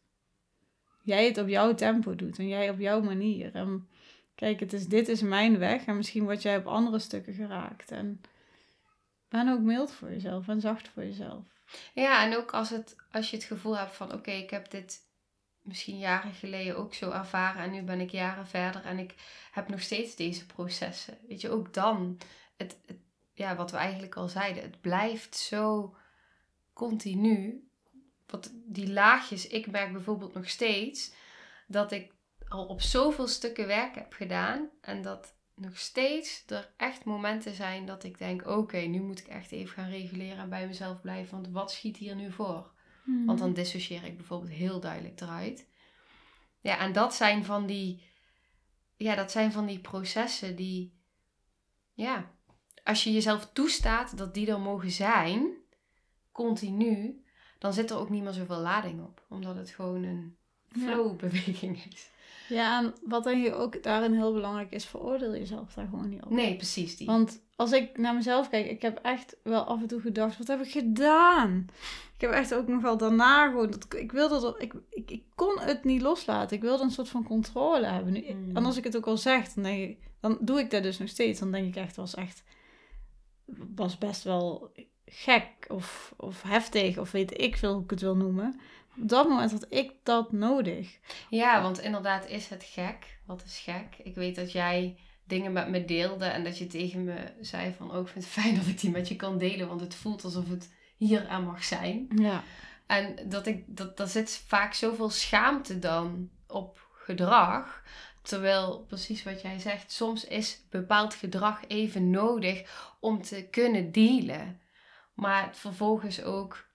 Jij 1.04 1.26
het 1.26 1.38
op 1.38 1.48
jouw 1.48 1.76
tempo 1.76 2.16
doet 2.16 2.40
en 2.40 2.48
jij 2.48 2.70
op 2.70 2.80
jouw 2.80 3.02
manier. 3.02 3.56
En 3.56 3.88
kijk, 4.36 4.60
het 4.60 4.74
is, 4.74 4.88
dit 4.88 5.08
is 5.08 5.22
mijn 5.22 5.58
weg 5.58 5.86
en 5.86 5.98
misschien 5.98 6.24
word 6.24 6.42
jij 6.42 6.58
op 6.58 6.66
andere 6.66 7.00
stukken 7.00 7.34
geraakt. 7.34 7.92
En 7.92 8.22
ben 9.30 9.50
ook 9.50 9.60
mild 9.60 9.92
voor 9.92 10.10
jezelf 10.10 10.48
en 10.48 10.62
zacht 10.62 10.88
voor 10.88 11.04
jezelf. 11.04 11.46
Ja, 11.94 12.24
en 12.26 12.38
ook 12.38 12.52
als, 12.52 12.70
het, 12.70 12.96
als 13.12 13.30
je 13.30 13.36
het 13.36 13.46
gevoel 13.46 13.78
hebt 13.78 13.96
van 13.96 14.14
oké, 14.14 14.32
ik 14.32 14.50
heb 14.50 14.72
dit 14.72 15.08
misschien 15.62 15.98
jaren 15.98 16.34
geleden 16.34 16.78
ook 16.78 16.94
zo 16.94 17.12
ervaren 17.12 17.64
en 17.64 17.72
nu 17.72 17.82
ben 17.82 18.00
ik 18.00 18.10
jaren 18.10 18.48
verder 18.48 18.86
en 18.86 19.00
ik 19.00 19.16
heb 19.52 19.68
nog 19.68 19.82
steeds 19.82 20.16
deze 20.16 20.46
processen. 20.46 21.18
Weet 21.28 21.42
je, 21.42 21.50
ook 21.50 21.74
dan, 21.74 22.18
het, 22.58 22.80
het 22.86 22.98
ja, 23.34 23.56
wat 23.56 23.72
we 23.72 23.78
eigenlijk 23.78 24.16
al 24.16 24.28
zeiden, 24.28 24.64
het 24.64 24.82
blijft 24.82 25.36
zo 25.36 25.96
continu. 26.74 27.68
Wat 28.28 28.52
die 28.54 28.92
laagjes, 28.92 29.48
ik 29.48 29.72
merk 29.72 29.92
bijvoorbeeld 29.92 30.34
nog 30.34 30.50
steeds 30.50 31.14
dat 31.68 31.92
ik 31.92 32.14
al 32.48 32.66
op 32.66 32.82
zoveel 32.82 33.28
stukken 33.28 33.68
werk 33.68 33.96
heb 33.96 34.14
gedaan 34.14 34.70
en 34.82 35.02
dat 35.02 35.36
nog 35.60 35.78
steeds 35.78 36.44
er 36.48 36.74
echt 36.78 37.06
momenten 37.06 37.54
zijn 37.54 37.86
dat 37.86 38.04
ik 38.04 38.18
denk: 38.18 38.48
oké, 38.48 38.78
nu 38.78 39.02
moet 39.02 39.20
ik 39.20 39.28
echt 39.28 39.52
even 39.52 39.74
gaan 39.74 39.90
reguleren 39.90 40.38
en 40.38 40.50
bij 40.50 40.68
mezelf 40.68 41.02
blijven, 41.02 41.42
want 41.42 41.54
wat 41.54 41.72
schiet 41.72 41.98
hier 41.98 42.16
nu 42.16 42.32
voor? 42.32 42.72
Mhm. 43.04 43.26
Want 43.26 43.40
dan 43.40 43.54
dissocieer 43.54 44.04
ik 44.04 44.18
bijvoorbeeld 44.18 44.52
heel 44.52 44.80
duidelijk 44.80 45.22
eruit. 45.22 45.68
Ja, 46.62 46.78
en 46.78 46.94
dat 46.94 47.14
zijn 47.14 47.46
van 47.46 47.66
die, 47.66 48.04
ja, 48.98 49.16
dat 49.16 49.32
zijn 49.32 49.52
van 49.52 49.66
die 49.66 49.80
processen 49.80 50.56
die, 50.56 50.94
ja, 51.94 52.32
als 52.84 53.04
je 53.04 53.12
jezelf 53.12 53.50
toestaat 53.54 54.18
dat 54.18 54.34
die 54.34 54.48
er 54.52 54.60
mogen 54.60 54.92
zijn, 54.92 55.52
continu, 56.32 57.24
dan 57.60 57.74
zit 57.74 57.90
er 57.90 57.98
ook 57.98 58.10
niet 58.10 58.24
meer 58.24 58.34
zoveel 58.34 58.60
lading 58.60 59.02
op. 59.02 59.26
Omdat 59.30 59.56
het 59.56 59.70
gewoon 59.70 60.04
een 60.04 60.38
flow-beweging 60.68 61.86
is. 61.94 62.10
Ja, 62.50 62.84
en 62.84 62.94
wat 63.04 63.24
denk 63.24 63.44
je 63.44 63.54
ook 63.54 63.84
daarin 63.84 64.14
heel 64.14 64.34
belangrijk 64.34 64.72
is, 64.72 64.86
veroordeel 64.86 65.32
jezelf 65.32 65.74
daar 65.74 65.88
gewoon 65.90 66.10
niet 66.10 66.24
op. 66.24 66.30
Nee, 66.30 66.56
precies 66.56 66.98
die. 66.98 67.08
Want 67.08 67.42
als 67.56 67.72
ik 67.72 67.98
naar 67.98 68.16
mezelf 68.16 68.50
kijk, 68.50 68.70
ik 68.70 68.82
heb 68.82 69.00
echt 69.02 69.36
wel 69.44 69.64
af 69.64 69.82
en 69.82 69.88
toe 69.88 70.02
gedacht, 70.02 70.38
wat 70.38 70.48
heb 70.48 70.62
ik 70.62 70.72
gedaan? 70.72 71.68
Ik 72.16 72.22
heb 72.22 72.32
echt 72.32 72.54
ook 72.54 72.68
nog 72.68 72.82
wel 72.82 72.98
daarna 72.98 73.48
gewoon, 73.48 73.72
dat, 73.72 73.96
ik 73.96 74.12
wilde 74.12 74.40
dat, 74.40 74.62
ik, 74.62 74.74
ik, 74.90 75.12
ik 75.12 75.24
kon 75.36 75.60
het 75.60 75.84
niet 75.84 76.02
loslaten. 76.02 76.56
Ik 76.56 76.64
wilde 76.64 76.84
een 76.84 76.92
soort 76.92 77.10
van 77.10 77.24
controle 77.24 77.86
hebben. 77.86 78.14
Nu, 78.14 78.24
Mm. 78.30 78.56
En 78.56 78.66
als 78.66 78.78
ik 78.78 78.84
het 78.84 78.98
ook 78.98 79.08
al 79.08 79.18
zeg, 79.18 79.54
dan 79.54 79.64
denk 79.64 79.90
ik, 79.90 79.98
dan 80.20 80.38
doe 80.42 80.60
ik 80.60 80.72
dat 80.72 80.84
dus 80.84 80.98
nog 80.98 81.10
steeds. 81.10 81.40
Dan 81.40 81.52
denk 81.52 81.68
ik 81.68 81.76
echt, 81.76 81.96
was 81.96 82.16
echt, 82.16 82.44
was 83.76 83.98
best 83.98 84.24
wel 84.24 84.72
gek 85.06 85.66
of, 85.68 86.14
of 86.18 86.42
heftig 86.42 86.98
of 86.98 87.12
weet 87.12 87.42
ik 87.42 87.58
veel 87.58 87.74
hoe 87.74 87.84
ik 87.84 87.90
het 87.90 88.02
wil 88.02 88.16
noemen. 88.16 88.60
Op 88.98 89.10
dat 89.10 89.28
moment 89.28 89.52
had 89.52 89.66
ik 89.70 89.92
dat 90.04 90.32
nodig. 90.32 90.98
Ja, 91.30 91.62
want 91.62 91.80
inderdaad 91.80 92.28
is 92.28 92.48
het 92.48 92.64
gek. 92.64 93.20
Wat 93.26 93.44
is 93.46 93.60
gek? 93.60 93.98
Ik 94.04 94.16
weet 94.16 94.36
dat 94.36 94.52
jij 94.52 94.98
dingen 95.24 95.52
met 95.52 95.70
me 95.70 95.86
deelde 95.86 96.26
en 96.26 96.44
dat 96.44 96.58
je 96.58 96.68
tegen 96.68 97.04
me 97.04 97.32
zei 97.42 97.74
van... 97.78 97.92
Oh, 97.92 98.00
ik 98.02 98.08
vind 98.08 98.24
het 98.24 98.34
fijn 98.34 98.56
dat 98.56 98.68
ik 98.68 98.80
die 98.80 98.90
met 98.90 99.08
je 99.08 99.16
kan 99.16 99.38
delen, 99.38 99.68
want 99.68 99.82
het 99.82 99.96
voelt 99.96 100.24
alsof 100.24 100.50
het 100.50 100.70
hier 100.98 101.28
aan 101.28 101.44
mag 101.44 101.64
zijn. 101.64 102.08
Ja. 102.16 102.44
En 102.88 103.16
dat 103.30 103.48
ik, 103.48 103.64
dat, 103.68 103.98
daar 103.98 104.08
zit 104.08 104.44
vaak 104.48 104.74
zoveel 104.74 105.10
schaamte 105.10 105.80
dan 105.80 106.30
op 106.48 106.88
gedrag. 106.94 107.84
Terwijl, 108.22 108.86
precies 108.88 109.24
wat 109.24 109.42
jij 109.42 109.60
zegt, 109.60 109.92
soms 109.92 110.26
is 110.26 110.62
bepaald 110.70 111.14
gedrag 111.14 111.62
even 111.68 112.10
nodig 112.10 112.88
om 113.00 113.22
te 113.22 113.48
kunnen 113.52 113.92
dealen. 113.92 114.62
Maar 115.14 115.50
vervolgens 115.54 116.24
ook 116.24 116.68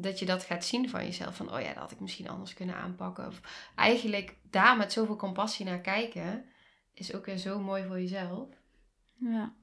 dat 0.00 0.18
je 0.18 0.26
dat 0.26 0.42
gaat 0.42 0.64
zien 0.64 0.88
van 0.88 1.04
jezelf. 1.04 1.36
Van, 1.36 1.54
oh 1.54 1.60
ja, 1.60 1.66
dat 1.66 1.76
had 1.76 1.90
ik 1.90 2.00
misschien 2.00 2.28
anders 2.28 2.54
kunnen 2.54 2.76
aanpakken. 2.76 3.26
Of 3.26 3.40
eigenlijk 3.74 4.36
daar 4.50 4.76
met 4.76 4.92
zoveel 4.92 5.16
compassie 5.16 5.64
naar 5.66 5.80
kijken, 5.80 6.44
is 6.92 7.14
ook 7.14 7.26
weer 7.26 7.38
zo 7.38 7.60
mooi 7.60 7.86
voor 7.86 8.00
jezelf. 8.00 8.48
ja. 9.18 9.56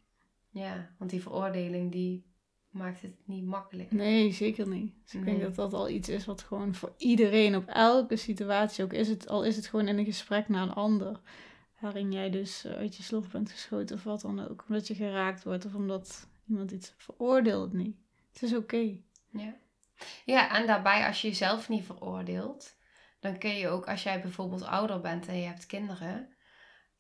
Ja, 0.50 0.90
want 0.98 1.12
die 1.12 1.22
veroordeling, 1.22 1.92
die 1.92 2.26
maakt 2.70 3.02
het 3.02 3.16
niet 3.26 3.46
makkelijk. 3.46 3.92
Nee, 3.92 4.32
zeker 4.32 4.68
niet. 4.68 4.94
Dus 5.04 5.14
ik 5.14 5.26
denk 5.26 5.42
dat 5.42 5.56
dat 5.56 5.74
al 5.74 5.90
iets 5.90 6.10
is 6.10 6.26
wat 6.26 6.42
gewoon 6.42 6.76
voor 6.76 6.94
iedereen 6.98 7.56
op 7.56 7.66
elke 7.68 8.16
situatie, 8.16 8.84
ook 8.84 8.94
is 8.94 9.08
het, 9.08 9.28
al 9.28 9.44
is 9.44 9.56
het 9.56 9.68
gewoon 9.68 9.88
in 9.88 9.98
een 9.98 10.06
gesprek 10.06 10.48
naar 10.48 10.64
een 10.64 10.74
ander, 10.74 11.20
waarin 11.80 12.12
jij 12.12 12.30
dus 12.30 12.66
eh, 12.66 12.74
uit 12.74 12.96
je 12.96 13.04
slof 13.04 13.32
bent 13.32 13.52
geschoten 13.52 13.96
of 13.96 14.04
wat 14.04 14.22
dan 14.22 14.48
ook, 14.48 14.66
omdat 14.68 14.88
je 14.88 14.96
geraakt 14.96 15.44
wordt 15.44 15.66
of 15.66 15.76
omdat 15.76 16.28
iemand 16.48 16.72
iets 16.72 16.94
veroordeelt 16.98 17.74
niet. 17.74 17.96
Het 18.34 18.42
is 18.42 18.56
oké. 18.56 18.98
Ja. 19.30 19.56
Ja, 20.26 20.56
en 20.56 20.68
daarbij 20.68 21.08
als 21.08 21.22
je 21.22 21.28
jezelf 21.28 21.70
niet 21.70 21.86
veroordeelt, 21.86 22.76
dan 23.20 23.38
kun 23.38 23.56
je 23.56 23.68
ook 23.68 23.88
als 23.88 24.04
jij 24.04 24.22
bijvoorbeeld 24.22 24.64
ouder 24.64 25.02
bent 25.02 25.28
en 25.28 25.38
je 25.40 25.46
hebt 25.48 25.66
kinderen. 25.66 26.36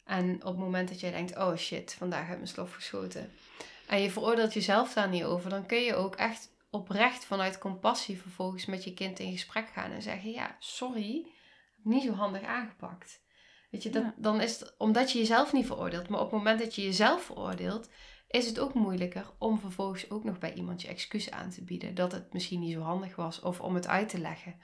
En 0.05 0.35
op 0.35 0.51
het 0.51 0.57
moment 0.57 0.89
dat 0.89 0.99
jij 0.99 1.11
denkt, 1.11 1.37
oh 1.37 1.55
shit, 1.55 1.93
vandaag 1.93 2.21
heb 2.21 2.31
ik 2.31 2.37
mijn 2.37 2.47
slof 2.47 2.73
geschoten. 2.73 3.31
En 3.87 4.01
je 4.01 4.11
veroordeelt 4.11 4.53
jezelf 4.53 4.93
daar 4.93 5.09
niet 5.09 5.23
over, 5.23 5.49
dan 5.49 5.65
kun 5.65 5.81
je 5.81 5.95
ook 5.95 6.15
echt 6.15 6.53
oprecht 6.69 7.25
vanuit 7.25 7.57
compassie 7.57 8.21
vervolgens 8.21 8.65
met 8.65 8.83
je 8.83 8.93
kind 8.93 9.19
in 9.19 9.31
gesprek 9.31 9.67
gaan 9.73 9.91
en 9.91 10.01
zeggen, 10.01 10.31
ja, 10.31 10.55
sorry, 10.59 11.25
heb 11.75 11.85
niet 11.85 12.03
zo 12.03 12.11
handig 12.11 12.43
aangepakt. 12.43 13.23
Weet 13.71 13.83
je, 13.83 13.89
dat, 13.89 14.03
Ja. 14.03 14.13
dan 14.17 14.41
is 14.41 14.59
het 14.59 14.75
omdat 14.77 15.11
je 15.11 15.19
jezelf 15.19 15.53
niet 15.53 15.65
veroordeelt. 15.65 16.09
Maar 16.09 16.19
op 16.19 16.31
het 16.31 16.37
moment 16.37 16.59
dat 16.59 16.75
je 16.75 16.83
jezelf 16.83 17.23
veroordeelt, 17.23 17.89
is 18.35 18.45
het 18.47 18.59
ook 18.59 18.73
moeilijker 18.73 19.25
om 19.37 19.59
vervolgens 19.59 20.09
ook 20.09 20.23
nog 20.23 20.37
bij 20.39 20.53
iemand 20.53 20.81
je 20.81 20.87
excuus 20.87 21.31
aan 21.31 21.49
te 21.49 21.63
bieden. 21.63 21.95
Dat 21.95 22.11
het 22.11 22.33
misschien 22.33 22.59
niet 22.59 22.73
zo 22.73 22.81
handig 22.81 23.15
was 23.15 23.39
of 23.39 23.59
om 23.61 23.75
het 23.75 23.87
uit 23.87 24.09
te 24.09 24.19
leggen. 24.19 24.55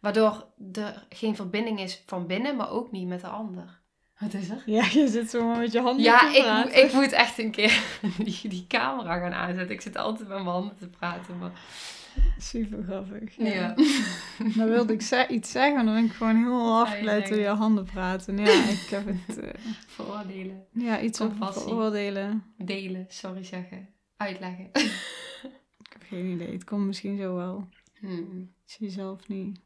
Waardoor 0.00 0.46
er 0.72 1.06
geen 1.08 1.36
verbinding 1.36 1.80
is 1.80 2.02
van 2.06 2.26
binnen, 2.26 2.56
maar 2.56 2.70
ook 2.70 2.90
niet 2.90 3.06
met 3.08 3.20
de 3.20 3.26
ander. 3.26 3.82
Wat 4.18 4.34
is 4.34 4.48
er? 4.48 4.62
Ja, 4.66 4.84
je 4.92 5.08
zit 5.08 5.30
zo 5.30 5.46
maar 5.46 5.58
met 5.58 5.72
je 5.72 5.80
handen 5.80 6.04
Ja, 6.04 6.18
te 6.18 6.36
ik, 6.36 6.42
praten. 6.42 6.68
moet- 6.70 6.78
ik 6.84 6.92
moet 6.92 7.12
echt 7.12 7.38
een 7.38 7.50
keer 7.50 7.82
die, 8.24 8.40
die 8.48 8.64
camera 8.68 9.18
gaan 9.18 9.32
aanzetten. 9.32 9.74
Ik 9.74 9.80
zit 9.80 9.96
altijd 9.96 10.28
met 10.28 10.36
mijn 10.36 10.48
handen 10.50 10.76
te 10.76 10.88
praten. 10.88 11.38
Maar... 11.38 11.50
Super 12.38 12.82
grappig. 12.82 13.36
Ja. 13.36 13.74
Dan 14.56 14.68
wilde 14.68 14.92
ik 14.92 15.02
ze- 15.02 15.26
iets 15.28 15.50
zeggen, 15.50 15.78
en 15.78 15.84
dan 15.86 15.94
ben 15.94 16.04
ik 16.04 16.12
gewoon 16.12 16.36
heel 16.36 16.80
afgeleid 16.80 17.28
door 17.28 17.38
je 17.38 17.46
handen 17.46 17.84
praten. 17.84 18.38
Ja, 18.38 18.68
ik 18.68 18.86
heb 18.90 19.06
het... 19.06 19.38
Veroordelen. 19.86 20.66
ja, 20.72 21.00
iets 21.00 21.20
over 21.20 21.36
Compassie. 21.36 21.62
veroordelen. 21.62 22.44
Delen, 22.58 23.06
sorry 23.08 23.44
zeggen. 23.44 23.88
Uitleggen. 24.16 24.64
Ik 25.78 25.92
heb 25.92 26.02
geen 26.08 26.26
idee. 26.26 26.52
Het 26.52 26.64
komt 26.64 26.86
misschien 26.86 27.16
zo 27.18 27.34
wel. 27.34 27.68
Hmm. 28.00 28.40
Ik 28.66 28.70
zie 28.72 28.86
jezelf 28.86 29.28
niet. 29.28 29.60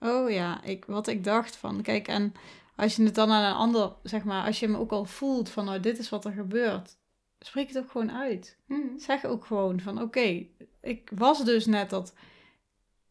Oh 0.00 0.30
ja, 0.30 0.62
ik, 0.64 0.84
wat 0.84 1.06
ik 1.06 1.24
dacht 1.24 1.56
van, 1.56 1.82
kijk, 1.82 2.08
en 2.08 2.32
als 2.76 2.96
je 2.96 3.02
het 3.04 3.14
dan 3.14 3.30
aan 3.30 3.44
een 3.44 3.56
ander, 3.58 3.92
zeg 4.02 4.24
maar, 4.24 4.46
als 4.46 4.60
je 4.60 4.66
hem 4.66 4.74
ook 4.76 4.90
al 4.92 5.04
voelt 5.04 5.48
van, 5.48 5.64
nou, 5.64 5.80
dit 5.80 5.98
is 5.98 6.08
wat 6.08 6.24
er 6.24 6.32
gebeurt, 6.32 6.96
spreek 7.40 7.68
het 7.68 7.78
ook 7.78 7.90
gewoon 7.90 8.12
uit. 8.12 8.58
Hmm. 8.66 8.98
Zeg 8.98 9.24
ook 9.24 9.44
gewoon 9.44 9.80
van, 9.80 10.02
oké, 10.02 10.46
ik 10.80 11.10
was 11.14 11.44
dus 11.44 11.66
net 11.66 11.90
dat, 11.90 12.14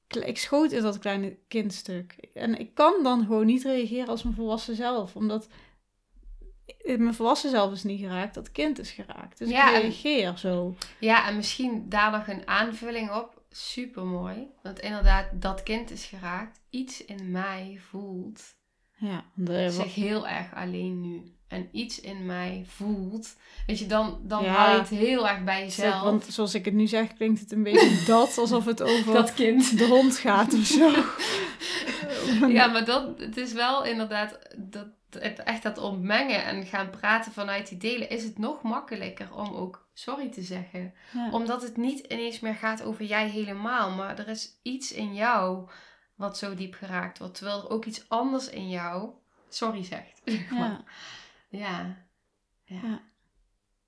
ik 0.08 0.38
schoot 0.38 0.72
in 0.72 0.82
dat 0.82 1.00
kleine 1.00 1.38
kindstuk. 1.48 2.12
En 2.34 2.60
ik 2.60 2.74
kan 2.74 3.04
dan 3.04 3.20
gewoon 3.26 3.46
niet 3.46 3.64
reageren 3.64 4.08
als 4.08 4.24
mijn 4.24 4.36
volwassen 4.36 4.76
zelf, 4.76 5.16
omdat 5.16 5.48
mijn 6.86 7.14
volwassen 7.14 7.50
zelf 7.50 7.72
is 7.72 7.84
niet 7.84 8.00
geraakt, 8.00 8.34
dat 8.34 8.52
kind 8.52 8.80
is 8.80 8.92
geraakt. 8.92 9.38
Dus 9.38 9.50
Ja, 9.50 9.70
ik 9.70 9.76
en- 9.76 9.82
reageer 9.82 10.38
zo. 10.38 10.76
Ja, 11.00 11.28
en 11.28 11.36
misschien 11.36 11.90
daar 11.90 12.12
nog 12.12 12.28
een 12.28 12.48
aanvulling 12.48 13.12
op. 13.12 13.44
Super 13.50 14.06
mooi. 14.06 14.48
Want 14.64 14.80
inderdaad, 14.80 15.28
dat 15.42 15.64
kind 15.64 15.92
is 15.92 16.06
geraakt. 16.06 16.60
Iets 16.70 17.06
in 17.06 17.32
mij 17.32 17.78
voelt 17.90 18.56
Ja, 18.98 19.26
de, 19.36 19.70
zich 19.72 19.96
heel 19.96 20.28
erg 20.28 20.54
alleen 20.54 21.02
nu. 21.02 21.35
En 21.48 21.70
iets 21.72 22.00
in 22.00 22.26
mij 22.26 22.64
voelt. 22.68 23.36
Weet 23.68 23.80
je, 23.80 23.86
dan, 23.86 24.20
dan 24.24 24.44
Ja. 24.44 24.54
hou 24.54 24.72
je 24.72 24.80
het 24.80 24.90
heel 24.90 25.28
erg 25.28 25.44
bij 25.44 25.64
jezelf. 25.64 26.02
want 26.02 26.26
zoals 26.26 26.54
ik 26.54 26.66
het 26.66 26.74
nu 26.74 26.88
zeg, 26.88 27.14
klinkt 27.14 27.40
het 27.40 27.52
een 27.52 27.64
beetje 27.64 28.04
dat, 28.14 28.38
alsof 28.38 28.66
het 28.66 28.82
over 28.82 29.14
dat 29.14 29.34
kind. 29.34 29.78
de 29.78 29.88
hond 29.88 30.18
gaat 30.18 30.54
of 30.54 30.66
zo. 30.66 30.92
Ja, 32.48 32.68
maar 32.68 32.86
dat, 32.86 33.20
het 33.20 33.38
is 33.38 33.54
wel 33.54 33.86
inderdaad 33.86 34.38
dat, 34.58 34.88
het, 35.10 35.40
echt 35.44 35.64
dat 35.64 35.78
ontmengen 35.78 36.44
en 36.44 36.66
gaan 36.66 36.90
praten 36.90 37.32
vanuit 37.32 37.70
die 37.70 37.78
delen, 37.78 38.10
is 38.10 38.24
het 38.24 38.38
nog 38.38 38.62
makkelijker 38.62 39.34
om 39.34 39.56
ook 39.56 39.88
sorry 39.94 40.30
te 40.30 40.42
zeggen. 40.42 40.94
Ja. 41.14 41.30
Omdat 41.32 41.62
het 41.62 41.78
niet 41.78 42.00
ineens 42.00 42.40
meer 42.40 42.56
gaat 42.56 42.84
over 42.84 43.06
jij 43.06 43.30
helemaal, 43.30 43.92
maar 43.92 44.20
er 44.20 44.28
is 44.28 44.60
iets 44.62 44.92
in 44.92 45.14
jou 45.14 45.70
wat 46.16 46.38
zo 46.38 46.56
diep 46.56 46.74
geraakt 46.74 47.18
wordt. 47.20 47.36
Terwijl 47.36 47.64
er 47.64 47.70
ook 47.70 47.86
iets 47.86 48.06
anders 48.08 48.50
in 48.50 48.70
jou 48.70 49.10
sorry 49.50 49.84
zegt. 49.84 50.22
Ja. 50.56 50.84
Ja. 51.58 52.08
ja. 52.64 52.80
Ja. 52.84 53.02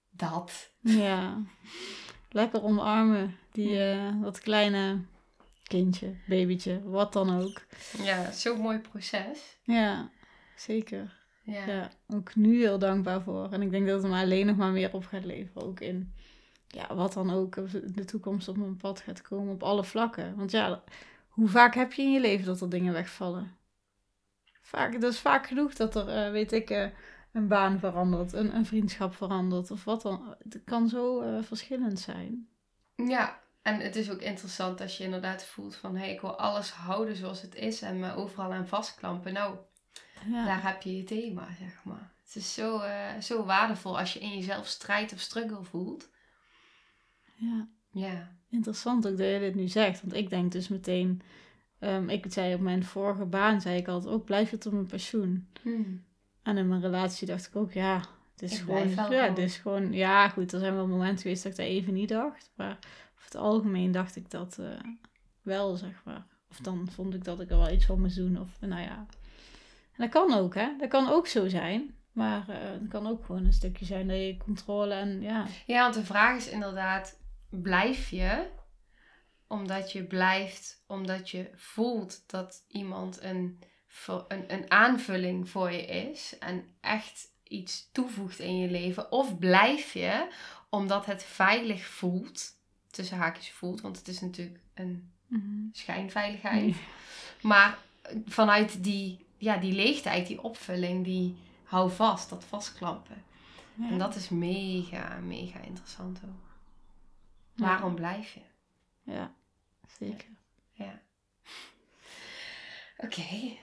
Dat. 0.09 0.71
ja, 0.79 1.41
lekker 2.31 2.63
omarmen, 2.63 3.37
die, 3.51 3.79
eh, 3.79 4.21
dat 4.21 4.39
kleine 4.39 5.01
kindje, 5.63 6.15
babytje, 6.27 6.83
wat 6.83 7.13
dan 7.13 7.41
ook. 7.41 7.61
Ja, 8.03 8.31
zo'n 8.31 8.59
mooi 8.61 8.79
proces. 8.79 9.57
Ja, 9.63 10.09
zeker. 10.55 11.15
Ja. 11.43 11.65
Ja, 11.65 11.89
ook 12.07 12.35
nu 12.35 12.59
heel 12.59 12.79
dankbaar 12.79 13.21
voor. 13.21 13.51
En 13.51 13.61
ik 13.61 13.71
denk 13.71 13.87
dat 13.87 14.01
het 14.01 14.11
me 14.11 14.17
alleen 14.17 14.45
nog 14.45 14.55
maar 14.55 14.71
meer 14.71 14.93
op 14.93 15.05
gaat 15.05 15.25
leveren, 15.25 15.63
ook 15.63 15.79
in 15.79 16.13
ja, 16.67 16.95
wat 16.95 17.13
dan 17.13 17.31
ook 17.31 17.55
de 17.95 18.05
toekomst 18.05 18.47
op 18.47 18.57
mijn 18.57 18.77
pad 18.77 18.99
gaat 18.99 19.21
komen 19.21 19.53
op 19.53 19.63
alle 19.63 19.83
vlakken. 19.83 20.35
Want 20.35 20.51
ja, 20.51 20.83
hoe 21.27 21.47
vaak 21.47 21.75
heb 21.75 21.93
je 21.93 22.01
in 22.01 22.11
je 22.11 22.19
leven 22.19 22.45
dat 22.45 22.61
er 22.61 22.69
dingen 22.69 22.93
wegvallen? 22.93 23.55
Vaak, 24.61 25.01
dat 25.01 25.13
is 25.13 25.19
vaak 25.19 25.47
genoeg 25.47 25.73
dat 25.73 25.95
er, 25.95 26.07
eh, 26.07 26.31
weet 26.31 26.51
ik, 26.51 26.69
eh, 26.69 26.87
een 27.37 27.47
baan 27.47 27.79
verandert, 27.79 28.33
een, 28.33 28.55
een 28.55 28.65
vriendschap 28.65 29.15
verandert 29.15 29.71
of 29.71 29.83
wat 29.83 30.01
dan. 30.01 30.35
Het 30.49 30.61
kan 30.65 30.89
zo 30.89 31.21
eh, 31.21 31.43
verschillend 31.43 31.99
zijn. 31.99 32.47
Ja, 32.95 33.39
en 33.61 33.79
het 33.79 33.95
is 33.95 34.11
ook 34.11 34.19
interessant 34.21 34.81
als 34.81 34.97
je 34.97 35.03
inderdaad 35.03 35.45
voelt 35.45 35.75
van... 35.75 35.95
hé, 35.95 35.99
hey, 36.03 36.13
ik 36.13 36.21
wil 36.21 36.37
alles 36.39 36.71
houden 36.71 37.15
zoals 37.15 37.41
het 37.41 37.55
is 37.55 37.81
en 37.81 37.99
me 37.99 38.13
overal 38.15 38.53
aan 38.53 38.67
vastklampen. 38.67 39.33
Nou, 39.33 39.55
Ja. 40.29 40.45
daar 40.45 40.63
heb 40.63 40.81
je 40.81 40.97
je 40.97 41.03
thema, 41.03 41.47
zeg 41.59 41.83
maar. 41.83 42.11
Het 42.25 42.35
is 42.35 42.53
zo, 42.53 42.79
eh, 42.79 43.19
zo 43.21 43.45
waardevol 43.45 43.99
als 43.99 44.13
je 44.13 44.19
in 44.19 44.35
jezelf 44.37 44.67
strijd 44.67 45.13
of 45.13 45.19
struggle 45.19 45.63
voelt. 45.63 46.09
ja. 47.35 47.67
Ja. 47.91 48.35
Interessant 48.49 49.07
ook 49.07 49.17
dat 49.17 49.27
je 49.27 49.39
dit 49.39 49.55
nu 49.55 49.67
zegt. 49.67 50.01
Want 50.01 50.13
ik 50.13 50.29
denk 50.29 50.51
dus 50.51 50.67
meteen... 50.67 51.21
ehm, 51.79 52.09
ik 52.09 52.25
zei 52.29 52.53
op 52.53 52.59
mijn 52.59 52.83
vorige 52.83 53.25
baan, 53.25 53.61
zei 53.61 53.77
ik 53.77 53.87
altijd 53.87 54.13
ook, 54.13 54.25
blijf 54.25 54.51
je 54.51 54.57
tot 54.57 54.71
mijn 54.73 54.85
pensioen. 54.85 55.47
Hmm. 55.61 56.05
En 56.47 56.57
in 56.57 56.67
mijn 56.67 56.81
relatie 56.81 57.27
dacht 57.27 57.47
ik 57.47 57.55
ook, 57.55 57.73
ja, 57.73 57.95
het 58.31 58.41
is 58.41 58.51
Ik 58.51 58.59
gewoon, 58.59 58.89
ja, 58.89 59.03
gewoon. 59.03 59.23
het 59.23 59.37
is 59.37 59.57
gewoon, 59.57 59.93
ja, 59.93 60.29
goed, 60.29 60.53
er 60.53 60.59
zijn 60.59 60.75
wel 60.75 60.87
momenten 60.87 61.21
geweest 61.21 61.43
dat 61.43 61.51
ik 61.51 61.57
dat 61.57 61.67
even 61.67 61.93
niet 61.93 62.09
dacht, 62.09 62.51
maar 62.55 62.77
over 63.15 63.25
het 63.25 63.35
algemeen 63.35 63.91
dacht 63.91 64.15
ik 64.15 64.31
dat 64.31 64.57
eh, 64.59 64.65
wel, 65.41 65.75
zeg 65.75 66.01
maar. 66.05 66.25
Of 66.49 66.57
dan 66.57 66.87
vond 66.91 67.13
ik 67.13 67.23
dat 67.23 67.39
ik 67.39 67.49
er 67.49 67.57
wel 67.57 67.71
iets 67.71 67.85
van 67.85 68.01
moest 68.01 68.15
doen, 68.15 68.39
of 68.39 68.59
nou 68.59 68.81
ja. 68.81 69.05
En 69.91 69.97
dat 69.97 70.09
kan 70.09 70.33
ook, 70.33 70.55
hè, 70.55 70.69
dat 70.79 70.89
kan 70.89 71.09
ook 71.09 71.27
zo 71.27 71.47
zijn, 71.47 71.95
maar 72.11 72.49
eh, 72.49 72.57
het 72.59 72.89
kan 72.89 73.07
ook 73.07 73.25
gewoon 73.25 73.45
een 73.45 73.53
stukje 73.53 73.85
zijn 73.85 74.07
dat 74.07 74.17
je 74.17 74.37
controle 74.37 74.93
en 74.93 75.21
ja, 75.21 75.45
Ja, 75.65 75.81
want 75.81 75.93
de 75.93 76.05
vraag 76.05 76.37
is 76.37 76.49
inderdaad, 76.49 77.19
blijf 77.49 78.09
je 78.09 78.47
omdat 79.47 79.91
je 79.91 80.03
blijft, 80.03 80.83
omdat 80.87 81.29
je 81.29 81.49
voelt 81.55 82.23
dat 82.27 82.63
iemand 82.67 83.21
een, 83.21 83.59
voor- 83.97 84.25
een, 84.27 84.53
een 84.53 84.71
aanvulling 84.71 85.49
voor 85.49 85.71
je 85.71 85.85
is 85.85 86.37
en 86.37 86.75
echt 86.81 87.27
iets 87.43 87.89
toevoegt 87.91 88.39
in 88.39 88.57
je 88.57 88.69
leven? 88.71 89.11
Of 89.11 89.39
blijf 89.39 89.93
je 89.93 90.27
omdat 90.69 91.05
het 91.05 91.23
veilig 91.23 91.85
voelt, 91.85 92.55
tussen 92.91 93.17
haakjes 93.17 93.51
voelt, 93.51 93.81
want 93.81 93.97
het 93.97 94.07
is 94.07 94.19
natuurlijk 94.19 94.59
een 94.73 95.11
schijnveiligheid. 95.71 96.75
Maar 97.41 97.77
vanuit 98.25 98.83
die, 98.83 99.25
ja, 99.37 99.57
die 99.57 99.73
leegtijd, 99.73 100.27
die 100.27 100.41
opvulling, 100.41 101.03
die 101.03 101.37
hou 101.63 101.91
vast, 101.91 102.29
dat 102.29 102.43
vastklampen. 102.43 103.23
Ja. 103.73 103.89
En 103.89 103.97
dat 103.97 104.15
is 104.15 104.29
mega, 104.29 105.19
mega 105.19 105.59
interessant 105.59 106.19
ook. 106.25 106.47
Ja. 107.53 107.65
Waarom 107.65 107.95
blijf 107.95 108.33
je? 108.33 108.41
Ja, 109.03 109.33
zeker. 109.99 110.29
Ja. 110.71 111.01
Oké. 112.97 113.57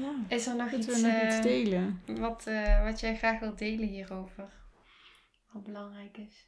Ja, 0.00 0.14
Is 0.28 0.46
er 0.46 0.56
nog 0.56 0.72
iets, 0.72 0.86
we 0.86 0.92
nog 0.92 1.12
eh, 1.12 1.26
iets 1.26 1.40
delen? 1.42 2.00
wat, 2.06 2.46
eh, 2.46 2.84
wat 2.84 3.00
jij 3.00 3.16
graag 3.16 3.40
wilt 3.40 3.58
delen 3.58 3.88
hierover? 3.88 4.48
Wat 5.52 5.62
belangrijk 5.64 6.16
is. 6.18 6.46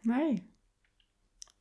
Nee. 0.00 0.32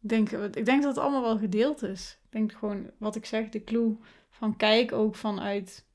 Ik 0.01 0.09
denk, 0.09 0.31
ik 0.31 0.65
denk 0.65 0.81
dat 0.83 0.95
het 0.95 1.03
allemaal 1.03 1.21
wel 1.21 1.37
gedeeld 1.37 1.83
is. 1.83 2.17
Ik 2.25 2.31
denk 2.31 2.51
gewoon, 2.51 2.91
wat 2.97 3.15
ik 3.15 3.25
zeg, 3.25 3.49
de 3.49 3.63
clue 3.63 3.97
van 4.29 4.55
kijk 4.57 4.91
ook 4.91 5.15
vanuit 5.15 5.85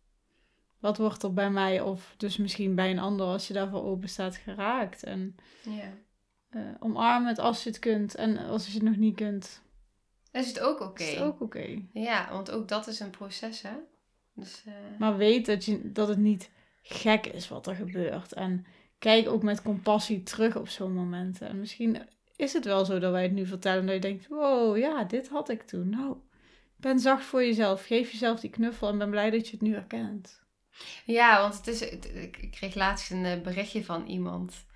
wat 0.79 0.97
wordt 0.99 1.23
er 1.23 1.33
bij 1.33 1.51
mij 1.51 1.81
of 1.81 2.15
dus 2.17 2.37
misschien 2.37 2.75
bij 2.75 2.91
een 2.91 2.99
ander 2.99 3.27
als 3.27 3.47
je 3.49 3.55
daarvoor 3.55 3.83
open 3.85 4.09
staat 4.09 4.37
geraakt. 4.37 5.03
En 5.03 5.37
Ja. 5.63 5.93
eh, 6.51 6.61
omarm 6.79 7.27
het 7.27 7.39
als 7.39 7.63
je 7.63 7.69
het 7.71 7.79
kunt 7.79 8.15
en 8.15 8.37
als 8.39 8.67
je 8.67 8.73
het 8.73 8.83
nog 8.83 8.97
niet 8.97 9.17
kunt, 9.17 9.63
Is 10.33 10.47
het 10.49 10.61
ook 10.61 10.81
oké? 10.81 11.03
is 11.03 11.11
het 11.11 11.21
ook 11.23 11.41
oké. 11.41 11.83
Ja, 11.93 12.29
want 12.31 12.51
ook 12.51 12.69
dat 12.69 12.87
is 12.87 13.01
een 13.01 13.11
proces, 13.11 13.63
hè? 13.63 13.75
Dus, 14.41 14.63
eh, 14.67 14.73
Maar 14.99 15.17
weet 15.17 15.47
dat, 15.47 15.65
je, 15.65 15.93
dat 15.93 16.09
het 16.09 16.19
niet 16.19 16.51
gek 16.83 17.27
is 17.27 17.49
wat 17.49 17.67
er 17.67 17.75
gebeurt. 17.75 18.33
En 18.33 18.67
kijk 18.99 19.29
ook 19.29 19.43
met 19.43 19.63
compassie 19.63 20.23
terug 20.23 20.57
op 20.57 20.69
zo'n 20.69 20.93
momenten. 20.93 21.49
En 21.49 21.59
misschien 21.59 22.03
is 22.37 22.53
het 22.53 22.65
wel 22.65 22.85
zo 22.85 22.99
dat 22.99 23.13
wij 23.13 23.23
het 23.23 23.33
nu 23.33 23.47
vertellen. 23.47 23.87
Dat 23.87 23.95
je 23.95 24.01
denkt, 24.01 24.29
wow, 24.29 24.77
ja, 24.77 25.05
dit 25.05 25.29
had 25.29 25.49
ik 25.49 25.63
toen. 25.63 25.89
Nou, 25.89 26.17
ben 26.77 26.99
zacht 26.99 27.25
voor 27.25 27.45
jezelf. 27.45 27.87
Geef 27.87 28.11
jezelf 28.11 28.41
die 28.41 28.51
knuffel 28.51 28.89
en 28.89 28.99
ben 28.99 29.11
blij 29.11 29.31
dat 29.31 29.47
je 29.47 29.53
het 29.53 29.61
nu 29.61 29.73
herkent. 29.73 30.43
Ja, 31.05 31.41
want 31.41 31.57
het 31.57 31.67
is, 31.67 31.81
ik 31.81 32.49
kreeg 32.51 32.75
laatst 32.75 33.11
een 33.11 33.25
eh, 33.25 33.41
berichtje 33.41 33.85
van 33.85 34.07
iemand. 34.07 34.69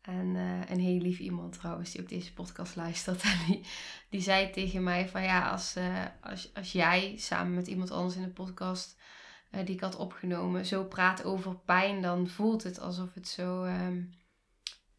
En 0.00 0.36
eh, 0.36 0.70
een 0.70 0.80
heel 0.80 0.98
lief 0.98 1.18
iemand 1.18 1.52
trouwens, 1.52 1.90
die 1.90 2.00
ook 2.00 2.08
deze 2.08 2.32
podcast 2.32 2.76
luistert. 2.76 3.22
En 3.32 3.38
die, 3.46 3.60
die 4.10 4.20
zei 4.20 4.50
tegen 4.50 4.82
mij 4.82 5.08
van 5.08 5.22
ja, 5.22 5.50
als, 5.50 5.76
als, 6.20 6.50
als 6.54 6.72
jij 6.72 7.14
samen 7.16 7.54
met 7.54 7.66
iemand 7.66 7.90
anders 7.90 8.16
in 8.16 8.22
de 8.22 8.28
podcast 8.28 8.99
eh, 9.50 9.66
die 9.66 9.74
ik 9.74 9.80
had 9.80 9.96
opgenomen, 9.96 10.66
zo 10.66 10.84
praat 10.84 11.24
over 11.24 11.56
pijn, 11.56 12.02
dan 12.02 12.28
voelt 12.28 12.62
het 12.62 12.80
alsof 12.80 13.14
het 13.14 13.28
zo 13.28 13.62
ehm, 13.62 14.02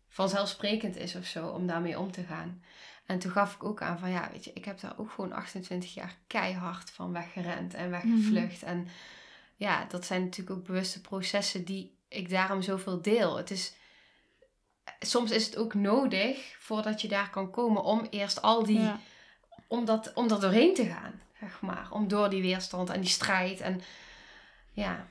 vanzelfsprekend 0.08 0.95
is 0.95 1.16
of 1.16 1.26
zo 1.26 1.47
om 1.47 1.68
daarmee 1.68 1.99
om 1.99 2.12
te 2.12 2.24
gaan. 2.24 2.64
En 3.06 3.20
toen 3.20 3.32
gaf 3.32 3.56
ik 3.56 3.64
ook 3.64 3.82
aan 3.82 3.99
van 3.99 4.10
ja, 4.10 4.30
weet 4.32 4.43
je, 4.43 4.52
ik 4.54 4.66
heb 4.66 4.80
daar 4.80 4.93
ook 4.97 5.12
gewoon 5.12 5.32
28 5.32 5.93
jaar 5.93 6.18
keihard 6.28 6.91
van 6.91 7.12
weggerend 7.12 7.74
en 7.74 7.89
weggevlucht. 7.89 8.64
En 8.64 8.88
ja, 9.56 9.86
dat 9.86 10.06
zijn 10.06 10.24
natuurlijk 10.24 10.58
ook 10.58 10.66
bewuste 10.66 11.02
processen 11.02 11.66
die 11.66 11.97
ik 12.08 12.30
daarom 12.30 12.62
zoveel 12.62 13.02
deel. 13.02 13.38
Het 13.38 13.52
is, 13.52 13.74
soms 14.99 15.32
is 15.32 15.45
het 15.45 15.58
ook 15.58 15.74
nodig 15.74 16.56
voordat 16.60 17.02
je 17.02 17.08
daar 17.08 17.30
kan 17.30 17.52
komen 17.52 17.84
om 17.84 18.08
eerst 18.10 18.41
al 18.41 18.64
die, 18.64 18.80
Ja, 18.80 18.99
om, 19.68 19.86
dat, 19.86 20.14
om 20.14 20.32
er 20.32 20.39
doorheen 20.39 20.74
te 20.74 20.86
gaan, 20.86 21.22
zeg 21.39 21.62
maar. 21.62 21.88
Om 21.89 22.08
door 22.08 22.30
die 22.30 22.41
weerstand 22.41 22.89
en 22.89 23.02
die 23.02 23.10
strijd 23.10 23.62
en 23.62 23.82
ja, 24.72 25.08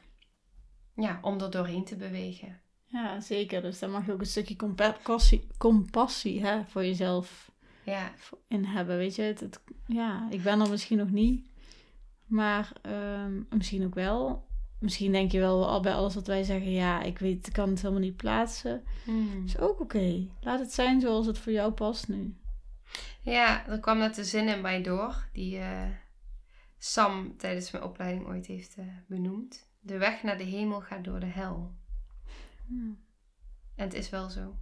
ja 0.97 1.19
om 1.23 1.41
er 1.41 1.51
doorheen 1.51 1.85
te 1.85 1.97
bewegen. 1.97 2.61
ja, 2.87 3.21
zeker. 3.21 3.63
Dus 3.63 3.79
daar 3.79 3.91
mag 3.91 4.07
je 4.07 4.13
ook 4.13 4.21
een 4.21 4.27
stukje 4.27 4.57
compassie, 4.57 5.47
compassie 5.59 6.45
hè, 6.47 6.65
voor 6.65 6.85
jezelf 6.85 7.51
Ja, 7.85 8.13
in 8.49 8.65
hebben. 8.65 8.97
Weet 8.97 9.15
je, 9.15 9.23
het, 9.23 9.41
het- 9.41 9.61
ja, 9.87 10.27
ik 10.31 10.43
ben 10.43 10.61
er 10.61 10.71
misschien 10.71 10.99
nog 10.99 11.11
niet. 11.11 11.49
Maar 12.27 12.73
ehm, 12.83 13.43
misschien 13.51 13.85
ook 13.85 13.95
wel. 13.95 14.49
Misschien 14.79 15.13
denk 15.13 15.33
je 15.33 15.39
wel 15.39 15.69
al 15.69 15.81
bij 15.81 15.95
alles 15.95 16.15
wat 16.15 16.27
wij 16.27 16.43
zeggen, 16.43 16.71
ja, 16.71 17.03
ik 17.03 17.19
weet, 17.19 17.47
ik 17.47 17.53
kan 17.53 17.69
het 17.69 17.81
helemaal 17.81 18.03
niet 18.03 18.17
plaatsen. 18.17 18.85
Hmm. 19.05 19.45
Is 19.45 19.59
ook 19.59 19.81
oké. 19.81 20.27
Laat 20.41 20.59
het 20.61 20.73
zijn 20.73 21.01
zoals 21.01 21.27
het 21.27 21.39
voor 21.39 21.53
jou 21.53 21.73
past 21.73 22.09
nu. 22.09 22.35
ja 23.23 23.67
er 23.67 23.81
kwam 23.81 23.99
net 23.99 24.19
een 24.19 24.25
zin 24.25 24.49
in 24.49 24.61
mij 24.61 24.83
door 24.83 25.29
die 25.33 25.59
eh, 25.59 25.87
Sam 26.83 27.37
tijdens 27.37 27.70
mijn 27.70 27.85
opleiding 27.85 28.26
ooit 28.26 28.47
heeft 28.47 28.76
eh, 28.76 28.85
benoemd. 29.07 29.68
De 29.81 29.99
weg 29.99 30.22
naar 30.22 30.39
de 30.39 30.45
hemel 30.45 30.81
gaat 30.81 31.05
door 31.05 31.20
de 31.20 31.26
hel. 31.26 31.72
Ja. 32.66 32.76
En 33.74 33.85
het 33.85 33.95
is 33.95 34.11
wel 34.11 34.28
zo. 34.28 34.55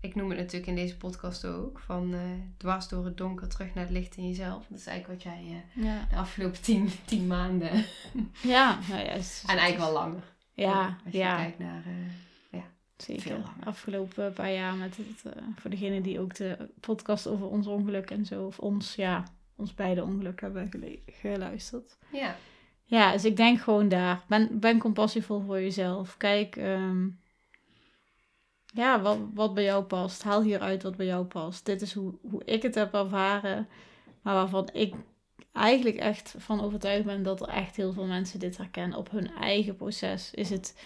Ik 0.00 0.14
noem 0.14 0.28
het 0.28 0.38
natuurlijk 0.38 0.66
in 0.66 0.74
deze 0.74 0.96
podcast 0.96 1.44
ook. 1.44 1.78
Van 1.78 2.14
eh, 2.14 2.20
dwars 2.56 2.88
door 2.88 3.04
het 3.04 3.16
donker 3.16 3.48
terug 3.48 3.74
naar 3.74 3.84
het 3.84 3.92
licht 3.92 4.16
in 4.16 4.28
jezelf. 4.28 4.66
Dat 4.66 4.78
is 4.78 4.86
eigenlijk 4.86 5.24
wat 5.24 5.32
jij 5.32 5.64
eh, 5.76 5.84
Ja, 5.84 6.06
de 6.10 6.16
afgelopen 6.16 6.62
tien, 6.62 6.88
tien 7.04 7.26
maanden... 7.26 7.84
ja, 8.42 8.78
nou 8.88 9.00
ja, 9.04 9.10
is- 9.10 9.42
En 9.46 9.56
eigenlijk 9.58 9.78
wel 9.92 10.02
langer. 10.02 10.22
Ja, 10.54 10.86
Als 11.04 11.12
je 11.12 11.18
ja, 11.18 11.36
kijkt 11.36 11.58
naar... 11.58 11.82
veel 11.82 12.62
zeker. 12.96 13.32
langer. 13.32 13.64
Afgelopen 13.64 14.32
paar 14.32 14.52
jaar 14.52 14.74
met 14.74 14.96
het, 14.96 15.34
voor 15.56 15.70
degene 15.70 16.00
die 16.00 16.20
ook 16.20 16.34
de 16.34 16.70
podcast 16.80 17.26
over 17.26 17.46
ons 17.46 17.66
ongeluk 17.66 18.10
en 18.10 18.26
zo, 18.26 18.46
of 18.46 18.58
ons, 18.58 18.94
ja, 18.94 19.24
ons 19.56 19.74
beide 19.74 20.02
ongeluk 20.02 20.40
hebben 20.40 20.70
geluisterd. 21.06 21.96
ja. 22.12 22.36
Ja, 22.84 23.12
dus 23.12 23.24
ik 23.24 23.36
denk 23.36 23.60
gewoon 23.60 23.88
daar. 23.88 24.24
Ben, 24.28 24.60
ben 24.60 24.78
compassievol 24.78 25.40
voor 25.40 25.60
jezelf. 25.60 26.16
Kijk, 26.16 26.56
ehm, 26.56 27.08
ja, 28.66 29.00
wat, 29.00 29.18
wat 29.34 29.54
bij 29.54 29.64
jou 29.64 29.84
past. 29.84 30.22
Haal 30.22 30.42
hieruit 30.42 30.82
wat 30.82 30.96
bij 30.96 31.06
jou 31.06 31.24
past. 31.24 31.66
Dit 31.66 31.82
is 31.82 31.92
hoe, 31.92 32.14
hoe 32.30 32.44
ik 32.44 32.62
het 32.62 32.74
heb 32.74 32.94
ervaren. 32.94 33.68
Maar 34.22 34.34
waarvan 34.34 34.68
ik 34.72 34.94
eigenlijk 35.52 35.96
echt 35.96 36.34
van 36.38 36.60
overtuigd 36.60 37.04
ben 37.04 37.22
dat 37.22 37.40
er 37.40 37.48
echt 37.48 37.76
heel 37.76 37.92
veel 37.92 38.06
mensen 38.06 38.38
dit 38.38 38.56
herkennen 38.56 38.98
op 38.98 39.10
hun 39.10 39.30
eigen 39.34 39.76
proces. 39.76 40.34
Is 40.34 40.50
het 40.50 40.76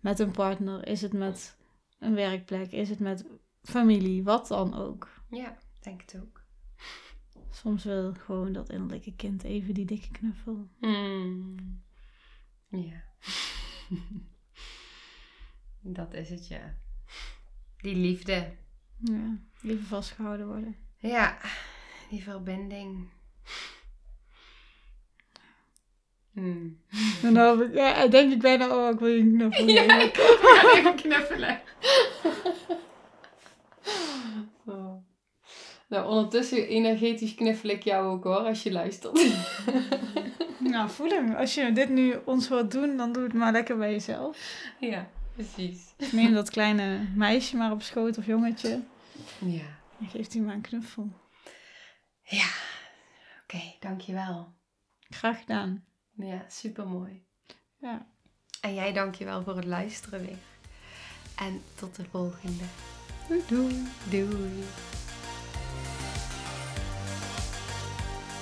met 0.00 0.18
een 0.18 0.32
partner? 0.32 0.88
Is 0.88 1.02
het 1.02 1.12
met 1.12 1.56
een 1.98 2.14
werkplek? 2.14 2.72
Is 2.72 2.88
het 2.88 3.00
met 3.00 3.24
familie? 3.62 4.24
Wat 4.24 4.48
dan 4.48 4.74
ook. 4.74 5.08
ja, 5.30 5.56
denk 5.82 6.00
het 6.00 6.16
ook. 6.22 6.43
Soms 7.54 7.84
wil 7.84 8.14
gewoon 8.14 8.52
dat 8.52 8.70
innerlijke 8.70 9.14
kind 9.16 9.42
even 9.42 9.74
die 9.74 9.84
dikke 9.84 10.10
knuffel. 10.10 10.68
Hmm. 10.80 11.82
Ja. 12.68 13.02
Dat 15.80 16.14
is 16.14 16.30
het, 16.30 16.48
ja. 16.48 16.74
Die 17.76 17.96
liefde. 17.96 18.52
Ja, 18.98 19.38
even 19.62 19.84
vastgehouden 19.84 20.46
worden. 20.46 20.76
Ja, 20.98 21.38
die 22.10 22.22
verbinding. 22.22 23.08
Hmm. 26.32 26.80
En 27.22 27.34
dan 27.40 27.70
ja, 27.72 28.06
denk 28.06 28.32
ik 28.32 28.40
bijna, 28.40 28.76
oh, 28.76 28.92
ik 28.92 28.98
wil 28.98 29.08
je 29.08 29.22
knuffel 29.22 29.66
Ja, 29.76 30.00
ik 30.00 30.16
ga 30.16 30.78
even 30.78 30.94
knuffelen. 30.94 31.60
Nou, 35.88 36.08
ondertussen 36.08 36.68
energetisch 36.68 37.34
knuffel 37.34 37.68
ik 37.68 37.82
jou 37.82 38.06
ook 38.06 38.24
hoor, 38.24 38.46
als 38.46 38.62
je 38.62 38.72
luistert. 38.72 39.20
Nou, 40.70 40.90
voel 40.90 41.08
hem. 41.08 41.34
Als 41.34 41.54
je 41.54 41.72
dit 41.72 41.88
nu 41.88 42.14
ons 42.24 42.48
hoort 42.48 42.70
doen, 42.70 42.96
dan 42.96 43.12
doe 43.12 43.22
het 43.22 43.32
maar 43.32 43.52
lekker 43.52 43.76
bij 43.76 43.90
jezelf. 43.90 44.38
Ja, 44.80 45.08
precies. 45.34 45.94
Neem 46.12 46.32
dat 46.32 46.50
kleine 46.50 47.08
meisje 47.14 47.56
maar 47.56 47.72
op 47.72 47.82
schoot 47.82 48.18
of 48.18 48.26
jongetje. 48.26 48.80
Ja. 49.38 49.78
En 50.00 50.08
geeft 50.08 50.32
hij 50.32 50.42
maar 50.42 50.54
een 50.54 50.60
knuffel. 50.60 51.10
Ja, 52.22 52.48
oké, 53.42 53.62
dankjewel. 53.80 54.54
Graag 55.08 55.40
gedaan. 55.40 55.84
Ja, 56.16 56.44
supermooi. 56.48 57.24
Ja. 57.78 58.06
En 58.60 58.74
jij 58.74 58.92
dankjewel 58.92 59.42
voor 59.42 59.56
het 59.56 59.64
luisteren 59.64 60.20
weer. 60.20 60.38
En 61.36 61.62
tot 61.74 61.96
de 61.96 62.04
volgende. 62.10 62.64
Doei 63.28 63.42
doei. 63.48 63.86
Doei. 64.10 64.64